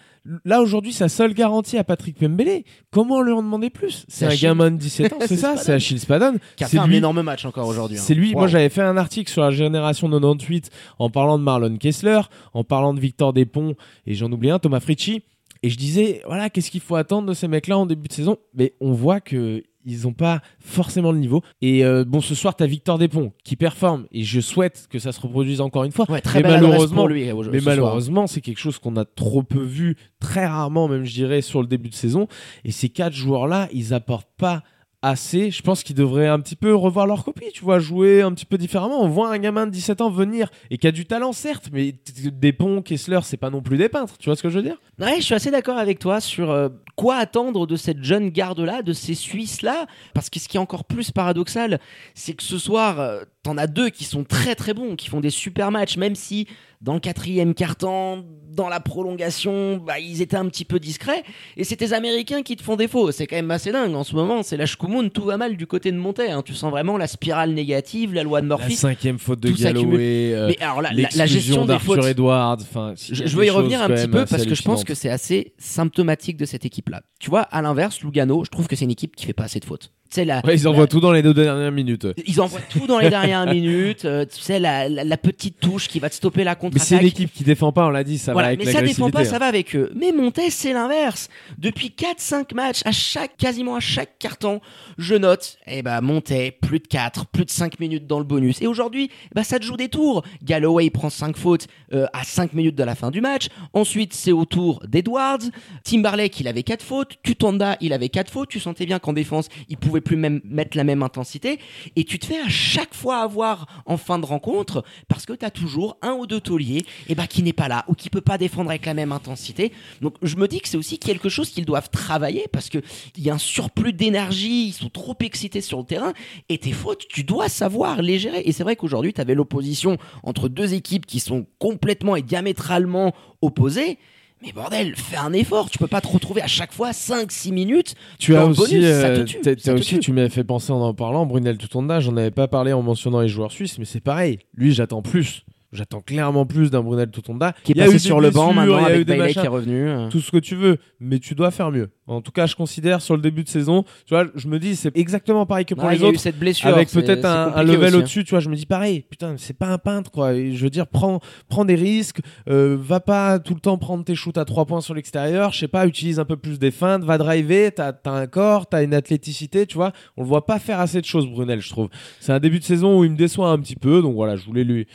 Là 0.46 0.62
aujourd'hui, 0.62 0.92
sa 0.94 1.08
seule 1.10 1.34
garantie 1.34 1.78
à 1.80 1.84
Patrick 1.84 2.16
Pembele, 2.18 2.64
comment 2.92 3.22
lui 3.22 3.32
en 3.34 3.42
demander 3.44 3.70
plus? 3.72 4.06
C'est 4.08 4.26
un 4.26 4.30
Achille. 4.30 4.44
gamin 4.50 4.70
de 4.72 4.78
17 4.78 5.14
ans, 5.14 5.18
c'est 5.28 5.36
ça, 5.38 5.58
c'est 5.58 5.74
Achille 5.74 6.00
Spadon. 6.00 6.38
Qui 6.56 6.64
a 6.64 6.68
fait 6.68 6.78
un 6.80 6.86
lui- 6.88 6.98
énorme 6.98 7.22
match 7.24 7.44
encore 7.46 7.68
aujourd'hui. 7.68 7.98
hein. 7.98 8.02
C'est 8.04 8.14
lui. 8.16 8.34
Moi, 8.34 8.44
Wow. 8.44 8.48
j'avais 8.48 8.70
fait 8.70 8.82
un 8.84 8.98
article 8.98 9.32
sur 9.32 9.42
la 9.44 9.50
génération 9.52 10.08
98 10.10 10.70
en 11.00 11.10
parlant 11.12 11.38
de 11.40 11.44
Marlon 11.44 11.76
Kessler, 11.78 12.22
en 12.54 12.64
parlant 12.64 12.94
de 12.96 13.00
Victor 13.00 13.34
Despont 13.34 13.76
et 14.08 14.14
j'en 14.16 14.32
oublie 14.32 14.50
un, 14.52 14.60
Thomas 14.60 14.80
Fricci. 14.80 15.22
Et 15.64 15.70
je 15.70 15.78
disais, 15.78 16.22
voilà, 16.26 16.50
qu'est-ce 16.50 16.72
qu'il 16.72 16.82
faut 16.82 16.96
attendre 16.96 17.28
de 17.28 17.34
ces 17.34 17.48
mecs-là 17.48 17.78
en 17.78 17.86
début 17.86 18.08
de 18.08 18.14
saison? 18.14 18.38
Mais 18.54 18.74
on 18.82 18.94
voit 18.94 19.20
que 19.22 19.64
ils 19.84 20.04
n'ont 20.04 20.14
pas 20.14 20.42
forcément 20.60 21.12
le 21.12 21.18
niveau. 21.18 21.42
Et 21.62 21.84
euh, 21.84 22.04
bon, 22.06 22.22
ce 22.22 22.36
soir, 22.36 22.56
tu 22.56 22.62
as 22.64 22.68
Victor 22.68 23.00
Despont 23.00 23.32
qui 23.44 23.56
performe, 23.56 24.06
et 24.12 24.24
je 24.24 24.40
souhaite 24.40 24.88
que 24.92 25.00
ça 25.00 25.12
se 25.12 25.20
reproduise 25.20 25.60
encore 25.60 25.84
une 25.86 25.92
fois. 25.92 26.06
Ouais, 26.10 26.22
très 26.22 26.44
mais 26.44 26.50
malheureusement, 26.50 26.98
pour 27.02 27.08
lui. 27.08 27.32
au- 27.32 27.44
mais 27.46 27.60
ce 27.60 27.66
malheureusement, 27.66 28.28
c'est 28.28 28.42
quelque 28.42 28.60
chose 28.60 28.78
qu'on 28.78 28.96
a 28.96 29.06
trop 29.06 29.42
peu 29.42 29.64
vu, 29.64 29.98
très 30.20 30.46
rarement 30.46 30.88
même, 30.88 31.04
je 31.04 31.14
dirais, 31.14 31.42
sur 31.42 31.62
le 31.62 31.68
début 31.68 31.90
de 31.90 31.96
saison. 31.96 32.28
Et 32.64 32.72
ces 32.72 32.90
quatre 32.90 33.14
joueurs-là, 33.14 33.70
ils 33.74 33.94
apportent 33.96 34.30
pas 34.38 34.62
assez. 35.02 35.52
Je 35.52 35.62
pense 35.62 35.84
qu'ils 35.84 35.96
devraient 35.96 36.28
un 36.28 36.40
petit 36.40 36.56
peu 36.56 36.76
revoir 36.76 37.08
leur 37.08 37.24
copie, 37.24 37.52
tu 37.54 37.64
vois, 37.64 37.80
jouer 37.80 38.22
un 38.22 38.32
petit 38.34 38.46
peu 38.46 38.58
différemment. 38.58 39.02
On 39.02 39.08
voit 39.08 39.32
un 39.32 39.38
gamin 39.40 39.66
de 39.66 39.72
17 39.72 40.02
ans 40.02 40.10
venir 40.10 40.50
et 40.70 40.78
qui 40.78 40.88
a 40.88 40.92
du 40.92 41.06
talent, 41.06 41.34
certes, 41.34 41.70
mais 41.72 41.96
des 42.16 42.54
ponts, 42.54 42.82
Kessler, 42.82 43.20
c'est 43.24 43.38
pas 43.38 43.50
non 43.50 43.62
plus 43.62 43.78
des 43.78 43.90
peintres. 43.90 44.18
Tu 44.20 44.30
vois 44.30 44.36
ce 44.36 44.44
que 44.44 44.50
je 44.50 44.58
veux 44.58 44.64
dire? 44.64 44.78
Ouais, 45.00 45.16
je 45.18 45.22
suis 45.22 45.34
assez 45.34 45.52
d'accord 45.52 45.78
avec 45.78 46.00
toi 46.00 46.22
sur 46.22 46.52
euh, 46.52 46.70
quoi 46.96 47.16
attendre 47.16 47.66
de 47.66 47.76
cette 47.76 48.04
jeune 48.04 48.30
garde-là, 48.30 48.84
de 48.84 48.94
ces 48.94 49.16
Suisses-là? 49.16 49.88
Parce 50.14 50.30
que 50.30 50.40
ce 50.40 50.48
qui 50.48 50.58
est 50.58 50.60
encore 50.60 50.86
plus 50.86 51.12
paradoxal, 51.12 51.80
c'est 52.14 52.34
que 52.34 52.44
ce 52.44 52.60
soir, 52.60 53.00
euh, 53.00 53.24
t'en 53.44 53.58
as 53.58 53.68
deux 53.68 53.90
qui 53.90 54.04
sont 54.04 54.24
très 54.24 54.56
très 54.56 54.74
bons, 54.74 54.96
qui 54.96 55.10
font 55.10 55.20
des 55.20 55.32
super 55.32 55.72
matchs, 55.72 55.98
même 55.98 56.16
si 56.16 56.48
dans 56.82 56.94
le 56.96 57.00
quatrième 57.00 57.54
quart-temps, 57.54 58.24
dans 58.50 58.68
la 58.68 58.80
prolongation, 58.82 59.78
bah, 59.78 60.00
ils 60.00 60.22
étaient 60.22 60.36
un 60.36 60.48
petit 60.48 60.66
peu 60.66 60.80
discrets. 60.80 61.24
Et 61.56 61.64
c'est 61.64 61.78
tes 61.78 61.94
Américains 61.94 62.42
qui 62.42 62.56
te 62.58 62.64
font 62.64 62.76
défaut. 62.76 63.12
C'est 63.12 63.26
quand 63.28 63.36
même 63.38 63.52
assez 63.52 63.72
dingue. 63.72 63.94
En 63.96 64.04
ce 64.04 64.16
moment, 64.16 64.44
c'est 64.44 64.58
la 64.58 64.66
Shkumun, 64.66 65.10
tout 65.10 65.24
va 65.24 65.38
mal 65.38 65.56
du 65.58 65.68
côté 65.68 65.92
de 65.92 65.98
Montaigne. 65.98 66.32
hein. 66.32 66.42
Tu 66.44 66.54
sens 66.54 66.70
vraiment 66.72 66.98
la 66.98 67.08
spirale 67.08 67.54
négative, 67.54 68.14
la 68.14 68.24
loi 68.24 68.42
de 68.42 68.48
La 68.50 68.58
Murphy. 68.58 68.76
cinquième 68.76 69.20
faute 69.20 69.40
de. 69.40 69.50
Galloway, 69.52 70.34
euh, 70.34 70.48
Mais 70.50 70.58
alors, 70.60 70.82
la, 70.82 70.90
la- 70.90 70.96
la 70.96 71.02
l'exclusion 71.02 71.26
gestion 71.28 71.62
des 71.62 71.68
d'Arthur 71.68 71.96
fautes. 71.96 72.04
Y 72.04 73.16
Je, 73.16 73.26
je 73.26 73.38
veux 73.38 73.46
y 73.46 73.50
revenir 73.50 73.82
un 73.82 73.88
petit 73.88 74.08
peu 74.08 74.26
parce 74.26 74.46
que 74.46 74.56
je 74.56 74.62
pense 74.64 74.84
que 74.84 74.96
c'est 74.96 75.10
assez 75.10 75.54
symptomatique 75.58 76.36
de 76.38 76.46
cette 76.46 76.66
équipe-là. 76.66 77.02
Tu 77.20 77.30
vois, 77.30 77.42
à 77.42 77.62
l'inverse, 77.62 78.02
Lugano, 78.02 78.44
je 78.44 78.50
trouve 78.50 78.68
que 78.68 78.76
c'est 78.76 78.86
une 78.86 78.92
équipe 78.92 79.16
qui 79.16 79.26
fait 79.26 79.34
pas 79.34 79.44
assez 79.46 79.60
de 79.60 79.66
fautes. 79.66 79.92
Tu 80.12 80.16
sais, 80.16 80.26
la, 80.26 80.42
Ouais, 80.46 80.56
ils 80.58 80.64
la- 80.64 80.70
envoient 80.70 80.88
tout 80.88 81.00
dans 81.00 81.14
les 81.14 81.22
deux 81.22 81.34
dernières 81.34 81.72
minutes. 81.72 82.06
ils 82.28 82.42
envoient 82.42 82.60
tout 82.70 82.86
dans 82.86 83.00
les 83.00 83.10
dernières 83.10 83.46
minutes. 83.54 84.04
euh, 84.04 84.26
tu 84.26 84.42
sais, 84.42 84.60
la, 84.60 84.90
la- 84.90 85.06
la 85.06 85.18
petite 85.18 85.60
touche 85.62 85.88
qui 85.88 86.00
va 86.00 86.10
te 86.10 86.16
stopper 86.16 86.44
la 86.44 86.52
Mais 86.52 86.58
c'est 86.60 86.66
une 86.66 86.72
contre-attaque. 86.72 87.04
équipe 87.06 87.32
qui 87.34 87.44
défend 87.46 87.72
pas, 87.72 87.86
on 87.88 87.90
l'a 87.92 88.04
dit, 88.04 88.18
ça 88.18 88.34
Voilà, 88.34 88.50
va 88.50 88.54
avec 88.54 88.66
mais 88.66 88.72
ça 88.74 88.82
défend 88.82 89.10
pas, 89.10 89.20
l'agressivité, 89.20 89.30
ça 89.30 89.36
hein. 89.38 89.40
va 89.40 89.46
avec 89.46 89.74
eux. 89.76 89.90
Mais 89.96 90.12
Montez, 90.12 90.50
c'est 90.50 90.74
l'inverse. 90.74 91.30
Depuis 91.58 91.94
4-5 91.98 92.54
matchs, 92.54 92.82
à 92.84 92.92
chaque, 92.92 93.38
quasiment 93.38 93.76
à 93.76 93.80
chaque 93.80 94.20
carton, 94.20 94.60
je 94.98 95.16
note, 95.16 95.58
eh 95.66 95.82
ben, 95.82 96.02
Montez, 96.02 96.52
plus 96.52 96.80
de 96.80 96.88
4, 96.88 97.28
plus 97.28 97.46
de 97.46 97.50
5 97.52 97.80
minutes 97.80 98.06
dans 98.06 98.20
le 98.20 98.26
bonus. 98.26 98.62
Et 98.62 98.68
aujourd'hui, 98.68 99.10
ben, 99.34 99.44
ça 99.44 99.60
te 99.60 99.64
joue 99.64 99.78
des 99.78 99.88
tours. 99.88 100.24
Galloway 100.44 100.90
prend 100.90 101.10
5 101.10 101.38
fautes 101.38 101.68
euh, 101.94 102.06
à 102.12 102.26
5 102.26 102.52
minutes 102.54 102.76
de 102.76 102.84
la 102.84 102.96
fin 102.96 103.12
du 103.12 103.22
match. 103.22 103.48
Ensuite, 103.72 104.14
c'est 104.14 104.34
au 104.34 104.44
tour 104.44 104.82
d'Edwards. 104.90 105.40
Timberlake, 105.86 106.38
il 106.42 106.50
avait 106.50 106.64
4 106.64 106.84
fautes. 106.84 107.18
Tutonda, 107.24 107.78
il 107.80 107.94
avait 107.94 108.10
4 108.10 108.30
fautes. 108.30 108.50
Tu 108.50 108.60
sentais 108.60 108.86
bien 108.86 109.00
qu'en 109.00 109.14
défense, 109.14 109.48
il 109.70 109.78
pouvait 109.78 110.01
plus 110.02 110.18
même 110.18 110.42
mettre 110.44 110.78
la 110.78 110.84
même 110.84 111.04
intensité. 111.04 111.60
Et 111.96 112.04
tu 112.04 112.20
te 112.20 112.26
fais 112.26 112.40
à 112.40 112.50
chaque 112.50 112.94
fois 112.94 113.20
avoir 113.20 113.84
en 113.86 113.98
fin 113.98 114.20
de 114.20 114.26
rencontre 114.26 114.84
parce 115.08 115.26
que 115.26 115.34
tu 115.34 115.46
as 115.46 115.52
toujours 115.52 115.98
un 116.02 116.14
ou 116.14 116.28
deux 116.28 116.42
tauliers 116.42 116.86
eh 117.08 117.16
ben, 117.16 117.28
qui 117.28 117.44
n'est 117.44 117.54
pas 117.54 117.68
là 117.68 117.86
ou 117.88 117.94
qui 117.94 118.10
peut 118.10 118.22
pas 118.22 118.38
défendre 118.38 118.70
avec 118.70 118.86
la 118.86 118.94
même 118.94 119.12
intensité. 119.12 119.72
Donc 120.02 120.16
je 120.22 120.36
me 120.36 120.48
dis 120.48 120.60
que 120.60 120.68
c'est 120.68 120.78
aussi 120.78 121.00
quelque 121.00 121.30
chose 121.30 121.50
qu'ils 121.50 121.66
doivent 121.66 121.90
travailler 121.90 122.46
parce 122.52 122.70
que 122.70 122.80
il 123.18 123.24
y 123.24 123.30
a 123.30 123.34
un 123.34 123.38
surplus 123.40 123.94
d'énergie, 123.94 124.68
ils 124.68 124.74
sont 124.74 124.90
trop 124.90 125.16
excités 125.22 125.62
sur 125.62 125.80
le 125.80 125.86
terrain 125.86 126.14
et 126.50 126.58
tes 126.58 126.72
fautes, 126.72 127.08
tu 127.08 127.24
dois 127.24 127.50
savoir 127.50 128.02
les 128.02 128.20
gérer. 128.20 128.42
Et 128.46 128.52
c'est 128.52 128.64
vrai 128.64 128.76
qu'aujourd'hui, 128.76 129.14
tu 129.14 129.22
avais 129.22 129.36
l'opposition 129.36 129.98
entre 130.24 130.50
deux 130.50 130.74
équipes 130.74 131.06
qui 131.06 131.20
sont 131.20 131.46
complètement 131.60 132.16
et 132.16 132.22
diamétralement 132.22 133.14
opposées. 133.42 133.98
Mais 134.44 134.52
bordel, 134.54 134.96
fais 134.96 135.18
un 135.18 135.34
effort, 135.34 135.70
tu 135.70 135.78
peux 135.78 135.88
pas 135.88 136.02
te 136.02 136.08
retrouver 136.08 136.42
à 136.42 136.48
chaque 136.48 136.74
fois 136.74 136.92
5-6 136.92 137.52
minutes. 137.52 137.94
Tu 138.18 138.36
as 138.36 138.46
aussi, 138.46 138.60
bonus, 138.60 138.86
ça 138.86 139.08
euh, 139.08 139.24
te 139.24 139.52
tue, 139.52 139.72
aussi, 139.72 140.00
tu 140.00 140.12
m'avais 140.14 140.30
fait 140.30 140.44
penser 140.44 140.72
en 140.72 140.82
en 140.82 140.94
parlant, 140.96 141.28
Brunel 141.28 141.58
Tutonda, 141.58 142.00
j'en 142.00 142.18
avais 142.18 142.32
pas 142.32 142.48
parlé 142.48 142.74
en 142.74 142.82
mentionnant 142.82 143.22
les 143.22 143.28
joueurs 143.28 143.52
suisses, 143.52 143.78
mais 143.78 143.86
c'est 143.86 144.00
pareil. 144.00 144.40
Lui, 144.56 144.74
j'attends 144.74 145.04
plus. 145.04 145.44
J'attends 145.74 146.02
clairement 146.02 146.46
plus 146.46 146.70
d'un 146.70 146.82
Brunel 146.82 147.10
Tutonda. 147.12 147.54
Qui 147.64 147.72
est 147.72 147.76
passé 147.76 148.00
sur 148.00 148.20
le 148.20 148.30
banc 148.30 148.52
maintenant 148.52 148.80
il 148.80 148.82
y 148.82 148.86
a 148.86 148.90
eu 148.90 148.94
avec 148.96 149.08
des 149.08 149.16
Bailey 149.16 149.34
qui 149.34 149.40
est 149.40 149.48
revenu. 149.48 149.88
euh. 149.88 150.10
tout 150.10 150.20
ce 150.20 150.32
que 150.32 150.38
tu 150.38 150.56
veux, 150.56 150.78
mais 151.00 151.20
tu 151.20 151.34
dois 151.34 151.50
faire 151.52 151.72
mieux. 151.72 151.90
En 152.12 152.22
tout 152.22 152.32
cas, 152.32 152.46
je 152.46 152.56
considère 152.56 153.02
sur 153.02 153.16
le 153.16 153.22
début 153.22 153.44
de 153.44 153.50
saison, 153.50 153.84
tu 154.06 154.14
vois, 154.14 154.26
je 154.36 154.48
me 154.48 154.60
dis 154.60 154.76
c'est 154.76 154.96
exactement 154.98 155.46
pareil 155.46 155.66
que 155.66 155.74
pour 155.74 155.86
Ouais, 155.86 155.94
les 155.94 156.02
y 156.02 156.04
a 156.04 156.08
eu 156.08 156.10
autres. 156.10 156.20
cette 156.20 156.38
blessure. 156.38 156.70
Avec 156.70 156.90
peut-être 156.90 157.26
un, 157.26 157.64
level 157.64 157.94
hein. 157.96 157.98
au-dessus, 158.00 158.24
tu 158.24 158.32
vois, 158.32 158.40
je 158.40 158.50
me 158.50 158.56
dis 158.56 158.66
pareil, 158.66 159.06
putain, 159.10 159.36
c'est 159.38 159.58
pas 159.58 159.68
un 159.68 159.78
peintre, 159.78 160.12
quoi. 160.12 160.34
Et 160.34 160.56
je 160.56 160.64
veux 160.64 160.70
dire, 160.70 160.88
prends, 160.88 161.20
prends 161.50 161.66
des 161.66 161.76
risques, 161.76 162.20
euh, 162.50 162.78
va 162.80 163.00
pas 163.00 163.40
tout 163.40 163.54
le 163.54 163.60
temps 163.60 163.78
prendre 163.78 164.04
tes 164.04 164.16
shoots 164.16 164.38
à 164.38 164.46
trois 164.46 164.66
points 164.66 164.82
sur 164.82 164.94
l'extérieur, 164.94 165.54
je 165.54 165.60
sais 165.60 165.68
pas, 165.68 165.88
utilise 165.88 166.20
un 166.20 166.26
peu 166.26 166.38
plus 166.38 166.60
des 166.60 166.72
feintes, 166.72 167.04
va 167.04 167.18
driver, 167.18 167.72
t'as 167.74 167.94
as 168.06 168.10
un 168.10 168.28
corps, 168.28 168.68
t'as 168.68 168.84
une 168.84 168.94
athléticité, 168.94 169.66
tu 169.66 169.76
vois. 169.76 169.92
On 170.18 170.22
le 170.24 170.28
voit 170.28 170.46
pas 170.46 170.60
faire 170.60 170.80
assez 170.80 171.00
de 171.02 171.06
choses, 171.06 171.28
Brunel, 171.28 171.62
je 171.62 171.70
trouve. 171.70 171.90
C'est 172.20 172.34
un 172.34 172.40
début 172.40 172.60
de 172.60 172.64
saison 172.64 173.00
où 173.00 173.04
il 173.04 173.12
me 173.12 173.18
déçoit 173.18 173.50
un 173.50 173.60
petit 173.60 173.76
peu, 173.76 174.02
donc 174.02 174.16
voilà, 174.16 174.36
je 174.36 174.46
voulais 174.46 174.64
lui, 174.64 174.88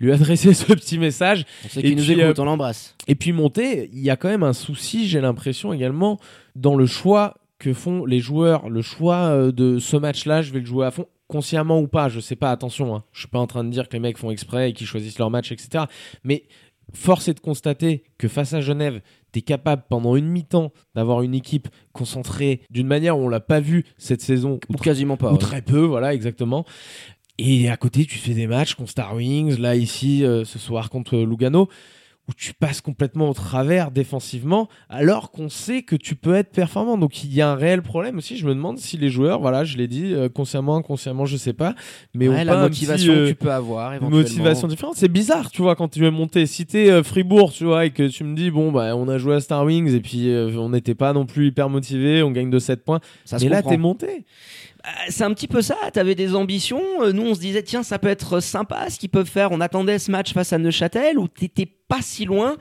lui 0.00 0.12
adresser 0.12 0.54
ce 0.54 0.72
petit 0.72 0.98
message. 0.98 1.44
On 1.64 1.68
sait 1.68 1.82
qu'il 1.82 1.96
nous 1.96 2.10
écoute, 2.10 2.38
euh, 2.38 2.42
on 2.42 2.44
l'embrasse. 2.44 2.94
Et 3.08 3.14
puis 3.14 3.32
monter, 3.32 3.90
il 3.92 4.00
y 4.00 4.10
a 4.10 4.16
quand 4.16 4.28
même 4.28 4.42
un 4.42 4.52
souci, 4.52 5.08
j'ai 5.08 5.20
l'impression 5.20 5.72
également, 5.72 6.18
dans 6.54 6.76
le 6.76 6.86
choix 6.86 7.34
que 7.58 7.72
font 7.72 8.04
les 8.04 8.20
joueurs. 8.20 8.68
Le 8.68 8.82
choix 8.82 9.28
euh, 9.28 9.52
de 9.52 9.78
ce 9.78 9.96
match-là, 9.96 10.42
je 10.42 10.52
vais 10.52 10.60
le 10.60 10.66
jouer 10.66 10.86
à 10.86 10.90
fond, 10.90 11.06
consciemment 11.28 11.80
ou 11.80 11.88
pas, 11.88 12.08
je 12.08 12.20
sais 12.20 12.36
pas, 12.36 12.50
attention, 12.50 12.94
hein. 12.94 13.04
je 13.12 13.20
suis 13.20 13.28
pas 13.28 13.38
en 13.38 13.46
train 13.46 13.64
de 13.64 13.70
dire 13.70 13.88
que 13.88 13.94
les 13.94 14.00
mecs 14.00 14.18
font 14.18 14.30
exprès 14.30 14.70
et 14.70 14.72
qu'ils 14.72 14.86
choisissent 14.86 15.18
leur 15.18 15.30
match, 15.30 15.52
etc. 15.52 15.84
Mais 16.24 16.44
force 16.92 17.28
est 17.28 17.34
de 17.34 17.40
constater 17.40 18.04
que 18.18 18.28
face 18.28 18.52
à 18.52 18.60
Genève, 18.60 19.00
tu 19.32 19.38
es 19.38 19.42
capable 19.42 19.84
pendant 19.88 20.16
une 20.16 20.26
mi-temps 20.26 20.72
d'avoir 20.94 21.22
une 21.22 21.34
équipe 21.34 21.68
concentrée 21.92 22.60
d'une 22.70 22.86
manière 22.86 23.16
où 23.18 23.22
on 23.22 23.28
l'a 23.28 23.40
pas 23.40 23.60
vu 23.60 23.84
cette 23.96 24.20
saison, 24.20 24.58
Ou 24.68 24.74
quasiment 24.74 25.16
pas. 25.16 25.30
ou 25.30 25.32
ouais. 25.32 25.38
très 25.38 25.62
peu, 25.62 25.80
voilà, 25.80 26.12
exactement. 26.12 26.66
Et 27.38 27.70
à 27.70 27.76
côté, 27.76 28.04
tu 28.04 28.18
fais 28.18 28.34
des 28.34 28.46
matchs 28.46 28.74
contre 28.74 28.90
Star 28.90 29.14
Wings, 29.14 29.58
là, 29.58 29.74
ici, 29.74 30.24
euh, 30.24 30.44
ce 30.44 30.58
soir 30.58 30.90
contre 30.90 31.16
Lugano, 31.16 31.68
où 32.28 32.32
tu 32.36 32.54
passes 32.54 32.80
complètement 32.80 33.28
au 33.28 33.34
travers 33.34 33.90
défensivement, 33.90 34.68
alors 34.88 35.32
qu'on 35.32 35.48
sait 35.48 35.82
que 35.82 35.96
tu 35.96 36.14
peux 36.14 36.34
être 36.34 36.52
performant. 36.52 36.96
Donc 36.96 37.24
il 37.24 37.34
y 37.34 37.40
a 37.42 37.50
un 37.50 37.56
réel 37.56 37.82
problème 37.82 38.18
aussi. 38.18 38.36
Je 38.36 38.46
me 38.46 38.54
demande 38.54 38.78
si 38.78 38.96
les 38.96 39.08
joueurs, 39.08 39.40
voilà, 39.40 39.64
je 39.64 39.76
l'ai 39.76 39.88
dit, 39.88 40.14
euh, 40.14 40.28
consciemment, 40.28 40.76
inconsciemment, 40.76 41.26
je 41.26 41.36
sais 41.36 41.52
pas, 41.52 41.74
mais 42.14 42.28
Ouais, 42.28 42.44
la 42.44 42.52
pas 42.52 42.58
un 42.60 42.62
motivation 42.62 43.12
petit, 43.12 43.18
euh, 43.20 43.24
que 43.24 43.28
tu 43.30 43.34
peux 43.34 43.50
avoir 43.50 43.90
une 43.90 43.96
éventuellement. 43.96 44.18
motivation 44.22 44.68
différente. 44.68 44.94
C'est 44.96 45.08
bizarre, 45.10 45.50
tu 45.50 45.62
vois, 45.62 45.74
quand 45.74 45.88
tu 45.88 45.98
veux 45.98 46.10
monter. 46.12 46.46
Si 46.46 46.64
t'es 46.64 46.90
euh, 46.90 47.02
Fribourg, 47.02 47.52
tu 47.52 47.64
vois, 47.64 47.86
et 47.86 47.90
que 47.90 48.06
tu 48.06 48.22
me 48.22 48.36
dis, 48.36 48.52
bon, 48.52 48.70
bah, 48.70 48.94
on 48.96 49.08
a 49.08 49.18
joué 49.18 49.34
à 49.34 49.40
Star 49.40 49.64
Wings 49.64 49.92
et 49.92 50.00
puis 50.00 50.28
euh, 50.30 50.56
on 50.58 50.68
n'était 50.68 50.94
pas 50.94 51.12
non 51.12 51.26
plus 51.26 51.48
hyper 51.48 51.68
motivé, 51.68 52.22
on 52.22 52.30
gagne 52.30 52.50
de 52.50 52.58
7 52.60 52.84
points. 52.84 53.00
Ça 53.24 53.40
se 53.40 53.44
mais 53.44 53.50
là, 53.50 53.56
comprend. 53.62 53.70
t'es 53.70 53.76
monté. 53.78 54.24
Euh, 54.86 54.88
C'est 55.08 55.24
un 55.24 55.32
petit 55.32 55.48
peu 55.48 55.62
ça, 55.62 55.76
t'avais 55.92 56.14
des 56.14 56.34
ambitions, 56.34 56.82
euh, 57.00 57.12
nous 57.12 57.22
on 57.22 57.34
se 57.34 57.40
disait 57.40 57.62
tiens 57.62 57.82
ça 57.82 57.98
peut 57.98 58.08
être 58.08 58.40
sympa 58.40 58.90
ce 58.90 58.98
qu'ils 58.98 59.10
peuvent 59.10 59.28
faire, 59.28 59.52
on 59.52 59.60
attendait 59.60 59.98
ce 59.98 60.10
match 60.10 60.32
face 60.32 60.52
à 60.52 60.58
Neuchâtel 60.58 61.18
où 61.18 61.28
t'étais 61.28 61.66
pas 61.88 62.00
si 62.02 62.24
loin 62.24 62.56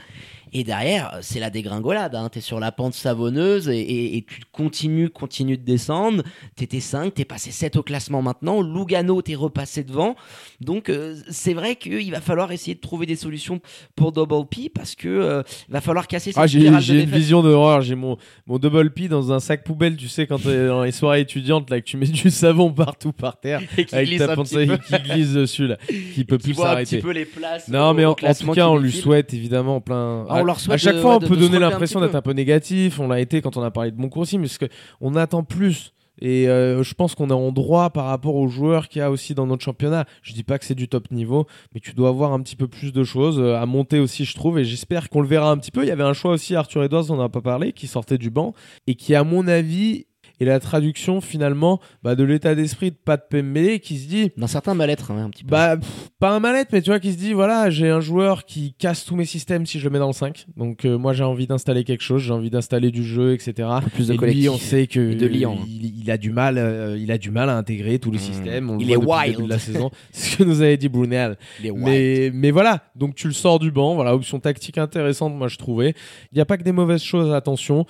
et 0.54 0.64
derrière 0.64 1.18
c'est 1.22 1.40
la 1.40 1.50
dégringolade, 1.50 2.16
hein. 2.16 2.30
t'es 2.30 2.42
sur 2.42 2.60
la 2.60 2.72
pente 2.72 2.94
savonneuse 2.94 3.70
et, 3.70 3.80
et- 3.80 4.18
et 4.18 4.22
tu 4.26 4.42
continues, 4.52 5.10
continues 5.10 5.58
de 5.58 5.64
descendre, 5.64 6.24
t'étais 6.56 6.80
5, 6.80 7.14
t'es 7.14 7.26
passé 7.26 7.52
7 7.52 7.76
au 7.78 7.84
classement 7.84 8.22
maintenant, 8.22 8.62
Lugano 8.62 9.22
t'es 9.22 9.36
repassé 9.36 9.84
devant, 9.84 10.16
donc 10.60 10.90
euh, 10.90 11.16
c'est 11.30 11.54
vrai 11.54 11.76
qu'il 11.76 12.12
va 12.12 12.22
falloir 12.22 12.52
essayer 12.52 12.76
de 12.76 12.80
trouver 12.82 13.06
des 13.06 13.16
solutions 13.16 13.60
pour 13.96 14.12
Double 14.12 14.48
P 14.50 14.70
parce 14.74 14.96
que 14.96 15.08
euh, 15.08 15.44
il 15.68 15.74
va 15.74 15.82
falloir 15.82 16.08
casser 16.08 16.32
cette 16.32 16.42
Ah, 16.42 16.48
j'ai 16.48 16.60
une 17.04 17.10
vision 17.10 17.42
d'horreur. 17.42 17.82
J'ai 17.82 17.96
mon, 17.96 18.18
mon 18.48 18.58
double 18.58 18.92
P 18.92 19.08
dans 19.08 19.32
un 19.32 19.40
sac 19.40 19.64
poubelle, 19.64 19.96
tu 19.96 20.08
sais, 20.08 20.28
quand 20.28 20.40
t'es 20.42 20.68
dans 20.68 20.84
les 20.84 20.92
soirées 20.92 21.22
étudiantes, 21.22 21.70
là, 21.70 21.80
que 21.80 21.86
tu 21.86 21.98
mets 21.98 22.06
du 22.08 22.30
savon 22.30 22.72
partout 22.72 23.12
par 23.12 23.40
terre, 23.40 23.62
Et 23.78 23.86
qui 23.86 23.96
avec 23.96 24.08
glisse 24.10 24.20
ta 24.20 24.36
peu. 24.36 24.44
qui 24.44 24.94
glisse 25.04 25.34
dessus, 25.34 25.68
là, 25.68 25.78
qui 26.14 26.24
peut 26.26 26.38
qui 26.38 26.44
plus 26.50 26.54
voit 26.54 26.72
un 26.72 26.76
petit 26.78 26.86
s'arrêter. 26.98 27.02
peu 27.02 27.12
les 27.12 27.26
places 27.26 27.68
Non, 27.68 27.94
mais 27.94 28.06
en, 28.06 28.12
en 28.12 28.34
tout 28.34 28.52
cas, 28.52 28.68
on 28.68 28.78
lui 28.78 28.92
souhaite 28.92 29.34
évidemment 29.34 29.82
plein. 29.82 30.26
Ah, 30.30 30.41
on 30.42 30.44
à, 30.44 30.48
leur 30.48 30.60
souhaite 30.60 30.74
à 30.76 30.78
chaque 30.78 30.96
de- 30.96 31.02
fois, 31.02 31.16
on 31.16 31.20
de- 31.20 31.28
peut 31.28 31.36
de 31.36 31.42
donner 31.42 31.60
l'impression 31.60 32.02
d'être 32.02 32.16
un 32.16 32.22
peu 32.22 32.34
négatif. 32.34 33.00
On 33.00 33.08
l'a 33.08 33.20
été 33.20 33.42
quand 33.42 33.58
on 33.58 33.64
a 33.64 33.72
parlé 33.72 33.92
de 33.92 34.00
mon 34.00 34.10
cours 34.10 34.24
aussi, 34.24 34.38
mais 34.38 34.48
que 34.48 34.66
on 35.00 35.16
attend 35.16 35.44
plus. 35.44 35.94
Et 36.24 36.48
euh, 36.50 36.84
je 36.84 36.94
pense 36.94 37.16
qu'on 37.16 37.30
est 37.30 37.34
en 37.34 37.52
droit 37.52 37.90
par 37.90 38.06
rapport 38.06 38.36
aux 38.36 38.48
joueurs 38.48 38.90
qu'il 38.90 39.00
y 39.00 39.02
a 39.02 39.10
aussi 39.10 39.34
dans 39.34 39.48
notre 39.48 39.64
championnat. 39.64 40.06
Je 40.22 40.34
dis 40.34 40.44
pas 40.44 40.60
que 40.60 40.66
c'est 40.66 40.76
du 40.76 40.88
top 40.88 41.10
niveau, 41.10 41.48
mais 41.74 41.80
tu 41.80 41.94
dois 41.94 42.10
avoir 42.10 42.32
un 42.34 42.42
petit 42.42 42.56
peu 42.56 42.68
plus 42.68 42.92
de 42.94 43.04
choses 43.04 43.40
euh, 43.40 43.56
à 43.58 43.66
monter 43.66 43.98
aussi, 44.00 44.26
je 44.26 44.36
trouve. 44.36 44.60
Et 44.60 44.64
j'espère 44.66 45.10
qu'on 45.10 45.22
le 45.22 45.28
verra 45.28 45.50
un 45.50 45.58
petit 45.58 45.72
peu. 45.72 45.84
Il 45.84 45.88
y 45.88 45.92
avait 45.92 46.04
un 46.04 46.14
choix 46.14 46.32
aussi, 46.32 46.54
Arthur 46.56 46.84
Edwards, 46.84 47.10
on 47.10 47.16
n'en 47.16 47.24
a 47.24 47.30
pas 47.30 47.42
parlé, 47.42 47.72
qui 47.74 47.88
sortait 47.88 48.20
du 48.20 48.30
banc 48.30 48.54
et 48.86 48.94
qui, 48.94 49.16
à 49.16 49.24
mon 49.24 49.48
avis, 49.48 50.06
et 50.42 50.46
la 50.46 50.60
traduction 50.60 51.22
finalement 51.22 51.80
bah, 52.04 52.16
de 52.16 52.24
l'état 52.24 52.56
d'esprit 52.56 52.92
de 52.92 52.96
Pat 52.96 53.22
Pembele 53.30 53.80
qui 53.80 53.98
se 54.00 54.08
dit 54.08 54.32
D'un 54.38 54.48
certain 54.48 54.74
mal-être, 54.74 55.12
hein, 55.12 55.26
un 55.26 55.30
petit 55.30 55.44
peu. 55.44 55.52
bah 55.52 55.78
pff, 55.78 56.10
pas 56.20 56.32
un 56.32 56.40
mal-être 56.40 56.74
mais 56.74 56.82
tu 56.82 56.90
vois 56.90 57.00
qui 57.00 57.12
se 57.14 57.18
dit 57.18 57.34
voilà 57.34 57.70
j'ai 57.70 57.90
un 57.90 58.02
joueur 58.02 58.46
qui 58.46 58.74
casse 58.74 59.06
tous 59.06 59.16
mes 59.16 59.26
systèmes 59.26 59.66
si 59.66 59.80
je 59.80 59.84
le 59.86 59.92
mets 59.92 60.00
dans 60.00 60.08
le 60.08 60.14
5 60.14 60.48
donc 60.58 60.86
euh, 60.86 60.98
moi 60.98 61.14
j'ai 61.14 61.24
envie 61.24 61.48
d'installer 61.48 61.84
quelque 61.84 62.02
chose 62.04 62.22
j'ai 62.24 62.34
envie 62.34 62.50
d'installer 62.50 62.92
du 62.92 63.04
jeu 63.04 63.34
etc 63.34 63.70
plus 63.94 64.08
de 64.08 64.14
et 64.16 64.18
lui 64.34 64.50
on 64.50 64.58
sait 64.58 64.88
que 64.88 65.14
de 65.14 65.28
liant. 65.28 65.60
il, 65.68 66.00
il 66.04 66.10
a 66.12 66.18
du 66.18 66.32
mal 66.32 66.58
euh, 66.58 66.98
il 67.00 67.12
a 67.12 67.18
du 67.18 67.32
mal 67.32 67.50
à 67.50 67.56
intégrer 67.58 68.00
tous 68.00 68.10
les 68.12 68.18
Mmh. 68.18 68.22
systèmes 68.22 68.70
on 68.70 68.78
Il 68.80 68.92
est 68.92 68.96
wild. 68.98 69.42
de 69.42 69.48
la 69.48 69.60
saison 69.60 69.90
c'est 70.12 70.32
ce 70.32 70.38
que 70.38 70.44
nous 70.44 70.62
avait 70.62 70.78
dit 70.78 70.90
Brunel 70.90 71.38
Il 71.60 71.68
est 71.68 71.72
wild. 71.72 71.86
mais, 71.86 72.32
mais 72.34 72.52
voilà, 72.52 72.84
donc 72.96 73.16
tu 73.16 73.28
le 73.28 73.34
sors 73.34 73.60
du 73.60 73.72
banc, 73.72 73.96
voilà, 73.96 74.14
option 74.16 74.40
tactique 74.40 74.78
intéressante, 74.78 75.34
moi 75.36 75.48
je 75.48 75.58
trouvais. 75.58 75.94
Il 76.32 76.36
n'y 76.36 76.42
a 76.42 76.46
pas 76.46 76.58
que 76.58 76.64
des 76.64 76.72
mauvaises 76.72 77.02
choses, 77.04 77.34
attention, 77.34 77.86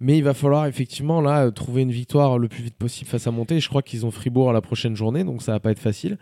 mais 0.00 0.16
il 0.18 0.24
va 0.24 0.34
falloir 0.34 0.66
effectivement 0.66 1.20
là 1.20 1.50
trouver 1.50 1.82
une 1.82 1.89
victoire 1.90 2.38
le 2.38 2.48
plus 2.48 2.62
vite 2.62 2.76
possible 2.76 3.08
face 3.08 3.26
à 3.26 3.30
Monté. 3.30 3.60
Je 3.60 3.68
crois 3.68 3.82
qu'ils 3.82 4.06
ont 4.06 4.10
Fribourg 4.10 4.52
la 4.52 4.60
prochaine 4.60 4.96
journée, 4.96 5.24
donc 5.24 5.42
ça 5.42 5.52
va 5.52 5.60
pas 5.60 5.70
être 5.70 5.78
facile. 5.78 6.18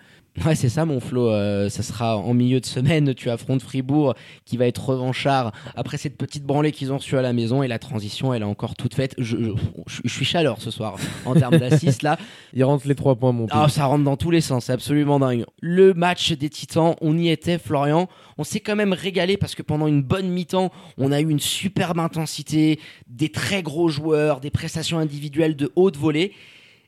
Ouais, 0.46 0.54
c'est 0.54 0.68
ça, 0.68 0.84
mon 0.84 1.00
Flo. 1.00 1.30
Euh, 1.30 1.68
ça 1.68 1.82
sera 1.82 2.16
en 2.16 2.32
milieu 2.34 2.60
de 2.60 2.66
semaine. 2.66 3.14
Tu 3.14 3.28
affrontes 3.30 3.62
Fribourg, 3.62 4.14
qui 4.44 4.56
va 4.56 4.66
être 4.66 4.88
revanchard 4.88 5.52
après 5.76 5.96
cette 5.96 6.16
petite 6.16 6.44
branlée 6.44 6.72
qu'ils 6.72 6.92
ont 6.92 6.98
reçue 6.98 7.16
à 7.16 7.22
la 7.22 7.32
maison. 7.32 7.62
Et 7.62 7.68
la 7.68 7.78
transition, 7.78 8.32
elle 8.32 8.42
est 8.42 8.46
encore 8.46 8.74
toute 8.76 8.94
faite. 8.94 9.14
Je, 9.18 9.36
je, 9.36 10.00
je- 10.04 10.08
suis 10.08 10.24
chaleur 10.24 10.60
ce 10.60 10.70
soir 10.70 10.96
en 11.24 11.34
termes 11.34 11.56
d'assises 11.58 12.02
là. 12.02 12.18
Il 12.54 12.62
rentre 12.64 12.86
les 12.86 12.94
trois 12.94 13.14
points 13.16 13.32
Monté. 13.32 13.52
Ah, 13.54 13.68
ça 13.68 13.86
rentre 13.86 14.04
dans 14.04 14.16
tous 14.16 14.30
les 14.30 14.40
sens, 14.40 14.66
c'est 14.66 14.72
absolument 14.72 15.18
dingue. 15.18 15.44
Le 15.60 15.92
match 15.94 16.32
des 16.32 16.48
Titans, 16.48 16.94
on 17.00 17.16
y 17.18 17.28
était, 17.28 17.58
Florian. 17.58 18.08
On 18.38 18.44
s'est 18.44 18.60
quand 18.60 18.76
même 18.76 18.92
régalé 18.92 19.36
parce 19.36 19.54
que 19.54 19.62
pendant 19.62 19.86
une 19.86 20.02
bonne 20.02 20.28
mi-temps, 20.28 20.70
on 20.96 21.10
a 21.12 21.20
eu 21.20 21.28
une 21.28 21.40
superbe 21.40 21.98
intensité, 21.98 22.78
des 23.08 23.28
très 23.30 23.62
gros 23.62 23.88
joueurs, 23.88 24.40
des 24.40 24.50
prestations 24.50 24.98
individuelles 24.98 25.56
de 25.56 25.70
haute 25.76 25.96
volée. 25.96 26.32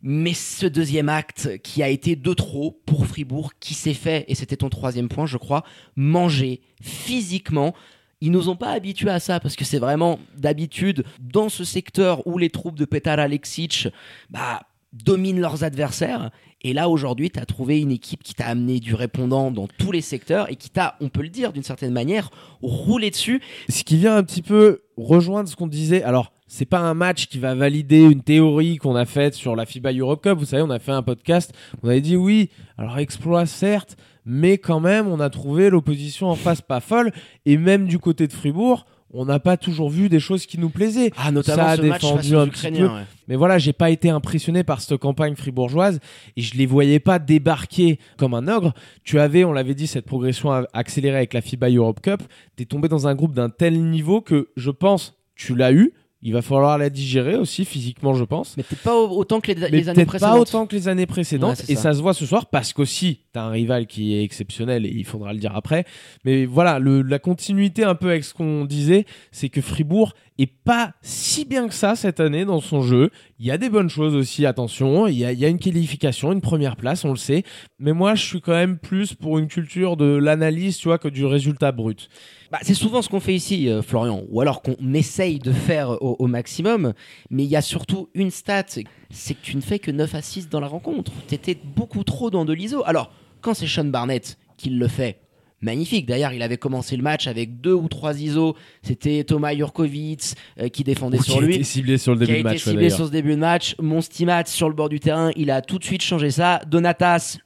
Mais 0.02 0.32
ce 0.32 0.66
deuxième 0.66 1.08
acte 1.08 1.58
qui 1.62 1.82
a 1.82 1.88
été 1.88 2.16
de 2.16 2.32
trop 2.32 2.80
pour 2.86 3.06
Fribourg, 3.06 3.52
qui 3.60 3.74
s'est 3.74 3.94
fait, 3.94 4.24
et 4.28 4.34
c'était 4.34 4.56
ton 4.56 4.70
troisième 4.70 5.08
point, 5.08 5.26
je 5.26 5.36
crois, 5.36 5.62
manger 5.94 6.62
physiquement. 6.80 7.74
Ils 8.22 8.30
nous 8.30 8.54
pas 8.54 8.72
habitués 8.72 9.10
à 9.10 9.20
ça 9.20 9.40
parce 9.40 9.56
que 9.56 9.64
c'est 9.64 9.78
vraiment 9.78 10.18
d'habitude 10.36 11.04
dans 11.20 11.48
ce 11.48 11.64
secteur 11.64 12.26
où 12.26 12.38
les 12.38 12.50
troupes 12.50 12.78
de 12.78 12.84
Petar 12.84 13.18
Alexic 13.18 13.88
bah, 14.30 14.62
dominent 14.92 15.40
leurs 15.40 15.64
adversaires. 15.64 16.30
Et 16.62 16.72
là 16.72 16.88
aujourd'hui, 16.88 17.30
tu 17.30 17.38
as 17.38 17.46
trouvé 17.46 17.80
une 17.80 17.90
équipe 17.90 18.22
qui 18.22 18.34
t'a 18.34 18.46
amené 18.46 18.80
du 18.80 18.94
répondant 18.94 19.50
dans 19.50 19.66
tous 19.66 19.92
les 19.92 20.02
secteurs 20.02 20.50
et 20.50 20.56
qui 20.56 20.68
t'a, 20.68 20.96
on 21.00 21.08
peut 21.08 21.22
le 21.22 21.30
dire 21.30 21.52
d'une 21.52 21.62
certaine 21.62 21.92
manière, 21.92 22.30
roulé 22.62 23.10
dessus. 23.10 23.40
Ce 23.68 23.84
qui 23.84 23.96
vient 23.96 24.16
un 24.16 24.22
petit 24.22 24.42
peu 24.42 24.82
rejoindre 24.96 25.48
ce 25.48 25.56
qu'on 25.56 25.66
disait. 25.66 26.02
Alors, 26.02 26.32
c'est 26.50 26.66
pas 26.66 26.80
un 26.80 26.94
match 26.94 27.28
qui 27.28 27.38
va 27.38 27.54
valider 27.54 28.00
une 28.02 28.22
théorie 28.22 28.76
qu'on 28.76 28.96
a 28.96 29.04
faite 29.04 29.34
sur 29.34 29.54
la 29.54 29.66
FIBA 29.66 29.92
Europe 29.92 30.24
Cup. 30.24 30.36
Vous 30.36 30.46
savez, 30.46 30.64
on 30.64 30.70
a 30.70 30.80
fait 30.80 30.90
un 30.90 31.04
podcast. 31.04 31.54
On 31.82 31.88
avait 31.88 32.00
dit 32.00 32.16
oui, 32.16 32.50
alors 32.76 32.98
exploit 32.98 33.46
certes, 33.46 33.96
mais 34.26 34.58
quand 34.58 34.80
même, 34.80 35.06
on 35.06 35.20
a 35.20 35.30
trouvé 35.30 35.70
l'opposition 35.70 36.26
en 36.26 36.34
face 36.34 36.60
pas 36.60 36.80
folle. 36.80 37.12
Et 37.46 37.56
même 37.56 37.86
du 37.86 38.00
côté 38.00 38.26
de 38.26 38.32
Fribourg, 38.32 38.84
on 39.12 39.26
n'a 39.26 39.38
pas 39.38 39.56
toujours 39.56 39.90
vu 39.90 40.08
des 40.08 40.18
choses 40.18 40.44
qui 40.44 40.58
nous 40.58 40.70
plaisaient. 40.70 41.12
Ah, 41.16 41.30
notamment 41.30 41.62
Ça 41.62 41.68
a 41.70 41.76
ce 41.76 41.82
match 41.82 42.02
défendu 42.02 42.34
aux 42.34 42.40
un 42.40 42.48
petit 42.48 42.72
peu. 42.72 42.86
ouais. 42.86 43.06
Mais 43.28 43.36
voilà, 43.36 43.58
j'ai 43.58 43.72
pas 43.72 43.90
été 43.90 44.10
impressionné 44.10 44.64
par 44.64 44.80
cette 44.80 44.98
campagne 44.98 45.36
fribourgeoise 45.36 46.00
et 46.36 46.42
je 46.42 46.56
les 46.56 46.66
voyais 46.66 46.98
pas 46.98 47.20
débarquer 47.20 48.00
comme 48.16 48.34
un 48.34 48.48
ogre. 48.48 48.74
Tu 49.04 49.20
avais, 49.20 49.44
on 49.44 49.52
l'avait 49.52 49.74
dit, 49.74 49.86
cette 49.86 50.04
progression 50.04 50.50
accélérée 50.72 51.18
avec 51.18 51.32
la 51.32 51.42
FIBA 51.42 51.70
Europe 51.70 52.00
Cup. 52.00 52.24
T'es 52.56 52.64
tombé 52.64 52.88
dans 52.88 53.06
un 53.06 53.14
groupe 53.14 53.34
d'un 53.34 53.50
tel 53.50 53.80
niveau 53.80 54.20
que 54.20 54.48
je 54.56 54.72
pense 54.72 55.14
tu 55.36 55.54
l'as 55.54 55.72
eu. 55.72 55.92
Il 56.22 56.34
va 56.34 56.42
falloir 56.42 56.76
la 56.76 56.90
digérer 56.90 57.36
aussi 57.36 57.64
physiquement, 57.64 58.12
je 58.12 58.24
pense. 58.24 58.54
Mais 58.58 58.62
peut-être 58.62 58.82
pas 58.82 58.94
au- 58.94 59.16
autant 59.16 59.40
que 59.40 59.50
les, 59.52 59.54
Mais 59.58 59.70
les 59.70 59.88
années 59.88 60.04
précédentes. 60.04 60.34
pas 60.34 60.38
autant 60.38 60.66
que 60.66 60.76
les 60.76 60.86
années 60.86 61.06
précédentes. 61.06 61.58
Ouais, 61.60 61.64
et 61.72 61.76
ça. 61.76 61.82
ça. 61.84 61.94
se 61.94 62.02
voit 62.02 62.12
ce 62.12 62.26
soir 62.26 62.46
parce 62.46 62.74
qu'aussi, 62.74 63.20
t'as 63.32 63.42
un 63.44 63.50
rival 63.50 63.86
qui 63.86 64.14
est 64.14 64.22
exceptionnel 64.22 64.84
et 64.84 64.90
il 64.90 65.06
faudra 65.06 65.32
le 65.32 65.38
dire 65.38 65.56
après. 65.56 65.86
Mais 66.26 66.44
voilà, 66.44 66.78
le- 66.78 67.00
la 67.00 67.18
continuité 67.18 67.84
un 67.84 67.94
peu 67.94 68.10
avec 68.10 68.24
ce 68.24 68.34
qu'on 68.34 68.66
disait, 68.66 69.06
c'est 69.32 69.48
que 69.48 69.62
Fribourg 69.62 70.12
est 70.42 70.54
pas 70.64 70.94
si 71.02 71.44
bien 71.44 71.68
que 71.68 71.74
ça 71.74 71.96
cette 71.96 72.20
année 72.20 72.44
dans 72.44 72.60
son 72.60 72.82
jeu. 72.82 73.10
Il 73.38 73.46
y 73.46 73.50
a 73.50 73.58
des 73.58 73.68
bonnes 73.68 73.88
choses 73.88 74.14
aussi, 74.14 74.46
attention. 74.46 75.06
Il 75.06 75.16
y 75.16 75.24
a, 75.24 75.48
une 75.48 75.58
qualification, 75.58 76.32
une 76.32 76.40
première 76.40 76.76
place, 76.76 77.04
on 77.04 77.10
le 77.10 77.16
sait. 77.16 77.42
Mais 77.78 77.92
moi, 77.92 78.14
je 78.14 78.24
suis 78.24 78.40
quand 78.40 78.52
même 78.52 78.78
plus 78.78 79.14
pour 79.14 79.38
une 79.38 79.48
culture 79.48 79.96
de 79.96 80.04
l'analyse, 80.04 80.76
tu 80.76 80.88
vois, 80.88 80.98
que 80.98 81.08
du 81.08 81.24
résultat 81.24 81.72
brut. 81.72 82.08
Bah, 82.50 82.58
c'est 82.62 82.74
souvent 82.74 83.02
ce 83.02 83.08
qu'on 83.08 83.20
fait 83.20 83.34
ici, 83.34 83.68
euh, 83.68 83.82
Florian, 83.82 84.24
ou 84.28 84.40
alors 84.40 84.62
qu'on 84.62 84.94
essaye 84.94 85.38
de 85.38 85.52
faire 85.52 86.02
au, 86.02 86.16
au 86.18 86.26
maximum, 86.26 86.94
mais 87.30 87.44
il 87.44 87.50
y 87.50 87.56
a 87.56 87.62
surtout 87.62 88.08
une 88.14 88.30
stat, 88.30 88.64
c'est 89.10 89.34
que 89.34 89.42
tu 89.42 89.56
ne 89.56 89.60
fais 89.60 89.78
que 89.78 89.90
9 89.90 90.14
à 90.14 90.22
6 90.22 90.48
dans 90.48 90.60
la 90.60 90.66
rencontre. 90.66 91.12
Tu 91.28 91.34
étais 91.34 91.56
beaucoup 91.76 92.04
trop 92.04 92.30
dans 92.30 92.44
de 92.44 92.52
l'ISO. 92.52 92.82
Alors, 92.86 93.12
quand 93.40 93.54
c'est 93.54 93.66
Sean 93.66 93.84
Barnett 93.84 94.38
qui 94.56 94.70
le 94.70 94.88
fait, 94.88 95.20
magnifique. 95.60 96.06
D'ailleurs, 96.06 96.32
il 96.32 96.42
avait 96.42 96.56
commencé 96.56 96.96
le 96.96 97.02
match 97.02 97.26
avec 97.26 97.60
deux 97.60 97.74
ou 97.74 97.88
trois 97.88 98.18
ISO. 98.20 98.56
C'était 98.82 99.24
Thomas 99.24 99.54
Jurkovic 99.54 100.34
euh, 100.58 100.68
qui 100.68 100.84
défendait 100.84 101.18
Ou 101.18 101.22
sur 101.22 101.34
qui 101.34 101.38
a 101.40 101.46
lui. 101.46 101.54
été 101.56 101.64
ciblé 101.64 101.98
sur 101.98 102.14
le 102.14 102.18
qui 102.18 102.24
a 102.24 102.26
début 102.26 102.36
de 102.36 102.40
été 102.40 102.44
match. 102.44 102.54
ouais, 102.66 102.70
ciblé 102.70 102.82
d'ailleurs. 102.84 102.96
sur 102.96 103.06
ce 103.06 103.12
début 103.12 103.30
de 103.32 103.36
match. 103.36 103.74
Mon 103.80 104.00
Stimat 104.00 104.44
sur 104.46 104.68
le 104.68 104.74
bord 104.74 104.88
du 104.88 105.00
terrain, 105.00 105.30
il 105.36 105.50
a 105.50 105.62
tout 105.62 105.78
de 105.78 105.84
suite 105.84 106.02
changé 106.02 106.30
ça. 106.30 106.60
Donatas, 106.66 107.38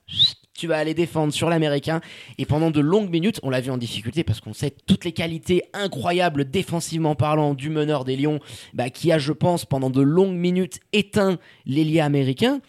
tu 0.56 0.68
vas 0.68 0.76
aller 0.78 0.94
défendre 0.94 1.32
sur 1.32 1.50
l'américain. 1.50 2.00
Et 2.38 2.46
pendant 2.46 2.70
de 2.70 2.80
longues 2.80 3.10
minutes, 3.10 3.40
on 3.42 3.50
l'a 3.50 3.60
vu 3.60 3.70
en 3.72 3.76
difficulté 3.78 4.22
parce 4.22 4.40
qu'on 4.40 4.52
sait 4.52 4.72
toutes 4.86 5.04
les 5.04 5.10
qualités 5.12 5.62
incroyables 5.72 6.48
défensivement 6.48 7.16
parlant 7.16 7.54
du 7.54 7.70
meneur 7.70 8.04
des 8.04 8.16
Lions, 8.16 8.38
bah, 8.72 8.88
qui 8.90 9.10
a, 9.10 9.18
je 9.18 9.32
pense, 9.32 9.64
pendant 9.64 9.90
de 9.90 10.00
longues 10.00 10.36
minutes 10.36 10.78
éteint 10.92 11.38
l'ailier 11.66 12.00
américain. 12.00 12.60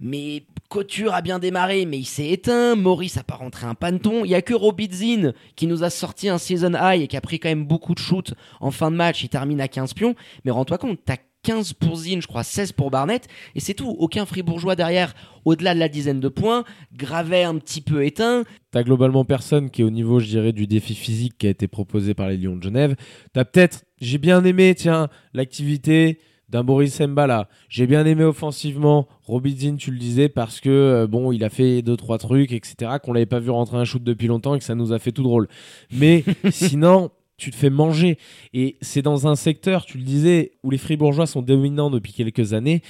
Mais 0.00 0.44
Couture 0.68 1.14
a 1.14 1.22
bien 1.22 1.38
démarré, 1.38 1.86
mais 1.86 1.98
il 1.98 2.04
s'est 2.04 2.28
éteint. 2.28 2.76
Maurice 2.76 3.16
a 3.16 3.22
pas 3.22 3.36
rentré 3.36 3.66
un 3.66 3.74
panton. 3.74 4.26
Il 4.26 4.30
y 4.30 4.34
a 4.34 4.42
que 4.42 4.52
Robidzin 4.52 5.32
qui 5.56 5.66
nous 5.66 5.82
a 5.82 5.88
sorti 5.88 6.28
un 6.28 6.36
season 6.36 6.72
high 6.78 7.02
et 7.02 7.08
qui 7.08 7.16
a 7.16 7.22
pris 7.22 7.40
quand 7.40 7.48
même 7.48 7.64
beaucoup 7.64 7.94
de 7.94 7.98
shoots 7.98 8.34
en 8.60 8.70
fin 8.70 8.90
de 8.90 8.96
match. 8.96 9.24
Il 9.24 9.30
termine 9.30 9.62
à 9.62 9.68
15 9.68 9.94
pions. 9.94 10.14
Mais 10.44 10.50
rends-toi 10.50 10.76
compte, 10.76 10.98
t'as 11.06 11.16
15 11.42 11.72
pour 11.72 11.96
Zin, 11.96 12.20
je 12.20 12.26
crois 12.26 12.42
16 12.42 12.72
pour 12.72 12.90
Barnett. 12.90 13.28
Et 13.54 13.60
c'est 13.60 13.72
tout. 13.72 13.96
Aucun 13.98 14.26
fribourgeois 14.26 14.76
derrière, 14.76 15.14
au-delà 15.46 15.72
de 15.72 15.78
la 15.78 15.88
dizaine 15.88 16.20
de 16.20 16.28
points. 16.28 16.64
Gravet 16.94 17.44
un 17.44 17.56
petit 17.56 17.80
peu 17.80 18.04
éteint. 18.04 18.44
T'as 18.70 18.82
globalement 18.82 19.24
personne 19.24 19.70
qui 19.70 19.80
est 19.80 19.84
au 19.84 19.90
niveau, 19.90 20.20
je 20.20 20.26
dirais, 20.26 20.52
du 20.52 20.66
défi 20.66 20.94
physique 20.94 21.38
qui 21.38 21.46
a 21.46 21.50
été 21.50 21.66
proposé 21.66 22.12
par 22.12 22.28
les 22.28 22.36
Lions 22.36 22.56
de 22.56 22.62
Genève. 22.62 22.94
T'as 23.32 23.46
peut-être, 23.46 23.84
j'ai 24.02 24.18
bien 24.18 24.44
aimé, 24.44 24.74
tiens, 24.76 25.08
l'activité 25.32 26.20
d'un 26.48 26.64
Boris 26.64 27.00
Mbala. 27.00 27.48
J'ai 27.68 27.86
bien 27.86 28.04
aimé 28.06 28.24
offensivement 28.24 29.06
Robidzin, 29.24 29.76
tu 29.76 29.90
le 29.90 29.98
disais, 29.98 30.28
parce 30.28 30.60
que 30.60 30.70
euh, 30.70 31.06
bon, 31.06 31.32
il 31.32 31.44
a 31.44 31.50
fait 31.50 31.82
deux 31.82 31.96
trois 31.96 32.18
trucs, 32.18 32.52
etc. 32.52 32.92
Qu'on 33.02 33.12
l'avait 33.12 33.26
pas 33.26 33.40
vu 33.40 33.50
rentrer 33.50 33.76
un 33.76 33.84
shoot 33.84 34.02
depuis 34.02 34.26
longtemps 34.26 34.54
et 34.54 34.58
que 34.58 34.64
ça 34.64 34.74
nous 34.74 34.92
a 34.92 34.98
fait 34.98 35.12
tout 35.12 35.22
drôle. 35.22 35.48
Mais 35.92 36.24
sinon. 36.50 37.10
Tu 37.38 37.50
te 37.50 37.56
fais 37.56 37.70
manger. 37.70 38.18
Et 38.52 38.76
c'est 38.80 39.00
dans 39.02 39.26
un 39.28 39.36
secteur, 39.36 39.86
tu 39.86 39.96
le 39.96 40.04
disais, 40.04 40.52
où 40.62 40.70
les 40.70 40.78
Fribourgeois 40.78 41.26
sont 41.26 41.40
dominants 41.40 41.88
depuis 41.88 42.12
quelques 42.12 42.52
années. 42.52 42.82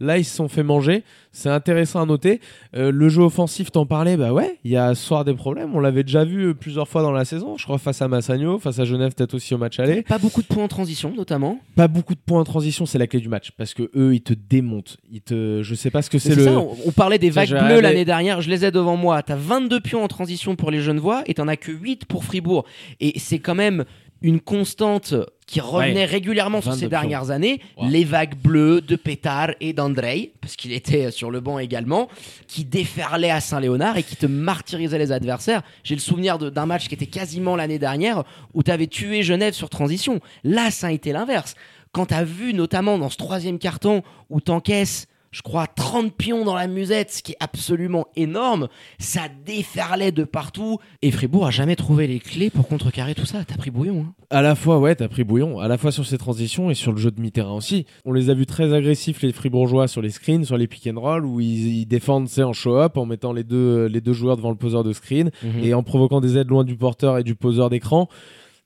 Là, 0.00 0.18
ils 0.18 0.24
se 0.24 0.36
sont 0.36 0.48
fait 0.48 0.62
manger. 0.62 1.04
C'est 1.32 1.48
intéressant 1.48 2.02
à 2.02 2.06
noter. 2.06 2.40
Euh, 2.76 2.92
le 2.92 3.08
jeu 3.08 3.22
offensif, 3.22 3.70
t'en 3.72 3.86
parlais, 3.86 4.16
bah 4.16 4.32
ouais, 4.32 4.58
il 4.64 4.70
y 4.70 4.76
a 4.76 4.94
ce 4.94 5.02
soir 5.04 5.24
des 5.24 5.34
problèmes. 5.34 5.74
On 5.74 5.80
l'avait 5.80 6.02
déjà 6.02 6.24
vu 6.24 6.48
euh, 6.48 6.54
plusieurs 6.54 6.86
fois 6.86 7.02
dans 7.02 7.12
la 7.12 7.24
saison, 7.24 7.56
je 7.56 7.64
crois 7.64 7.78
face 7.78 8.02
à 8.02 8.08
Massagno, 8.08 8.58
face 8.58 8.78
à 8.78 8.84
Genève, 8.84 9.14
peut-être 9.14 9.34
aussi 9.34 9.54
au 9.54 9.58
match 9.58 9.78
aller. 9.80 10.02
Pas 10.02 10.18
beaucoup 10.18 10.42
de 10.42 10.46
points 10.46 10.64
en 10.64 10.68
transition, 10.68 11.12
notamment. 11.16 11.58
Pas 11.74 11.88
beaucoup 11.88 12.14
de 12.14 12.20
points 12.20 12.40
en 12.40 12.44
transition, 12.44 12.86
c'est 12.86 12.98
la 12.98 13.06
clé 13.06 13.20
du 13.20 13.28
match 13.28 13.52
parce 13.56 13.72
que 13.72 13.90
eux, 13.96 14.14
ils 14.14 14.22
te 14.22 14.34
démontent. 14.34 14.96
Ils 15.10 15.22
te, 15.22 15.62
je 15.62 15.74
sais 15.74 15.90
pas 15.90 16.02
ce 16.02 16.10
que 16.10 16.18
c'est 16.18 16.34
le. 16.34 16.44
ça, 16.44 16.58
on, 16.58 16.76
on 16.86 16.92
parlait 16.92 17.18
des 17.18 17.30
vagues 17.30 17.50
bleues 17.50 17.80
l'année 17.80 18.04
dernière, 18.04 18.40
je 18.40 18.50
les 18.50 18.64
ai 18.64 18.70
devant 18.70 18.96
moi. 18.96 19.22
T'as 19.22 19.36
22 19.36 19.80
pions 19.80 20.04
en 20.04 20.08
transition 20.08 20.56
pour 20.56 20.70
les 20.70 20.80
Genevois 20.80 21.22
et 21.26 21.34
t'en 21.34 21.48
as 21.48 21.56
que 21.56 21.72
8 21.72 22.04
pour 22.04 22.24
Fribourg. 22.24 22.64
Et 23.00 23.18
c'est 23.18 23.38
quand 23.38 23.54
même 23.54 23.84
une 24.24 24.40
constante 24.40 25.14
qui 25.46 25.60
revenait 25.60 26.06
régulièrement 26.06 26.62
sur 26.62 26.70
22 26.70 26.80
ces 26.80 26.88
dernières 26.88 27.30
années. 27.30 27.60
Les 27.90 28.04
vagues 28.04 28.34
bleues 28.36 28.80
de 28.80 28.96
Pétard 28.96 29.50
et 29.60 29.74
d'Andrei, 29.74 30.32
parce 30.40 30.56
qu'il 30.56 30.72
était 30.72 31.10
sur 31.10 31.30
le 31.30 31.40
banc 31.40 31.58
également, 31.58 32.08
qui 32.48 32.64
déferlaient 32.64 33.30
à 33.30 33.42
Saint-Léonard 33.42 33.98
et 33.98 34.02
qui 34.02 34.16
te 34.16 34.24
martyrisaient 34.24 34.98
les 34.98 35.12
adversaires. 35.12 35.62
J'ai 35.82 35.94
le 35.94 36.00
souvenir 36.00 36.38
d'un 36.38 36.64
match 36.64 36.88
qui 36.88 36.94
était 36.94 37.06
quasiment 37.06 37.54
l'année 37.54 37.78
dernière 37.78 38.24
où 38.54 38.62
t'avais 38.62 38.86
tué 38.86 39.22
Genève 39.22 39.52
sur 39.52 39.68
transition. 39.68 40.20
Là, 40.42 40.70
ça 40.70 40.86
a 40.86 40.90
été 40.90 41.12
l'inverse. 41.12 41.54
Quand 41.92 42.06
t'as 42.06 42.24
vu 42.24 42.54
notamment 42.54 42.96
dans 42.96 43.10
ce 43.10 43.18
troisième 43.18 43.58
carton 43.58 44.02
où 44.30 44.40
t'encaisses 44.40 45.06
je 45.34 45.42
crois, 45.42 45.66
30 45.66 46.14
pions 46.14 46.44
dans 46.44 46.54
la 46.54 46.68
musette, 46.68 47.10
ce 47.10 47.20
qui 47.20 47.32
est 47.32 47.36
absolument 47.40 48.06
énorme. 48.14 48.68
Ça 49.00 49.22
déferlait 49.44 50.12
de 50.12 50.22
partout. 50.22 50.78
Et 51.02 51.10
Fribourg 51.10 51.44
a 51.46 51.50
jamais 51.50 51.74
trouvé 51.74 52.06
les 52.06 52.20
clés 52.20 52.50
pour 52.50 52.68
contrecarrer 52.68 53.16
tout 53.16 53.26
ça. 53.26 53.44
T'as 53.44 53.56
pris 53.56 53.72
bouillon. 53.72 54.06
Hein. 54.08 54.14
À 54.30 54.42
la 54.42 54.54
fois, 54.54 54.78
ouais, 54.78 54.94
t'as 54.94 55.08
pris 55.08 55.24
bouillon, 55.24 55.58
à 55.58 55.66
la 55.66 55.76
fois 55.76 55.90
sur 55.90 56.06
ces 56.06 56.18
transitions 56.18 56.70
et 56.70 56.74
sur 56.74 56.92
le 56.92 56.98
jeu 56.98 57.10
de 57.10 57.20
mi-terrain 57.20 57.52
aussi. 57.54 57.84
On 58.04 58.12
les 58.12 58.30
a 58.30 58.34
vus 58.34 58.46
très 58.46 58.72
agressifs, 58.72 59.22
les 59.22 59.32
fribourgeois, 59.32 59.88
sur 59.88 60.02
les 60.02 60.10
screens, 60.10 60.44
sur 60.44 60.56
les 60.56 60.68
pick 60.68 60.86
and 60.86 61.00
roll, 61.00 61.26
où 61.26 61.40
ils, 61.40 61.78
ils 61.80 61.86
défendent, 61.86 62.28
c'est 62.28 62.44
en 62.44 62.52
show-up, 62.52 62.96
en 62.96 63.04
mettant 63.04 63.32
les 63.32 63.42
deux, 63.44 63.86
les 63.86 64.00
deux 64.00 64.12
joueurs 64.12 64.36
devant 64.36 64.50
le 64.50 64.56
poseur 64.56 64.84
de 64.84 64.92
screen 64.92 65.32
Mhm. 65.42 65.64
et 65.64 65.74
en 65.74 65.82
provoquant 65.82 66.20
des 66.20 66.38
aides 66.38 66.48
loin 66.48 66.62
du 66.62 66.76
porteur 66.76 67.18
et 67.18 67.24
du 67.24 67.34
poseur 67.34 67.70
d'écran. 67.70 68.08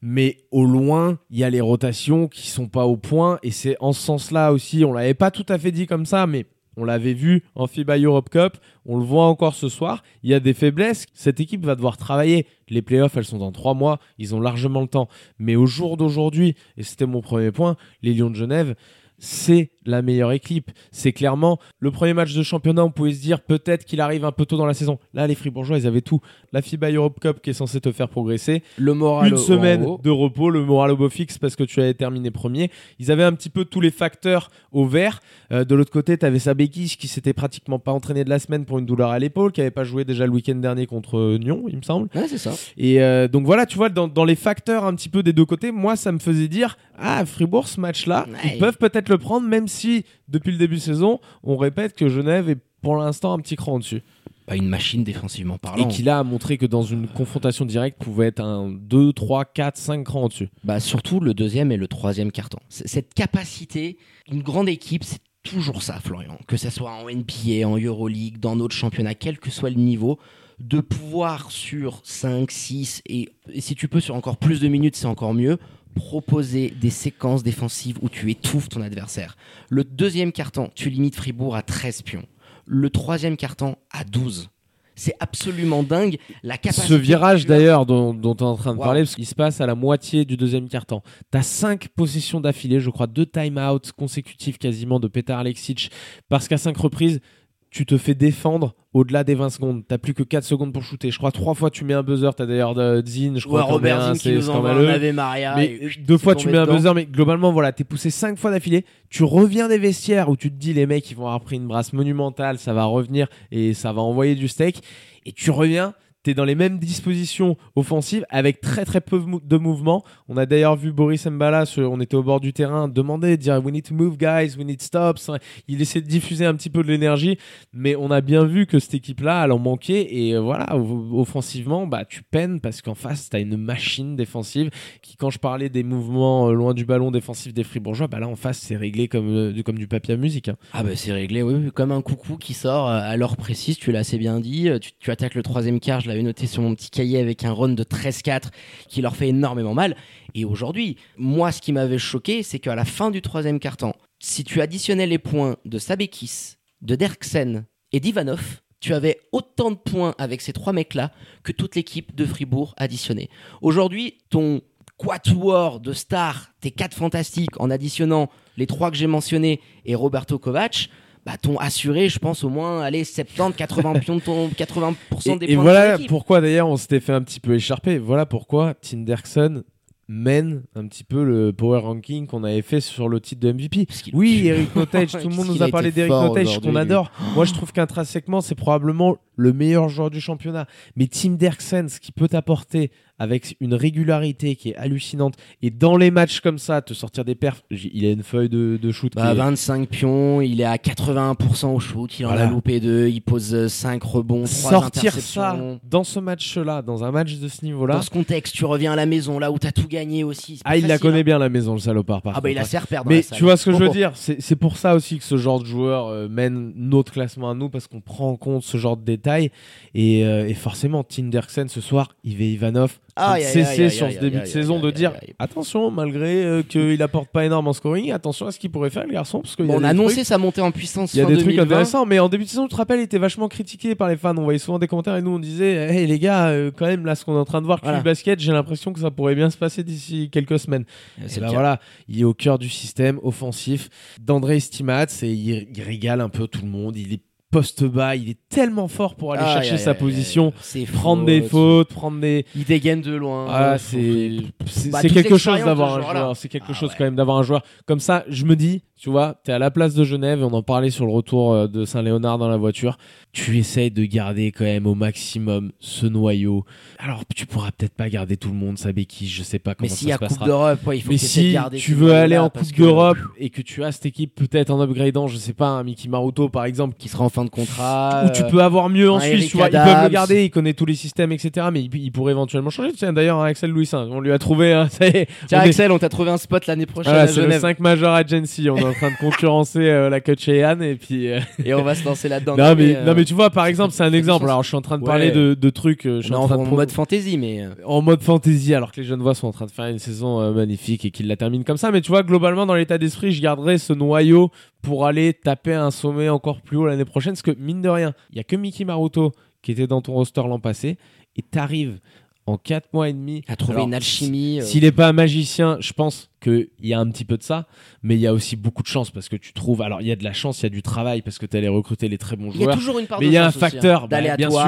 mais 0.01 0.37
au 0.53 0.65
loin, 0.65 1.19
il 1.31 1.39
y 1.39 1.45
a 1.45 1.51
les 1.51 1.61
rotations 1.61 2.29
qui 2.29 2.47
sont 2.49 2.69
pas 2.69 2.87
au 2.87 2.97
point, 2.97 3.39
et 3.43 3.51
c'est 3.51 3.77
en 3.81 3.93
ce 3.93 4.01
sens-là 4.01 4.53
aussi, 4.53 4.85
on 4.85 4.93
l'avait 4.93 5.15
pas 5.15 5.33
tout 5.33 5.47
à 5.49 5.59
fait 5.59 5.73
dit 5.73 5.87
comme 5.87 6.07
ça, 6.07 6.27
mais 6.29 6.47
on 6.79 6.85
l'avait 6.85 7.13
vu 7.13 7.43
en 7.55 7.67
FIBA 7.67 7.99
Europe 7.99 8.31
Cup, 8.31 8.57
on 8.87 8.97
le 8.97 9.05
voit 9.05 9.27
encore 9.27 9.55
ce 9.55 9.69
soir. 9.69 10.03
Il 10.23 10.31
y 10.31 10.35
a 10.35 10.41
des 10.41 10.55
faiblesses. 10.55 11.07
Cette 11.13 11.41
équipe 11.41 11.65
va 11.65 11.75
devoir 11.75 11.97
travailler. 11.97 12.47
Les 12.69 12.83
playoffs, 12.83 13.17
elles 13.17 13.25
sont 13.25 13.39
dans 13.39 13.53
trois 13.53 13.75
mois. 13.75 13.99
Ils 14.19 14.35
ont 14.35 14.41
largement 14.41 14.81
le 14.81 14.87
temps. 14.87 15.09
Mais 15.39 15.57
au 15.57 15.67
jour 15.67 15.97
d'aujourd'hui, 15.97 16.55
et 16.77 16.85
c'était 16.85 17.07
mon 17.07 17.21
premier 17.21 17.51
point, 17.51 17.77
les 18.03 18.15
Lions 18.15 18.31
de 18.31 18.37
Genève, 18.37 18.77
c'est 19.19 19.71
la 19.85 20.03
meilleure 20.03 20.33
équipe. 20.33 20.71
C'est 20.93 21.13
clairement 21.13 21.59
le 21.81 21.91
premier 21.91 22.13
match 22.15 22.35
de 22.35 22.43
championnat. 22.43 22.85
On 22.85 22.91
pouvait 22.91 23.13
se 23.13 23.21
dire 23.21 23.41
peut-être 23.41 23.85
qu'il 23.85 24.01
arrive 24.01 24.25
un 24.25 24.33
peu 24.33 24.45
tôt 24.45 24.57
dans 24.57 24.67
la 24.67 24.75
saison. 24.75 24.99
Là, 25.15 25.27
les 25.27 25.35
Fribourgeois, 25.35 25.79
ils 25.79 25.87
avaient 25.87 26.03
tout. 26.03 26.21
La 26.53 26.61
FIBA 26.63 26.91
Europe 26.93 27.19
Cup 27.21 27.39
qui 27.43 27.51
est 27.51 27.55
censée 27.55 27.81
te 27.81 27.91
faire 27.91 28.09
progresser. 28.09 28.63
Le 28.77 28.93
moral 28.95 29.29
Une 29.29 29.35
au- 29.35 29.39
semaine 29.39 29.87
de 30.03 30.11
repos, 30.11 30.51
le 30.51 30.65
moral 30.65 30.91
au 30.91 30.97
beau 30.97 31.09
fixe 31.09 31.39
parce 31.39 31.57
que 31.57 31.65
tu 31.65 31.81
avais 31.81 31.95
terminé 31.95 32.31
premier. 32.31 32.71
Ils 32.99 33.11
avaient 33.11 33.23
un 33.25 33.33
petit 33.33 33.49
peu 33.51 33.65
tous 33.65 33.81
les 33.81 33.91
facteurs 33.91 34.51
au 34.73 34.85
vert. 34.85 35.21
Euh, 35.53 35.65
de 35.65 35.75
l'autre 35.75 35.91
côté, 35.91 36.19
tu 36.19 36.27
avais 36.27 36.39
Sabekic 36.39 36.99
qui 36.99 37.09
s'était 37.09 37.33
pratiquement 37.33 37.79
pas 37.79 37.93
entraîné 37.93 38.25
de 38.25 38.31
la 38.31 38.39
semaine 38.39 38.65
pour 38.67 38.79
une 38.79 38.87
douleur 38.87 39.11
à 39.11 39.19
l'épaule, 39.19 39.53
qui 39.53 39.61
avait 39.63 39.71
pas 39.71 39.85
joué 39.85 40.05
déjà 40.05 40.27
le 40.27 40.33
week-end 40.33 40.55
dernier 40.57 40.87
contre 40.87 41.17
euh, 41.19 41.39
Nyon, 41.39 41.65
il 41.69 41.77
me 41.79 41.83
semble. 41.83 42.09
Ouais, 42.15 42.29
c'est 42.29 42.39
ça. 42.39 42.53
Et 42.77 43.01
euh, 43.03 43.27
donc 43.27 43.47
voilà, 43.47 43.65
tu 43.65 43.77
vois, 43.79 43.89
dans, 43.89 44.07
dans 44.07 44.25
les 44.27 44.37
facteurs 44.37 44.85
un 44.85 44.95
petit 44.95 45.09
peu 45.09 45.23
des 45.23 45.33
deux 45.33 45.47
côtés, 45.47 45.73
moi, 45.73 45.97
ça 45.97 46.13
me 46.13 46.19
faisait 46.19 46.49
dire 46.49 46.77
Ah, 46.99 47.25
Fribourg, 47.25 47.69
ce 47.69 47.81
match-là, 47.81 48.27
Ouais. 48.29 48.53
ils 48.55 48.59
peuvent 48.59 48.77
peut-être 48.77 49.08
le 49.09 49.19
prendre, 49.19 49.47
même 49.47 49.69
si 49.69 50.05
depuis 50.29 50.53
le 50.53 50.59
début 50.59 50.77
de 50.77 50.81
saison, 50.81 51.21
on 51.43 51.57
répète 51.57 51.95
que 51.95 52.09
Genève 52.09 52.49
est 52.49 52.59
pour 52.83 52.97
l'instant 52.97 53.33
un 53.33 53.39
petit 53.39 53.57
cran 53.57 53.75
au-dessus. 53.75 54.03
Pas 54.47 54.57
une 54.57 54.69
machine 54.69 55.05
défensivement 55.05 55.59
parlant. 55.59 55.85
Et 55.85 55.93
qu'il 55.93 56.09
a 56.09 56.25
montré 56.25 56.57
que 56.57 56.65
dans 56.65 56.83
une 56.83 57.07
confrontation 57.07 57.67
directe, 57.67 57.99
pouvait 58.03 58.29
être 58.29 58.41
un 58.41 58.71
2, 58.71 59.13
3, 59.13 59.45
4, 59.45 59.77
5 59.77 60.05
crans 60.05 60.25
au-dessus. 60.25 60.49
Bah, 60.65 60.81
surtout 60.81 61.21
le 61.21 61.35
deuxième 61.35 61.71
et 61.71 61.77
le 61.77 61.87
troisième 61.87 62.33
carton. 62.33 62.59
Cette 62.69 63.13
capacité, 63.13 63.99
une 64.31 64.43
grande 64.43 64.71
équipe, 64.71 65.05
c'est 65.05 65.21
toujours 65.43 65.83
ça, 65.83 66.01
Florian. 66.01 66.39
Que 66.47 66.57
ce 66.57 66.71
soit 66.71 66.93
en 66.93 67.11
NBA, 67.11 67.67
en 67.67 67.77
Euroleague, 67.77 68.39
dans 68.39 68.57
notre 68.57 68.75
championnat, 68.75 69.15
quel 69.15 69.39
que 69.39 69.51
soit 69.51 69.71
le 69.71 69.77
niveau, 69.77 70.19
de 70.61 70.81
pouvoir 70.81 71.51
sur 71.51 72.01
5, 72.05 72.51
6 72.51 73.03
et, 73.07 73.29
et 73.53 73.61
si 73.61 73.75
tu 73.75 73.89
peux 73.89 74.01
sur 74.01 74.15
encore 74.15 74.37
plus 74.37 74.61
de 74.61 74.69
minutes, 74.69 74.97
c'est 74.97 75.07
encore 75.07 75.35
mieux, 75.35 75.59
proposer 75.95 76.71
des 76.81 76.91
séquences 76.91 77.43
défensives 77.43 77.99
où 78.03 78.09
tu 78.09 78.31
étouffes 78.31 78.69
ton 78.69 78.83
adversaire. 78.83 79.37
Le 79.69 79.85
deuxième 79.85 80.33
carton, 80.33 80.71
tu 80.75 80.91
limites 80.91 81.17
Fribourg 81.17 81.57
à 81.57 81.63
13 81.63 82.03
pions. 82.03 82.25
Le 82.67 82.91
troisième 82.91 83.37
carton 83.37 83.77
à 83.91 84.05
12. 84.05 84.51
C'est 84.95 85.15
absolument 85.21 85.85
dingue 85.85 86.19
la 86.43 86.59
capacité. 86.59 86.89
Ce 86.89 86.95
virage 86.95 87.47
d'ailleurs 87.47 87.87
dont, 87.87 88.13
dont 88.13 88.35
tu 88.35 88.43
es 88.43 88.47
en 88.47 88.57
train 88.57 88.73
de 88.75 88.79
Wow. 88.79 88.85
parler, 88.85 89.01
parce 89.03 89.15
qu'il 89.15 89.27
se 89.27 89.35
passe 89.37 89.61
à 89.61 89.67
la 89.67 89.77
moitié 89.77 90.25
du 90.25 90.37
deuxième 90.37 90.69
quart-temps. 90.69 91.05
Tu 91.31 91.39
as 91.39 91.43
5 91.43 91.87
possessions 91.89 92.41
d'affilée, 92.41 92.81
je 92.81 92.91
crois, 92.91 93.07
deux 93.07 93.25
time-out 93.27 93.93
consécutifs 93.93 94.59
quasiment 94.59 94.99
de 94.99 95.07
Petar 95.07 95.39
Alexic, 95.39 95.93
parce 96.29 96.49
qu'à 96.49 96.59
5 96.59 96.77
reprises, 96.77 97.21
tu 97.71 97.87
te 97.87 97.99
fais 97.99 98.15
défendre 98.15 98.75
au-delà 98.95 99.25
des 99.25 99.35
20 99.35 99.51
secondes. 99.51 99.83
T'as 99.87 99.99
plus 99.99 100.15
que 100.15 100.23
4 100.23 100.45
secondes 100.45 100.73
pour 100.73 100.83
shooter. 100.83 101.11
Je 101.11 101.19
crois 101.19 101.33
trois 101.33 101.55
fois 101.55 101.71
tu 101.71 101.85
mets 101.85 101.95
un 101.95 102.03
buzzer. 102.03 102.35
T'as 102.35 102.47
d'ailleurs 102.47 102.79
euh, 102.79 103.03
Zin, 103.05 103.35
je 103.37 103.47
crois. 103.47 103.65
Ouais, 103.65 103.71
Robert 103.71 104.01
un, 104.01 104.07
Zinn 104.07 104.13
qui 104.15 104.29
c'est 104.29 104.35
nous 104.35 104.51
envoie 104.51 104.71
un. 104.71 104.89
Ave 104.89 105.13
Maria. 105.13 105.55
Mais 105.57 105.79
deux 106.01 106.19
fois 106.19 106.35
tu 106.35 106.49
mets 106.49 106.59
un 106.59 106.67
buzzer, 106.67 106.95
mais 106.95 107.07
globalement 107.07 107.53
voilà, 107.53 107.73
t'es 107.73 107.85
poussé 107.85 108.11
cinq 108.11 108.39
fois 108.39 108.51
d'affilée. 108.51 108.85
Tu 109.11 109.25
reviens 109.25 109.69
des 109.69 109.79
vestiaires 109.79 110.29
où 110.29 110.37
tu 110.37 110.51
te 110.51 110.57
dis 110.57 110.73
les 110.73 110.87
mecs 110.87 111.11
ils 111.11 111.17
vont 111.17 111.27
avoir 111.27 111.41
pris 111.41 111.57
une 111.57 111.67
brasse 111.67 111.93
monumentale, 111.93 112.59
ça 112.59 112.73
va 112.73 112.85
revenir 112.85 113.29
et 113.51 113.75
ça 113.75 113.93
va 113.93 114.03
envoyer 114.03 114.35
du 114.35 114.49
steak. 114.49 114.83
Et 115.27 115.33
tu 115.33 115.51
reviens, 115.51 115.95
dans 116.35 116.45
les 116.45 116.55
mêmes 116.55 116.79
dispositions 116.79 117.57
offensives 117.77 118.25
avec 118.31 118.61
très 118.61 118.85
très 118.85 119.01
peu 119.01 119.19
de 119.19 119.25
mou- 119.25 119.41
de 119.45 119.57
mouvements. 119.57 120.05
On 120.29 120.37
a 120.37 120.47
d'ailleurs 120.47 120.77
vu 120.77 120.93
Boris 120.93 121.27
Mbala, 121.27 121.65
on 121.79 122.01
était 122.01 122.17
au 122.17 122.23
bord 122.23 122.41
du 122.41 122.53
terrain, 122.53 122.89
demander, 122.89 123.37
dire 123.37 123.61
we 123.65 123.73
need 123.73 123.85
to 123.85 123.95
move 123.95 124.17
guys, 124.17 124.57
we 124.57 124.65
need 124.65 124.83
stops. 124.83 125.31
Il 125.69 125.81
essaie 125.81 126.01
de 126.01 126.07
diffuser 126.07 126.47
un 126.47 126.55
petit 126.55 126.71
peu 126.71 126.83
de 126.83 126.89
l'énergie, 126.89 127.39
mais 127.73 127.97
on 127.97 128.11
a 128.11 128.21
bien 128.21 128.45
vu 128.45 128.67
que 128.67 128.79
cette 128.79 128.95
équipe-là, 128.95 129.45
elle 129.45 129.53
en 129.53 129.59
manquait. 129.59 130.07
Et 130.15 130.35
euh, 130.35 130.41
voilà, 130.41 130.77
offensivement, 131.13 131.87
bah 131.87 132.05
tu 132.05 132.23
peines 132.23 132.61
parce 132.61 132.83
qu'en 132.83 132.95
face, 132.95 133.29
t'as 133.31 133.41
une 133.41 133.57
machine 133.57 134.17
défensive 134.17 134.71
qui, 135.03 135.17
quand 135.17 135.31
je 135.31 135.39
parlais 135.39 135.69
des 135.69 135.83
mouvements 135.83 136.49
euh, 136.49 136.53
loin 136.53 136.75
du 136.75 136.85
ballon 136.85 137.11
défensif 137.11 137.53
des 137.55 137.65
Fribourgeois, 137.65 138.07
bah 138.09 138.21
là 138.21 138.29
en 138.29 138.37
face, 138.37 138.59
c'est 138.59 138.77
réglé 138.77 139.09
comme, 139.09 139.29
euh, 139.29 139.63
comme 139.63 139.79
du 139.79 139.89
papier 139.89 140.15
à 140.15 140.17
musique. 140.17 140.49
hein. 140.49 140.57
Ah 140.73 140.83
bah 140.83 140.91
c'est 140.95 141.13
réglé, 141.13 141.43
oui, 141.43 141.71
comme 141.73 141.93
un 141.93 142.03
coucou 142.03 142.37
qui 142.37 142.55
sort 142.55 142.89
à 142.89 143.17
l'heure 143.17 143.37
précise, 143.37 143.77
tu 143.79 143.93
l'as 143.93 144.01
assez 144.01 144.19
bien 144.19 144.41
dit, 144.41 144.69
tu, 144.81 144.91
tu 144.99 145.11
attaques 145.11 145.35
le 145.35 145.43
troisième 145.43 145.81
quart, 145.81 146.01
je 146.01 146.09
l'avais 146.09 146.18
noté 146.23 146.47
sur 146.47 146.63
mon 146.63 146.75
petit 146.75 146.91
cahier 146.91 147.19
avec 147.19 147.45
un 147.45 147.53
run 147.53 147.71
de 147.71 147.85
13-4 147.85 148.49
qui 148.89 149.03
leur 149.03 149.17
fait 149.17 149.29
énormément 149.29 149.75
mal. 149.75 149.97
Et 150.35 150.45
aujourd'hui, 150.45 150.97
moi 151.17 151.53
ce 151.53 151.61
qui 151.61 151.73
m'avait 151.73 151.99
choqué, 151.99 152.43
c'est 152.43 152.59
qu'à 152.59 152.75
la 152.75 152.85
fin 152.85 153.11
du 153.11 153.23
troisième 153.23 153.59
quart-temps, 153.61 153.95
si 154.19 154.45
tu 154.45 154.61
additionnais 154.61 155.07
les 155.07 155.19
points 155.19 155.57
de 155.65 155.79
Sabekis, 155.79 156.57
de 156.83 156.95
Derksen 156.95 157.65
et 157.93 158.01
d'Ivanov, 158.01 158.61
tu 158.81 158.95
avais 158.95 159.21
autant 159.33 159.71
de 159.71 159.77
points 159.77 160.15
avec 160.19 160.41
ces 160.41 160.53
trois 160.53 160.73
mecs-là 160.73 161.11
que 161.43 161.53
toute 161.53 161.75
l'équipe 161.75 162.15
de 162.15 162.25
Fribourg 162.25 162.75
additionnée. 162.77 163.29
Aujourd'hui, 163.61 164.19
ton 164.31 164.61
quatuor 164.97 165.81
de 165.81 165.93
stars, 165.93 166.51
tes 166.61 166.71
quatre 166.71 166.95
fantastiques, 166.95 167.61
en 167.61 167.71
additionnant 167.71 168.29
les 168.57 168.67
trois 168.67 168.91
que 168.91 168.97
j'ai 168.97 169.07
mentionnés 169.07 169.61
et 169.85 169.95
Roberto 169.95 170.39
Kovac, 170.39 170.91
bah, 171.25 171.37
t'ont 171.41 171.59
assuré, 171.59 172.09
je 172.09 172.19
pense, 172.19 172.45
au 172.45 172.49
moins 172.49 172.83
allez, 172.83 173.05
70, 173.05 173.57
80 173.57 173.99
pions 174.01 174.17
de 174.17 174.21
ton, 174.21 174.49
80% 174.49 175.39
des 175.39 175.47
Et, 175.47 175.53
et 175.53 175.57
voilà 175.57 175.99
de 175.99 176.07
pourquoi 176.07 176.41
d'ailleurs 176.41 176.69
on 176.69 176.77
s'était 176.77 177.01
fait 177.01 177.13
un 177.13 177.23
petit 177.23 177.41
peu 177.41 177.55
écharper. 177.55 177.99
Voilà 177.99 178.27
pourquoi 178.27 178.75
Tinderson 178.75 179.63
mène 180.09 180.63
un 180.75 180.87
petit 180.87 181.05
peu 181.05 181.23
le 181.23 181.53
power 181.53 181.81
ranking 181.81 182.27
qu'on 182.27 182.43
avait 182.43 182.63
fait 182.63 182.81
sur 182.81 183.09
le 183.09 183.21
titre 183.21 183.43
de 183.43 183.53
MVP. 183.53 183.87
Oui, 184.15 184.43
Eric 184.47 184.75
Notage, 184.75 185.13
tout 185.13 185.29
le 185.29 185.35
monde 185.35 185.49
nous 185.49 185.63
a 185.63 185.67
a 185.67 185.69
parlé 185.69 185.93
d'Eric 185.93 186.11
aujourd'hui, 186.11 186.61
qu'on 186.61 186.77
adore. 186.77 187.13
Moi, 187.35 187.45
je 187.45 187.53
trouve 187.53 187.73
qu'intrinsèquement, 187.73 188.41
c'est 188.41 188.55
probablement 188.55 189.19
le 189.37 189.53
meilleur 189.53 189.91
joueur 189.91 190.11
du 190.11 190.21
championnat. 190.21 190.67
Mais 190.97 191.07
Tim 191.09 191.33
Derksen, 191.33 191.91
ce 191.91 192.01
qu'il 192.01 192.15
peut 192.15 192.29
t'apporter 192.29 192.91
avec 193.19 193.57
une 193.61 193.75
régularité 193.75 194.55
qui 194.57 194.71
est 194.71 194.77
hallucinante 194.77 195.35
et 195.63 195.71
dans 195.71 195.97
les 195.97 196.11
matchs 196.11 196.41
comme 196.41 196.59
ça, 196.59 196.83
te 196.83 196.95
sortir 196.95 197.25
des 197.25 197.35
perfs, 197.35 197.63
il 197.71 198.05
a 198.07 198.11
une 198.11 198.23
feuille 198.23 198.49
de, 198.49 198.79
de 198.81 198.93
shoot 198.93 199.13
Bah, 199.15 199.27
qui 199.27 199.33
est- 199.33 199.35
25 199.35 199.89
pions, 199.89 200.41
il 200.41 200.61
est 200.61 200.65
à 200.65 200.77
81% 200.77 201.75
au 201.75 201.81
shoot, 201.81 202.19
il 202.19 202.27
en 202.27 202.31
Voilà. 202.31 202.47
a 202.47 202.51
loupé 202.51 202.81
deux, 202.81 203.09
il 203.09 203.21
pose 203.21 203.67
5 203.69 204.03
rebonds, 204.03 204.45
3 204.45 204.71
sortir 204.71 205.13
ça 205.15 205.57
dans 205.89 206.05
ce 206.05 206.21
match-là, 206.21 206.83
dans 206.83 207.05
un 207.05 207.11
match 207.11 207.37
de 207.39 207.49
ce 207.49 207.65
niveau-là. 207.65 207.95
Dans 207.95 208.03
ce 208.03 208.11
contexte, 208.11 208.55
tu 208.55 208.65
reviens 208.65 208.93
à 208.93 208.97
la 208.97 209.07
maison, 209.07 209.39
là 209.39 209.51
où 209.51 209.59
t'as 209.59 209.73
tout 209.73 209.89
gagné 209.89 210.25
aussi. 210.25 210.61
Ah, 210.65 210.77
il 210.77 210.87
la 210.87 210.99
connaît 210.99 211.21
hein. 211.21 211.23
bien 211.23 211.39
la 211.39 211.49
maison, 211.49 211.75
le 211.75 211.81
salopard. 211.81 212.23
Par 212.23 212.35
Ah 212.37 212.41
bah 212.41 212.51
il 212.51 212.59
a 212.59 212.63
hein. 212.63 212.65
serre 212.65 212.87
perdre. 212.87 213.11
Mais 213.11 213.23
tu 213.23 213.45
vois 213.45 213.57
ce 213.57 213.65
que 213.67 213.73
je 213.73 213.79
veux 213.79 213.89
dire, 213.91 214.13
c'est 214.15 214.41
c'est 214.41 214.57
pour 214.57 214.77
ça 214.77 214.95
aussi 214.95 215.19
que 215.19 215.25
ce 215.25 215.37
genre 215.37 215.61
de 215.61 215.67
joueur 215.67 216.07
euh, 216.07 216.29
mène 216.29 216.73
notre 216.77 217.13
classement 217.13 217.51
à 217.51 217.55
nous, 217.55 217.69
parce 217.69 217.87
qu'on 217.87 218.01
prend 218.01 218.31
en 218.31 218.37
compte 218.37 218.63
ce 218.63 218.77
genre 218.77 218.97
de 218.97 219.05
détails. 219.05 219.51
Et, 219.95 220.25
euh, 220.25 220.47
et 220.49 220.55
forcément, 220.55 221.03
Tindersen 221.05 221.69
ce 221.69 221.81
soir, 221.81 222.15
Yves 222.25 222.41
Ivanov, 222.43 222.99
Aïe, 223.19 223.45
a 223.45 223.47
aïe, 223.47 223.53
cessé 223.53 223.83
aïe, 223.85 223.91
sur 223.91 224.11
ce 224.11 224.19
début 224.19 224.41
de 224.41 224.45
saison 224.47 224.79
de 224.81 224.91
dire 224.91 225.13
attention, 225.39 225.91
malgré 225.91 226.45
euh, 226.45 226.63
qu'il 226.63 227.01
apporte 227.03 227.29
pas 227.29 227.45
énorme 227.45 227.69
en 227.69 227.73
scoring, 227.73 228.13
attention 228.13 228.47
à 228.47 228.53
ce 228.53 228.59
qu'il 228.59 228.71
pourrait 228.71 228.91
faire, 228.91 229.07
le 229.07 229.13
garçon, 229.13 229.41
parce 229.41 229.57
y 229.59 229.63
Bon, 229.63 229.79
on 229.81 229.85
a 229.85 229.89
annoncé 229.89 230.15
trucs- 230.17 230.27
sa 230.27 230.39
montée 230.39 230.61
en 230.61 230.71
puissance. 230.71 231.15
il 231.15 231.19
y 231.19 231.21
a 231.21 231.25
des 231.27 231.35
trucs 231.35 231.47
2020. 231.49 231.63
intéressants, 231.65 232.07
mais 232.07 232.19
en 232.19 232.29
début 232.29 232.45
de 232.45 232.49
saison, 232.49 232.65
tu 232.65 232.71
te 232.71 232.77
rappelles, 232.77 233.01
il 233.01 233.05
était 233.05 233.19
vachement 233.19 233.49
critiqué 233.49 233.95
par 233.95 234.09
les 234.09 234.17
fans. 234.17 234.35
On 234.37 234.43
voyait 234.45 234.59
souvent 234.59 234.79
des 234.79 234.87
commentaires 234.87 235.17
et 235.17 235.23
nous 235.23 235.33
on 235.33 235.39
disait 235.39 235.73
Hey 235.95 236.07
les 236.07 236.19
gars, 236.19 236.49
euh, 236.49 236.71
quand 236.75 236.87
même, 236.87 237.05
là 237.07 237.15
ce 237.15 237.25
qu'on 237.25 237.35
est 237.35 237.39
en 237.41 237.45
train 237.45 237.61
de 237.61 237.67
voir, 237.67 237.81
Voilà. 237.83 237.99
le 237.99 238.05
basket, 238.05 238.39
j'ai 238.41 238.53
l'impression 238.53 238.93
que 238.93 239.01
ça 239.01 239.11
pourrait 239.11 239.35
bien 239.35 239.51
se 239.51 239.57
passer 239.57 239.83
d'ici 239.83 240.29
quelques 240.31 240.59
semaines. 240.59 240.85
C'est 241.27 241.39
Et 241.39 241.41
bah 241.41 241.47
cas. 241.49 241.53
voilà, 241.53 241.81
il 242.09 242.21
est 242.21 242.25
au 242.25 242.35
cœur 242.35 242.59
du 242.59 242.69
système 242.69 243.19
offensif 243.23 243.89
d'André 244.21 244.61
Stimats 244.61 245.07
et 245.23 245.31
il, 245.33 245.69
il 245.75 245.83
régale 245.83 246.21
un 246.21 246.29
peu 246.29 246.47
tout 246.47 246.63
le 246.63 246.69
monde. 246.69 246.97
Il 246.97 247.13
est 247.13 247.21
poste 247.51 247.85
bas, 247.85 248.15
il 248.17 248.31
est 248.31 248.39
tellement 248.49 248.89
fort 248.89 249.15
pour 249.15 249.33
aller 249.33 249.43
chercher 249.45 249.79
sa 249.79 249.95
position, 249.95 250.53
c'est 250.61 250.85
prendre 250.85 251.25
des 251.25 251.41
faute. 251.41 251.51
fautes, 251.51 251.89
prendre 251.89 252.21
des. 252.21 252.45
Il 252.55 252.65
dégaine 252.65 253.01
de 253.01 253.15
loin. 253.15 253.47
Ah, 253.49 253.79
c'est 253.79 254.33
c'est 254.67 254.91
Bah, 254.91 255.03
quelque 255.03 255.37
chose 255.39 255.65
d'avoir 255.65 255.97
un 255.99 256.03
joueur. 256.03 256.37
C'est 256.37 256.49
quelque 256.49 256.67
Ah 256.71 256.75
chose 256.75 256.91
ouais. 256.91 256.95
quand 256.99 257.05
même 257.05 257.17
d'avoir 257.17 257.39
un 257.39 257.43
joueur 257.43 257.63
comme 257.87 258.01
ça. 258.01 258.25
Je 258.29 258.45
me 258.45 258.55
dis, 258.57 258.83
tu 258.97 259.11
vois, 259.11 259.37
t'es 259.45 259.53
à 259.53 259.59
la 259.59 259.71
place 259.71 259.95
de 259.95 260.05
Genève 260.05 260.41
et 260.41 260.45
on 260.45 260.53
en 260.53 260.63
parlait 260.63 260.91
sur 260.91 261.07
le 261.07 261.13
retour 261.13 261.53
euh, 261.53 261.67
de 261.69 261.85
Saint-Léonard 261.85 262.37
dans 262.39 262.49
la 262.49 262.57
voiture. 262.57 262.99
Tu 263.33 263.57
essayes 263.59 263.91
de 263.91 264.05
garder 264.05 264.51
quand 264.53 264.65
même 264.65 264.87
au 264.87 264.95
maximum 264.95 265.73
ce 265.79 266.07
noyau. 266.07 266.65
Alors 266.99 267.23
tu 267.35 267.47
pourras 267.47 267.71
peut-être 267.71 267.95
pas 267.95 268.09
garder 268.09 268.37
tout 268.37 268.49
le 268.49 268.55
monde, 268.57 268.77
sa 268.79 268.93
béquille, 268.93 269.29
je 269.29 269.43
sais 269.43 269.59
pas 269.59 269.75
comment 269.75 269.85
Mais 269.85 269.89
ça 269.89 269.97
s'il 269.97 270.09
y 270.09 270.13
a 270.13 270.19
se 270.19 270.35
Coupe 270.35 270.45
d'Europe, 270.45 270.87
ouais, 270.87 270.99
il 270.99 271.03
faut 271.03 271.11
Mais 271.11 271.17
que 271.17 271.21
si 271.23 271.53
garder 271.53 271.79
tu 271.79 271.95
veux 271.95 272.13
aller 272.15 272.37
en 272.39 272.51
Coupe 272.51 272.73
que- 272.73 272.77
d'Europe 272.83 273.19
et 273.39 273.51
que 273.51 273.63
tu 273.63 273.85
as 273.85 273.93
cette 273.93 274.07
équipe 274.07 274.35
peut-être 274.35 274.71
en 274.71 274.81
upgradant, 274.83 275.29
je 275.29 275.37
sais 275.37 275.53
pas, 275.53 275.69
un 275.69 275.85
Mickey 275.85 276.09
Maruto 276.09 276.49
par 276.49 276.65
exemple, 276.65 276.97
qui 276.99 277.09
sera 277.09 277.25
en 277.25 277.29
fin 277.39 277.45
de 277.45 277.51
contrat. 277.51 278.23
Ou 278.27 278.31
tu 278.31 278.43
euh, 278.43 278.49
peux 278.49 278.63
avoir 278.63 278.89
mieux 278.89 279.11
en 279.11 279.17
un 279.17 279.21
Suisse, 279.21 279.33
Eric 279.35 279.51
tu 279.51 279.57
vois. 279.57 279.67
Ils 279.69 279.73
peuvent 279.73 280.03
le 280.05 280.09
garder, 280.09 280.45
il 280.45 280.51
connaît 280.51 280.75
tous 280.75 280.87
les 280.87 280.95
systèmes, 280.95 281.33
etc. 281.33 281.69
Mais 281.73 281.83
il, 281.83 281.95
il 281.95 282.11
pourrait 282.13 282.33
éventuellement 282.33 282.71
changer. 282.71 282.91
Tiens, 282.97 283.13
d'ailleurs, 283.13 283.39
hein, 283.39 283.47
Axel 283.47 283.71
Louis 283.71 283.89
on 283.93 284.21
lui 284.21 284.33
a 284.33 284.39
trouvé. 284.39 284.73
hein, 284.73 284.89
ça 284.91 285.07
y 285.07 285.11
est, 285.11 285.29
Tiens 285.47 285.61
on 285.61 285.65
est- 285.65 285.69
Axel, 285.69 285.93
on 285.93 285.99
t'a 285.99 286.09
trouvé 286.09 286.31
un 286.31 286.37
spot 286.37 286.67
l'année 286.67 286.87
prochaine 286.87 287.13
Voilà, 287.13 287.29
c'est 287.29 287.37
le 287.37 287.43
Genève 287.45 287.61
5 287.61 287.81
Major 287.81 288.13
Agency. 288.15 288.69
On 288.71 288.77
est 288.77 288.85
en 288.85 288.93
train 288.93 289.11
de 289.11 289.17
concurrencer 289.17 289.81
euh, 289.89 290.11
la 290.11 290.21
coach 290.21 290.41
Cheyenne 290.45 290.83
et 290.83 290.95
puis. 290.97 291.31
euh, 291.33 291.41
et 291.65 291.75
on 291.75 291.83
va 291.83 291.95
se 291.95 292.05
lancer 292.05 292.29
là-dedans. 292.29 292.57
non, 292.57 292.75
mais, 292.77 292.97
euh, 292.97 293.05
non, 293.05 293.15
mais 293.15 293.25
tu 293.25 293.35
vois, 293.35 293.51
par 293.51 293.67
exemple, 293.67 293.93
c'est 293.93 294.05
un 294.05 294.13
exemple. 294.13 294.45
Alors, 294.45 294.63
je 294.63 294.69
suis 294.69 294.77
en 294.77 294.83
train 294.83 294.99
de 294.99 295.03
Ouais. 295.03 295.09
parler 295.09 295.31
de, 295.31 295.55
de 295.55 295.71
trucs. 295.71 296.07
euh, 296.07 296.21
je 296.21 296.27
suis 296.27 296.33
est 296.33 296.37
en 296.37 296.43
en, 296.43 296.47
train 296.49 296.57
de 296.59 296.63
en 296.63 296.67
mode 296.67 296.91
fantasy, 296.91 297.39
mais 297.39 297.63
euh, 297.63 297.69
en 297.85 298.03
mode 298.03 298.23
fantasy 298.23 298.75
alors 298.75 298.93
que 298.93 299.01
les 299.01 299.07
jeunes 299.07 299.21
voix 299.23 299.35
sont 299.35 299.47
en 299.47 299.53
train 299.53 299.67
de 299.67 299.71
faire 299.71 299.87
une 299.87 299.99
saison 299.99 300.41
euh, 300.41 300.53
magnifique 300.53 301.05
et 301.05 301.11
qu'ils 301.11 301.29
la 301.29 301.37
terminent 301.37 301.63
comme 301.65 301.77
ça 301.77 301.91
mais 301.91 302.01
tu 302.01 302.09
vois 302.11 302.23
globalement 302.23 302.67
dans 302.67 302.75
l'état 302.75 302.99
d'esprit 302.99 303.33
je 303.33 303.41
garderais 303.41 303.79
ce 303.79 303.93
noyau 303.93 304.51
pour 304.83 305.07
aller 305.07 305.35
taper 305.35 305.75
un 305.75 305.91
sommet 305.91 306.29
encore 306.29 306.61
plus 306.63 306.77
haut 306.77 306.87
l'année 306.87 307.05
prochaine 307.05 307.33
parce 307.33 307.43
que 307.43 307.51
mine 307.59 307.83
de 307.83 307.89
rien 307.89 308.15
il 308.31 308.37
y 308.37 308.41
a 308.41 308.45
que 308.45 308.57
Mickey 308.57 308.85
Maruto 308.85 309.33
qui 309.63 309.73
était 309.73 309.87
dans 309.87 310.01
ton 310.01 310.13
roster 310.15 310.43
l'an 310.43 310.61
passé 310.61 310.99
et 311.37 311.43
t'arrives 311.43 311.99
en 312.47 312.57
4 312.57 312.93
mois 312.95 313.09
et 313.09 313.13
demi 313.13 313.43
à 313.47 313.57
trouver 313.57 313.75
Alors, 313.75 313.89
une 313.89 313.95
alchimie. 313.95 314.61
euh, 314.61 314.65
s'il 314.65 314.83
n'est 314.85 314.93
pas 314.93 315.09
un 315.09 315.13
magicien, 315.13 315.77
je 315.81 315.93
pense 315.93 316.31
qu'il 316.41 316.69
y 316.83 316.93
a 316.95 316.99
un 317.01 317.11
petit 317.11 317.25
peu 317.25 317.37
de 317.37 317.43
ça, 317.43 317.67
mais 318.03 318.15
il 318.15 318.21
y 318.21 318.27
a 318.27 318.33
aussi 318.33 318.57
beaucoup 318.57 318.83
de 318.83 318.89
chance 318.89 319.11
parce 319.11 319.29
que 319.29 319.37
tu 319.37 319.53
trouves. 319.53 319.83
Alors, 319.83 320.01
il 320.01 320.07
y 320.07 320.13
a 320.13 320.17
de 320.17 320.25
la 320.25 320.33
chance, 320.33 320.61
il 320.61 320.65
y 320.65 320.67
a 320.67 320.71
du 320.71 320.83
travail 320.83 321.23
parce 321.23 321.39
que 321.39 321.47
tu 321.47 321.57
allais 321.57 321.69
recruter 321.69 322.09
les 322.09 322.19
très 322.19 322.37
bons 322.37 322.51
il 322.55 322.59
y 322.59 322.61
a 322.61 322.65
joueurs. 322.65 322.77
toujours 322.77 322.99
une 322.99 323.07
part 323.07 323.19
mais 323.21 323.27
de 323.27 323.31
il 323.31 323.35
y 323.35 323.37
a 323.39 323.45
un 323.45 323.49
aussi, 323.49 323.59
facteur, 323.59 324.05
hein, 324.05 324.09
bah, 324.09 324.21
bien 324.37 324.51
sûr. 324.51 324.61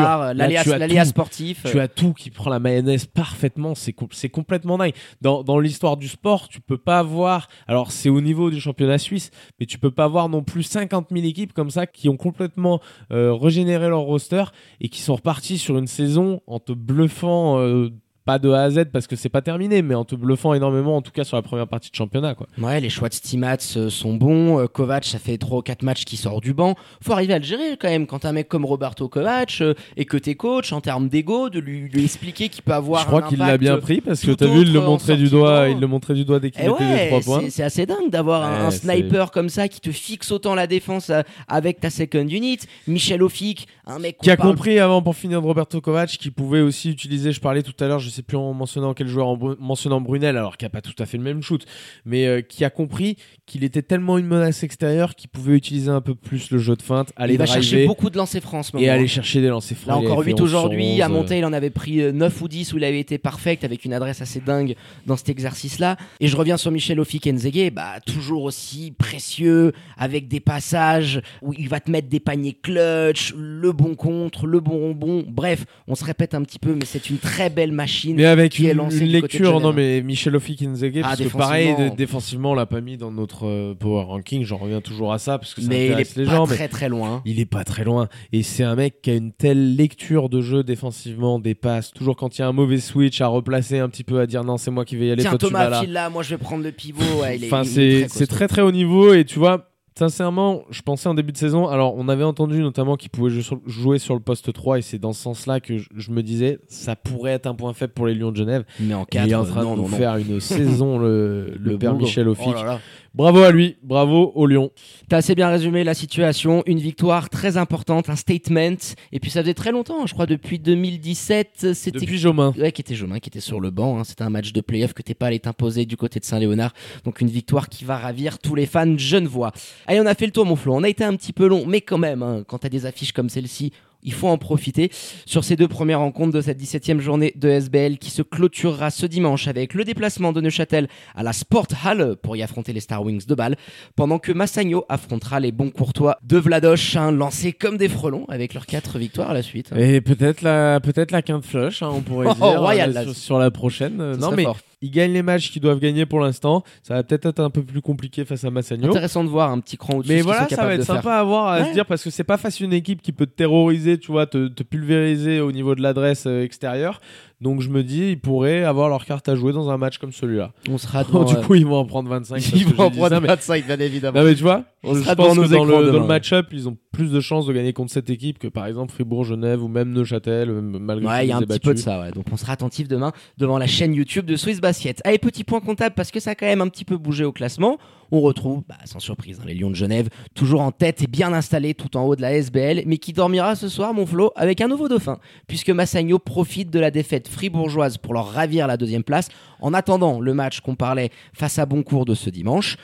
l'aléa 0.79 1.05
sportif. 1.05 1.67
Tu 1.71 1.79
as 1.81 1.89
tout 1.89 2.13
qui 2.13 2.31
prend 2.31 2.51
la 2.51 2.59
mayonnaise 2.59 3.07
parfaitement, 3.07 3.75
c'est 3.75 3.93
com- 3.93 4.09
c'est 4.11 4.29
complètement 4.31 4.79
dingue. 4.79 4.93
Dans, 5.21 5.43
dans 5.43 5.59
l'histoire 5.59 5.97
du 5.97 6.09
sport, 6.09 6.49
tu 6.49 6.61
peux 6.61 6.79
pas 6.79 6.99
avoir, 6.99 7.49
alors 7.69 7.93
c'est 7.93 8.09
au 8.09 8.21
niveau 8.21 8.51
du 8.51 8.61
championnat 8.61 8.99
suisse, 8.99 9.31
mais 9.59 9.67
tu 9.67 9.79
peux 9.79 9.91
pas 9.91 10.05
avoir 10.05 10.29
non 10.29 10.43
plus 10.43 10.63
50 10.63 11.09
000 11.13 11.25
équipes 11.27 11.53
comme 11.53 11.71
ça 11.71 11.87
qui 11.87 12.09
ont 12.09 12.17
complètement 12.17 12.81
euh, 13.13 13.33
régénéré 13.35 13.89
leur 13.89 14.01
roster 14.01 14.45
et 14.81 14.89
qui 14.89 15.01
sont 15.03 15.15
repartis 15.17 15.59
sur 15.59 15.79
une 15.79 15.87
saison 15.87 16.41
en 16.47 16.59
te 16.59 16.73
bluffant. 16.73 17.59
euh, 17.61 17.91
pas 18.31 18.39
de 18.39 18.49
A 18.51 18.63
à 18.63 18.71
Z 18.71 18.85
parce 18.93 19.07
que 19.09 19.17
c'est 19.17 19.29
pas 19.29 19.43
terminé, 19.43 19.83
mais 19.83 19.95
en 19.97 20.05
te 20.05 20.15
bluffant 20.15 20.55
énormément, 20.55 20.97
en 20.97 21.03
tout 21.03 21.11
cas 21.11 21.25
sur 21.25 21.37
la 21.37 21.43
première 21.43 21.67
partie 21.67 21.91
de 21.91 21.97
championnat. 21.97 22.35
Quoi. 22.37 22.47
Ouais, 22.59 22.81
les 22.81 22.89
choix 22.89 23.09
de 23.09 23.15
Stimats 23.15 23.57
euh, 23.77 23.91
sont 23.91 24.15
bons. 24.15 24.61
Euh, 24.61 24.67
Kovac, 24.67 25.05
ça 25.05 25.19
fait 25.19 25.37
3 25.37 25.59
ou 25.59 25.63
4 25.63 25.83
matchs 25.83 26.05
qu'il 26.05 26.19
sort 26.19 26.41
du 26.41 26.55
banc. 26.55 26.77
Faut 27.03 27.13
arriver 27.13 27.35
à 27.35 27.39
le 27.41 27.45
gérer 27.45 27.77
quand 27.81 27.89
même. 27.89 28.07
Quand 28.07 28.25
un 28.25 28.33
mec 28.33 28.49
comme 28.49 28.65
Roberto 28.65 29.09
Kovac 29.09 29.59
euh, 29.63 29.75
et 29.97 30.05
que 30.05 30.17
t'es 30.17 30.37
coach 30.37 30.73
en 30.73 30.81
termes 30.81 31.09
d'ego, 31.09 31.51
de 31.51 31.59
lui, 31.59 31.89
lui 31.89 32.05
expliquer 32.05 32.49
qu'il 32.49 32.63
peut 32.63 32.73
avoir 32.73 33.01
Je 33.03 33.07
crois 33.07 33.23
qu'il 33.23 33.39
l'a 33.39 33.59
bien 33.59 33.79
pris 33.79 34.01
parce 34.01 34.21
que 34.21 34.31
t'as 34.31 34.47
vu, 34.47 34.61
il 34.63 34.73
le 34.73 34.81
montrait 34.81 35.17
du 35.17 35.29
doigt, 35.29 35.69
il 35.69 35.81
le 35.81 35.87
montrait 35.89 36.15
du 36.15 36.25
doigt 36.25 36.39
dès 36.39 36.51
qu'il 36.53 36.71
ouais, 36.71 37.09
trois 37.09 37.21
points. 37.21 37.51
c'est- 37.51 37.63
assez 37.65 37.85
dingue 37.87 38.11
d'avoir 38.11 38.45
un- 38.45 38.51
Ouais, 38.53 38.67
un 38.67 38.71
c'est- 38.71 38.79
sniper 38.87 39.31
comme 39.33 39.49
ça 39.49 39.67
qui 39.69 39.81
te 39.81 39.91
fixe 39.91 40.31
autant 40.31 40.55
la 40.55 40.67
défense 40.69 41.11
avec 41.49 41.81
ta 41.81 41.91
second 41.91 42.27
unit. 42.29 42.59
Michel 42.87 43.23
Ofic, 43.23 43.67
un 43.87 43.99
mec 43.99 44.19
qui 44.23 44.31
a 44.31 44.37
parle- 44.37 44.51
compris 44.51 44.79
avant 44.79 45.03
pour 45.03 45.17
finir 45.17 45.41
de 45.43 45.47
Roberto 45.47 45.81
Kovac 45.81 46.11
qui 46.11 46.31
pouvait 46.31 46.61
aussi 46.61 46.91
utiliser 46.91 47.33
je 47.33 47.41
parlais 47.41 47.63
tout 47.63 47.73
à 47.83 47.87
l'heure 47.89 47.99
je 47.99 48.09
sais 48.11 48.20
plus 48.23 48.37
en 48.37 48.53
mentionnant 48.53 48.95
quel 48.95 49.09
joueur 49.09 49.29
en 49.29 49.39
mentionnant 49.59 50.01
Brunel 50.01 50.37
alors 50.37 50.57
qu'il 50.57 50.67
a 50.67 50.71
pas 50.71 50.81
tout 50.81 50.95
à 50.99 51.07
fait 51.07 51.17
le 51.17 51.25
même 51.25 51.43
shoot 51.43 51.65
mais 52.05 52.27
euh, 52.27 52.41
qui 52.41 52.65
a 52.65 52.71
compris 52.71 53.17
qu'il 53.47 53.65
était 53.65 53.83
tellement 53.83 54.19
une 54.19 54.27
menace 54.27 54.63
extérieure 54.63 55.15
qu'il 55.15 55.31
pouvait 55.31 55.55
utiliser 55.55 55.91
un 55.91 56.01
peu 56.01 56.15
plus 56.15 56.51
le 56.51 56.59
jeu 56.59 56.77
de 56.77 56.83
feinte 56.83 57.13
aller 57.17 57.35
Il 57.35 57.39
va 57.39 57.47
chercher 57.47 57.87
beaucoup 57.87 58.11
de 58.11 58.17
lancers 58.17 58.43
francs 58.43 58.67
et 58.79 58.89
aller 58.89 59.07
chercher 59.07 59.41
des 59.41 59.49
lancers 59.49 59.77
Là 59.87 59.95
francs 59.95 60.03
Il 60.03 60.07
encore 60.07 60.21
avait 60.21 60.31
fait 60.31 60.37
8 60.37 60.41
11 60.43 60.49
sur 60.49 60.59
aujourd'hui, 60.59 61.03
à 61.03 61.07
11, 61.07 61.13
monter 61.13 61.39
il 61.39 61.45
en 61.45 61.53
avait 61.53 61.71
pris 61.71 62.01
euh, 62.01 62.13
9 62.13 62.41
ou 62.43 62.49
10 62.49 62.73
où 62.73 62.79
il 62.79 62.85
avait 62.85 63.01
été 63.01 63.19
parfait 63.19 63.59
avec 63.63 63.85
une 63.85 63.93
adresse 63.93 64.21
assez 64.21 64.41
dingue 64.41 64.75
dans 65.07 65.17
cet 65.17 65.29
exercice-là. 65.29 65.97
Et 66.21 66.29
je 66.29 66.37
reviens 66.37 66.57
sur 66.57 66.71
Michel 66.71 67.01
Ofi 67.01 67.21
Kenzege, 67.21 67.71
bah 67.73 68.01
toujours 68.05 68.45
aussi 68.45 68.93
précieux, 68.97 69.73
avec 69.97 70.29
des 70.29 70.41
passages 70.41 71.21
où 71.43 71.53
il 71.55 71.69
va 71.69 71.81
te 71.81 71.91
mettre 71.91 72.09
des 72.09 72.21
paniers 72.21 72.57
clutch, 72.61 73.35
le 73.37 73.73
bon 73.73 73.95
contre, 73.95 74.47
le 74.47 74.61
bon 74.61 74.89
rebond. 74.89 75.25
Bref, 75.27 75.65
on 75.89 75.95
se 75.95 76.05
répète 76.05 76.35
un 76.35 76.43
petit 76.43 76.59
peu, 76.59 76.75
mais 76.75 76.85
c'est 76.85 77.11
une 77.11 77.19
très 77.19 77.51
belle 77.51 77.73
machine. 77.73 78.00
Mais 78.09 78.25
avec 78.27 78.53
qui 78.53 78.67
est 78.67 78.73
une, 78.73 78.81
une 78.93 79.05
lecture 79.09 79.61
non 79.61 79.73
mais 79.73 80.03
Michel 80.03 80.35
Ofi 80.37 80.57
Kinzege 80.57 80.93
Ah, 80.99 81.09
parce 81.17 81.21
que 81.21 81.29
pareil 81.37 81.75
défensivement. 81.97 82.53
on 82.53 82.55
l'a 82.55 82.67
pas 82.67 82.81
mis 82.81 82.97
dans 82.97 83.11
notre 83.11 83.47
euh, 83.47 83.75
power 83.75 84.05
ranking 84.05 84.45
j'en 84.45 84.57
reviens 84.57 84.81
toujours 84.81 85.13
à 85.13 85.19
ça 85.19 85.39
parce 85.39 85.55
que 85.55 85.61
ça 85.63 85.69
mais 85.69 85.87
il 85.87 85.93
intéresse 85.93 86.17
est 86.17 86.21
les 86.21 86.27
pas 86.27 86.37
gens 86.37 86.47
mais 86.47 86.55
très 86.57 86.69
très 86.69 86.89
loin. 86.89 87.23
Il 87.25 87.41
est 87.41 87.47
pas 87.47 87.65
très 87.65 87.85
loin. 87.85 88.09
Et 88.33 88.43
c'est 88.43 88.65
un 88.65 88.75
mec 88.75 89.03
qui 89.03 89.11
a 89.11 89.15
une 89.15 89.33
telle 89.33 89.77
lecture 89.77 90.29
de 90.29 90.41
jeu 90.41 90.63
défensivement, 90.63 91.39
des 91.39 91.55
passes. 91.55 91.93
Toujours 91.93 92.17
quand 92.17 92.37
il 92.39 92.41
y 92.41 92.45
a 92.45 92.49
un 92.49 92.53
mauvais 92.53 92.79
switch, 92.79 93.21
à 93.21 93.27
replacer 93.27 93.79
un 93.79 93.89
petit 93.89 94.05
peu, 94.05 94.21
à 94.21 94.27
dire 94.27 94.45
non, 94.45 94.57
c'est 94.57 94.71
moi 94.71 94.85
qui 94.85 94.97
vais 94.97 95.07
y 95.07 95.11
aller, 95.11 95.23
Tiens 95.23 95.31
toi 95.37 95.39
tu 95.49 95.53
vas 95.53 95.65
Thomas, 95.67 95.83
là. 95.83 95.87
là, 95.89 96.11
moi 96.11 96.23
je 96.23 96.31
vais 96.31 96.39
prendre 96.39 96.65
le 96.65 96.73
pivot. 96.73 97.01
Ouais, 97.23 97.37
il 97.37 97.45
est- 97.45 97.47
Enfin, 97.47 97.63
il 97.65 97.79
est 97.81 98.09
c'est 98.09 98.27
très 98.27 98.37
très 98.37 98.49
très 98.49 98.63
haut 98.63 98.73
niveau. 98.73 99.13
Et 99.15 99.25
tu 99.25 99.39
vois, 99.39 99.70
sincèrement, 99.99 100.63
je 100.71 100.83
pensais 100.83 101.09
en 101.09 101.15
début 101.15 101.33
de 101.33 101.37
saison. 101.37 101.69
Alors, 101.69 101.95
on 101.97 102.09
avait 102.09 102.25
entendu 102.25 102.61
notamment 102.61 102.97
qu'il 102.97 103.11
pouvait 103.11 103.31
jouer 103.67 103.99
sur, 103.99 104.15
le 104.15 104.21
poste 104.21 104.53
3. 104.53 104.79
Et 104.79 104.83
c'est 104.83 104.99
dans 104.99 105.13
ce 105.13 105.23
sens-là 105.23 105.61
que 105.61 105.79
je, 105.79 106.11
me 106.11 106.23
disais, 106.23 106.59
ça 106.69 106.97
pourrait 106.97 107.33
être 107.33 107.47
un 107.47 107.55
point 107.55 107.73
faible 107.73 107.93
pour 107.93 108.07
les 108.07 108.15
Lions 108.15 108.33
de 108.33 108.37
Genève. 108.37 108.65
Mais 108.79 108.95
en 108.95 109.03
Et 109.03 109.07
4, 109.07 109.27
il 109.27 109.33
est 109.33 109.35
en 109.35 109.45
train 109.45 109.63
non, 109.63 109.73
de 109.73 109.77
non, 109.77 109.83
nous 109.85 109.91
non. 109.91 109.97
faire 109.97 110.17
une 110.17 110.41
saison, 110.41 110.99
le, 110.99 111.55
le, 111.61 111.79
père. 111.79 111.95
Michel 111.95 112.29
Ofic. 112.29 112.49
Oh 112.49 112.55
là 112.55 112.65
là. 112.65 112.81
Bravo 113.13 113.41
à 113.43 113.51
lui, 113.51 113.77
bravo 113.83 114.31
au 114.37 114.47
Lion. 114.47 114.71
T'as 115.09 115.17
assez 115.17 115.35
bien 115.35 115.49
résumé 115.49 115.83
la 115.83 115.95
situation. 115.95 116.63
Une 116.67 116.79
victoire 116.79 117.29
très 117.29 117.57
importante, 117.57 118.09
un 118.09 118.15
statement. 118.15 118.77
Et 119.11 119.19
puis 119.19 119.31
ça 119.33 119.41
faisait 119.41 119.55
très 119.55 119.73
longtemps, 119.73 120.07
je 120.07 120.15
crois, 120.15 120.27
depuis 120.27 120.61
2017. 120.61 121.73
C'était 121.75 121.99
Depuis 121.99 122.19
Jomain. 122.19 122.55
Ouais, 122.57 122.71
qui 122.71 122.81
était 122.83 122.95
Jomain, 122.95 123.19
qui 123.19 123.29
était 123.29 123.41
sur 123.41 123.59
le 123.61 123.71
banc. 123.71 123.99
hein. 123.99 124.05
C'était 124.05 124.23
un 124.23 124.31
match 124.31 124.53
de 124.53 124.61
playoff 124.61 124.93
que 124.93 125.03
t'es 125.03 125.15
pas 125.15 125.27
allé 125.27 125.41
t'imposer 125.41 125.87
du 125.87 125.97
côté 125.97 126.21
de 126.21 126.25
Saint-Léonard. 126.25 126.73
Donc 127.05 127.21
une 127.21 127.31
victoire 127.31 127.69
qui 127.69 127.85
va 127.85 127.99
ravir 127.99 128.39
tous 128.39 128.55
les 128.55 128.67
fans 128.67 128.97
genevois. 128.97 129.51
Allez, 129.89 129.99
on 130.01 130.07
a 130.07 130.15
fait 130.15 130.27
le 130.27 130.33
tour, 130.33 130.47
mon 130.47 130.55
Flo. 130.55 130.75
On 130.77 130.85
a 130.85 130.89
été 130.89 131.03
un 131.03 131.17
petit 131.17 131.33
peu 131.33 131.49
long, 131.49 131.67
mais 131.67 131.81
quand 131.81 131.99
même, 131.99 132.23
hein, 132.23 132.45
quand 132.47 132.59
t'as 132.59 132.69
des 132.69 132.87
affiches 132.87 133.13
comme 133.13 133.29
celle-ci, 133.29 133.73
il 134.03 134.13
faut 134.13 134.29
en 134.29 134.39
profiter 134.39 134.91
sur 135.27 135.45
ces 135.45 135.57
deux 135.57 135.69
premières 135.69 136.01
rencontres 136.01 136.33
de 136.33 136.41
cette 136.41 136.61
17e 136.61 137.01
journée 137.01 137.33
de 137.37 137.49
SBL 137.49 137.99
qui 137.99 138.11
se 138.11 138.23
clôturera 138.23 138.91
ce 138.91 139.07
dimanche 139.07 139.49
avec 139.49 139.75
le 139.75 139.85
déplacement 139.85 140.33
de 140.33 140.41
Neuchâtel 140.41 140.89
à 141.15 141.23
la 141.23 141.33
Sport 141.33 141.67
Hall 141.85 142.17
pour 142.23 142.37
y 142.37 142.43
affronter 142.43 142.73
les 142.73 142.81
Star 142.81 143.05
Wings 143.05 143.27
de 143.27 143.35
Bâle, 143.35 143.57
pendant 143.97 144.19
que 144.19 144.33
Massagno 144.33 144.85
affrontera 144.89 145.41
les 145.41 145.53
bons 145.53 145.71
courtois 145.71 146.19
de 146.23 146.39
Vladoche, 146.39 146.97
hein, 146.97 147.13
lancés 147.13 147.53
comme 147.53 147.77
des 147.77 147.89
frelons 147.89 148.25
avec 148.29 148.55
leurs 148.55 148.67
quatre 148.67 148.99
victoires 148.99 149.31
à 149.31 149.35
la 149.35 149.43
suite. 149.43 149.71
Et 149.77 150.01
peut-être 150.01 150.43
la, 150.43 150.81
peut-être 150.81 151.11
la 151.11 151.23
quinte 151.23 151.45
flush, 151.45 151.83
hein, 151.83 151.91
on 151.93 152.01
pourrait 152.01 152.29
Oh, 152.41 152.51
dire, 152.51 152.61
royal, 152.61 152.91
euh, 152.91 152.93
là. 152.95 153.03
sur, 153.05 153.17
sur 153.17 153.39
la 153.39 153.51
prochaine. 153.51 153.99
Ce 154.15 154.19
non, 154.19 154.27
serait 154.29 154.37
mais 154.37 154.45
fort. 154.45 154.59
Ils 154.83 154.91
gagnent 154.91 155.13
les 155.13 155.23
matchs 155.23 155.51
qu'ils 155.51 155.61
doivent 155.63 155.79
gagner 155.81 156.07
pour 156.07 156.21
l'instant. 156.21 156.63
Ça 156.83 156.95
va 156.95 157.03
peut-être 157.03 157.27
être 157.27 157.41
un 157.41 157.51
peu 157.51 157.63
plus 157.63 157.83
compliqué 157.83 158.25
face 158.25 158.45
à 158.45 158.51
Massagno. 158.51 158.89
Intéressant 158.89 159.23
de 159.25 159.29
voir 159.29 159.51
un 159.51 159.61
petit 159.61 159.77
cran 159.77 159.99
au-dessus. 159.99 160.13
Mais 160.13 160.23
voilà, 160.23 160.49
ça 160.49 160.65
va 160.65 160.75
être 160.75 160.85
sympa 160.85 161.15
à 161.17 161.23
voir, 161.25 161.47
à 161.49 161.61
Ouais. 161.61 161.69
se 161.69 161.73
dire, 161.73 161.85
parce 161.87 162.03
que 162.03 162.11
c'est 162.11 162.25
pas 162.25 162.39
facile 162.39 162.67
une 162.67 162.73
équipe 162.73 163.03
qui 163.03 163.13
peut 163.13 163.27
te 163.27 163.35
terroriser, 163.35 163.99
tu 163.99 164.11
vois, 164.13 164.27
te, 164.27 164.49
te 164.49 164.63
pulvériser 164.63 165.41
au 165.41 165.53
niveau 165.53 165.75
de 165.75 165.83
l'adresse 165.83 166.25
euh, 166.27 166.43
extérieure. 166.43 167.01
Donc 167.41 167.63
je 167.63 167.71
me 167.71 167.83
dis, 167.83 168.11
ils 168.11 168.21
pourraient 168.21 168.65
avoir 168.65 168.91
leur 168.91 169.07
carte 169.07 169.29
à 169.31 169.35
jouer 169.35 169.53
dans 169.53 169.71
un 169.71 169.79
match 169.79 169.97
comme 169.97 170.13
celui-là. 170.13 170.53
On 170.69 170.77
sera 170.77 171.05
devant, 171.05 171.25
du 171.25 171.37
euh, 171.37 171.43
coup, 171.43 171.55
ils 171.55 171.65
vont 171.65 171.77
en 171.77 171.87
prendre 171.87 172.11
25. 172.11 172.35
parce 172.35 172.53
ils 172.53 172.67
vont 172.67 172.85
en 172.85 172.91
prendre 172.91 173.09
ça, 173.09 173.21
mais- 173.21 173.29
25, 173.29 173.67
bien 173.67 173.81
évidemment. 173.81 174.19
Non 174.21 174.27
mais 174.27 174.35
tu 174.35 174.43
vois, 174.43 174.65
On 174.85 174.95
je 174.95 175.01
sera 175.01 175.17
pense 175.17 175.37
devant 175.37 175.65
que 175.65 175.71
dans 175.71 175.81
le, 175.81 175.91
le 175.91 176.01
match-up, 176.01 176.49
ils 176.53 176.69
ont 176.69 176.77
plus 176.93 177.11
de 177.11 177.21
chances 177.21 177.47
de 177.47 177.53
gagner 177.53 177.73
contre 177.73 177.93
cette 177.93 178.11
équipe 178.11 178.39
que 178.39 178.49
par 178.49 178.67
exemple 178.67 178.93
Fribourg, 178.93 179.25
Genève 179.25 179.63
ou 179.63 179.69
même 179.69 179.91
Neuchâtel, 179.93 180.51
euh, 180.51 180.61
malgré 180.61 181.07
Ouais, 181.07 181.27
il 181.27 181.29
y 181.31 181.33
a 181.33 181.39
un 181.39 181.43
petit 181.43 181.61
peu 181.61 181.73
de 181.73 181.79
ça, 181.79 182.01
ouais. 182.01 182.11
Donc 182.11 182.27
on 182.31 182.37
sera 182.37 182.53
attentif 182.53 182.89
demain 182.89 183.13
devant 183.39 183.57
la 183.57 183.67
chaîne 183.67 183.95
YouTube 183.95 184.27
de 184.27 184.37
Swiss 184.37 184.61
Basket. 184.61 185.01
Allez, 185.05 185.19
petit 185.19 185.45
point 185.45 185.61
comptable 185.61 185.95
parce 185.95 186.11
que 186.11 186.21
ça 186.21 186.33
a 186.33 186.35
quand 186.35 186.47
même 186.47 186.61
un 186.61 186.69
petit 186.69 186.85
peu 186.85 186.99
bougé 186.99 187.25
au 187.25 187.33
classement. 187.33 187.79
On 188.13 188.21
retrouve, 188.21 188.63
bah, 188.69 188.77
sans 188.85 188.99
surprise, 188.99 189.39
hein, 189.41 189.45
les 189.47 189.55
Lions 189.55 189.71
de 189.71 189.77
Genève, 189.77 190.09
toujours 190.35 190.61
en 190.63 190.73
tête 190.73 191.03
et 191.03 191.07
bien 191.07 191.33
installés 191.33 191.75
tout 191.75 191.97
en 191.97 192.05
haut 192.05 192.17
de 192.17 192.23
la 192.23 192.33
SBL, 192.33 192.83
mais 192.87 192.99
qui 192.99 193.13
dormira 193.13 193.55
ce 193.55 193.69
soir, 193.69 193.95
mon 193.95 194.07
Flo, 194.07 194.33
avec 194.35 194.61
un 194.61 194.69
nouveau 194.69 194.89
dauphin, 194.89 195.19
puisque 195.47 195.71
Massagno 195.71 196.19
profite 196.19 196.71
de 196.71 196.81
la 196.81 196.91
défaite 196.91 197.29
fribourgeoise 197.29 197.99
pour 197.99 198.15
leur 198.15 198.33
ravir 198.33 198.67
la 198.67 198.77
deuxième 198.77 199.05
place, 199.05 199.29
en 199.61 199.75
attendant 199.75 200.21
le 200.21 200.35
match 200.35 200.61
qu'on 200.61 200.75
parlait 200.75 201.11
face 201.33 201.59
à 201.59 201.67
Boncourt 201.67 202.05
de 202.05 202.15
ce 202.15 202.31
dimanche. 202.31 202.77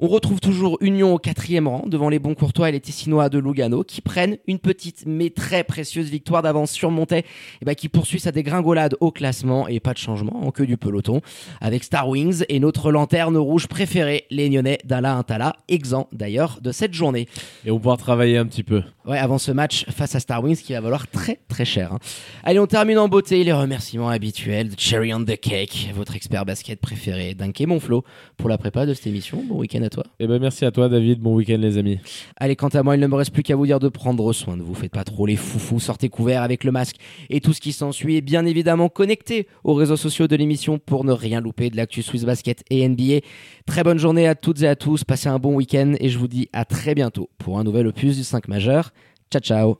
On 0.00 0.06
retrouve 0.06 0.38
toujours 0.38 0.78
Union 0.80 1.12
au 1.14 1.18
quatrième 1.18 1.66
rang 1.66 1.82
devant 1.84 2.08
les 2.08 2.20
bons 2.20 2.36
courtois 2.36 2.68
et 2.68 2.72
les 2.72 2.78
Tessinois 2.78 3.28
de 3.28 3.40
Lugano 3.40 3.82
qui 3.82 4.00
prennent 4.00 4.36
une 4.46 4.60
petite 4.60 5.02
mais 5.06 5.30
très 5.30 5.64
précieuse 5.64 6.08
victoire 6.08 6.40
d'avance 6.40 6.70
sur 6.70 6.92
Montais 6.92 7.24
et 7.60 7.64
bah, 7.64 7.74
qui 7.74 7.88
poursuit 7.88 8.20
sa 8.20 8.30
dégringolade 8.30 8.94
au 9.00 9.10
classement 9.10 9.66
et 9.66 9.80
pas 9.80 9.94
de 9.94 9.98
changement 9.98 10.46
en 10.46 10.52
queue 10.52 10.66
du 10.66 10.76
peloton 10.76 11.20
avec 11.60 11.82
Star 11.82 12.08
Wings 12.08 12.44
et 12.48 12.60
notre 12.60 12.92
lanterne 12.92 13.36
rouge 13.36 13.66
préférée, 13.66 14.26
les 14.30 14.48
Nyonnais 14.48 14.78
d'Ala 14.84 15.14
Intala, 15.16 15.56
exempt 15.66 16.06
d'ailleurs 16.12 16.60
de 16.62 16.70
cette 16.70 16.94
journée. 16.94 17.26
Et 17.64 17.72
on 17.72 17.78
pouvoir 17.78 17.96
travailler 17.96 18.36
un 18.36 18.46
petit 18.46 18.62
peu. 18.62 18.82
Ouais, 19.04 19.18
avant 19.18 19.38
ce 19.38 19.50
match 19.50 19.84
face 19.90 20.14
à 20.14 20.20
Star 20.20 20.44
Wings 20.44 20.58
qui 20.58 20.74
va 20.74 20.80
valoir 20.80 21.08
très 21.08 21.40
très 21.48 21.64
cher. 21.64 21.94
hein. 21.94 21.98
Allez, 22.44 22.60
on 22.60 22.66
termine 22.68 22.98
en 22.98 23.08
beauté 23.08 23.42
les 23.42 23.52
remerciements 23.52 24.10
habituels 24.10 24.68
de 24.68 24.78
Cherry 24.78 25.12
on 25.12 25.24
the 25.24 25.36
Cake, 25.40 25.90
votre 25.92 26.14
expert 26.14 26.44
basket 26.44 26.80
préféré, 26.80 27.34
Dunké 27.34 27.66
Monflo, 27.66 28.04
pour 28.36 28.48
la 28.48 28.58
prépa 28.58 28.86
de 28.86 28.94
cette 28.94 29.08
émission. 29.08 29.42
Bon 29.48 29.56
week-end 29.56 29.82
à 29.82 29.87
toi. 29.90 30.04
Et 30.18 30.26
ben 30.26 30.40
merci 30.40 30.64
à 30.64 30.70
toi 30.70 30.88
David, 30.88 31.20
bon 31.20 31.34
week-end 31.34 31.58
les 31.58 31.78
amis. 31.78 31.98
Allez, 32.36 32.56
quant 32.56 32.68
à 32.68 32.82
moi, 32.82 32.96
il 32.96 33.00
ne 33.00 33.06
me 33.06 33.14
reste 33.14 33.32
plus 33.32 33.42
qu'à 33.42 33.56
vous 33.56 33.66
dire 33.66 33.78
de 33.78 33.88
prendre 33.88 34.32
soin 34.32 34.56
de 34.56 34.62
vous. 34.62 34.74
Faites 34.74 34.92
pas 34.92 35.04
trop 35.04 35.26
les 35.26 35.36
foufous, 35.36 35.80
sortez 35.80 36.08
couverts 36.08 36.42
avec 36.42 36.64
le 36.64 36.72
masque 36.72 36.96
et 37.30 37.40
tout 37.40 37.52
ce 37.52 37.60
qui 37.60 37.72
s'ensuit. 37.72 38.16
Et 38.16 38.20
bien 38.20 38.46
évidemment, 38.46 38.88
connectez 38.88 39.46
aux 39.64 39.74
réseaux 39.74 39.96
sociaux 39.96 40.28
de 40.28 40.36
l'émission 40.36 40.78
pour 40.78 41.04
ne 41.04 41.12
rien 41.12 41.40
louper 41.40 41.70
de 41.70 41.76
l'actu 41.76 42.02
Swiss 42.02 42.24
Basket 42.24 42.64
et 42.70 42.88
NBA. 42.88 43.20
Très 43.66 43.84
bonne 43.84 43.98
journée 43.98 44.26
à 44.26 44.34
toutes 44.34 44.62
et 44.62 44.68
à 44.68 44.76
tous. 44.76 45.04
Passez 45.04 45.28
un 45.28 45.38
bon 45.38 45.54
week-end 45.54 45.94
et 46.00 46.08
je 46.08 46.18
vous 46.18 46.28
dis 46.28 46.48
à 46.52 46.64
très 46.64 46.94
bientôt 46.94 47.30
pour 47.38 47.58
un 47.58 47.64
nouvel 47.64 47.86
opus 47.86 48.16
du 48.16 48.24
5 48.24 48.48
majeur. 48.48 48.92
Ciao 49.30 49.40
ciao 49.42 49.76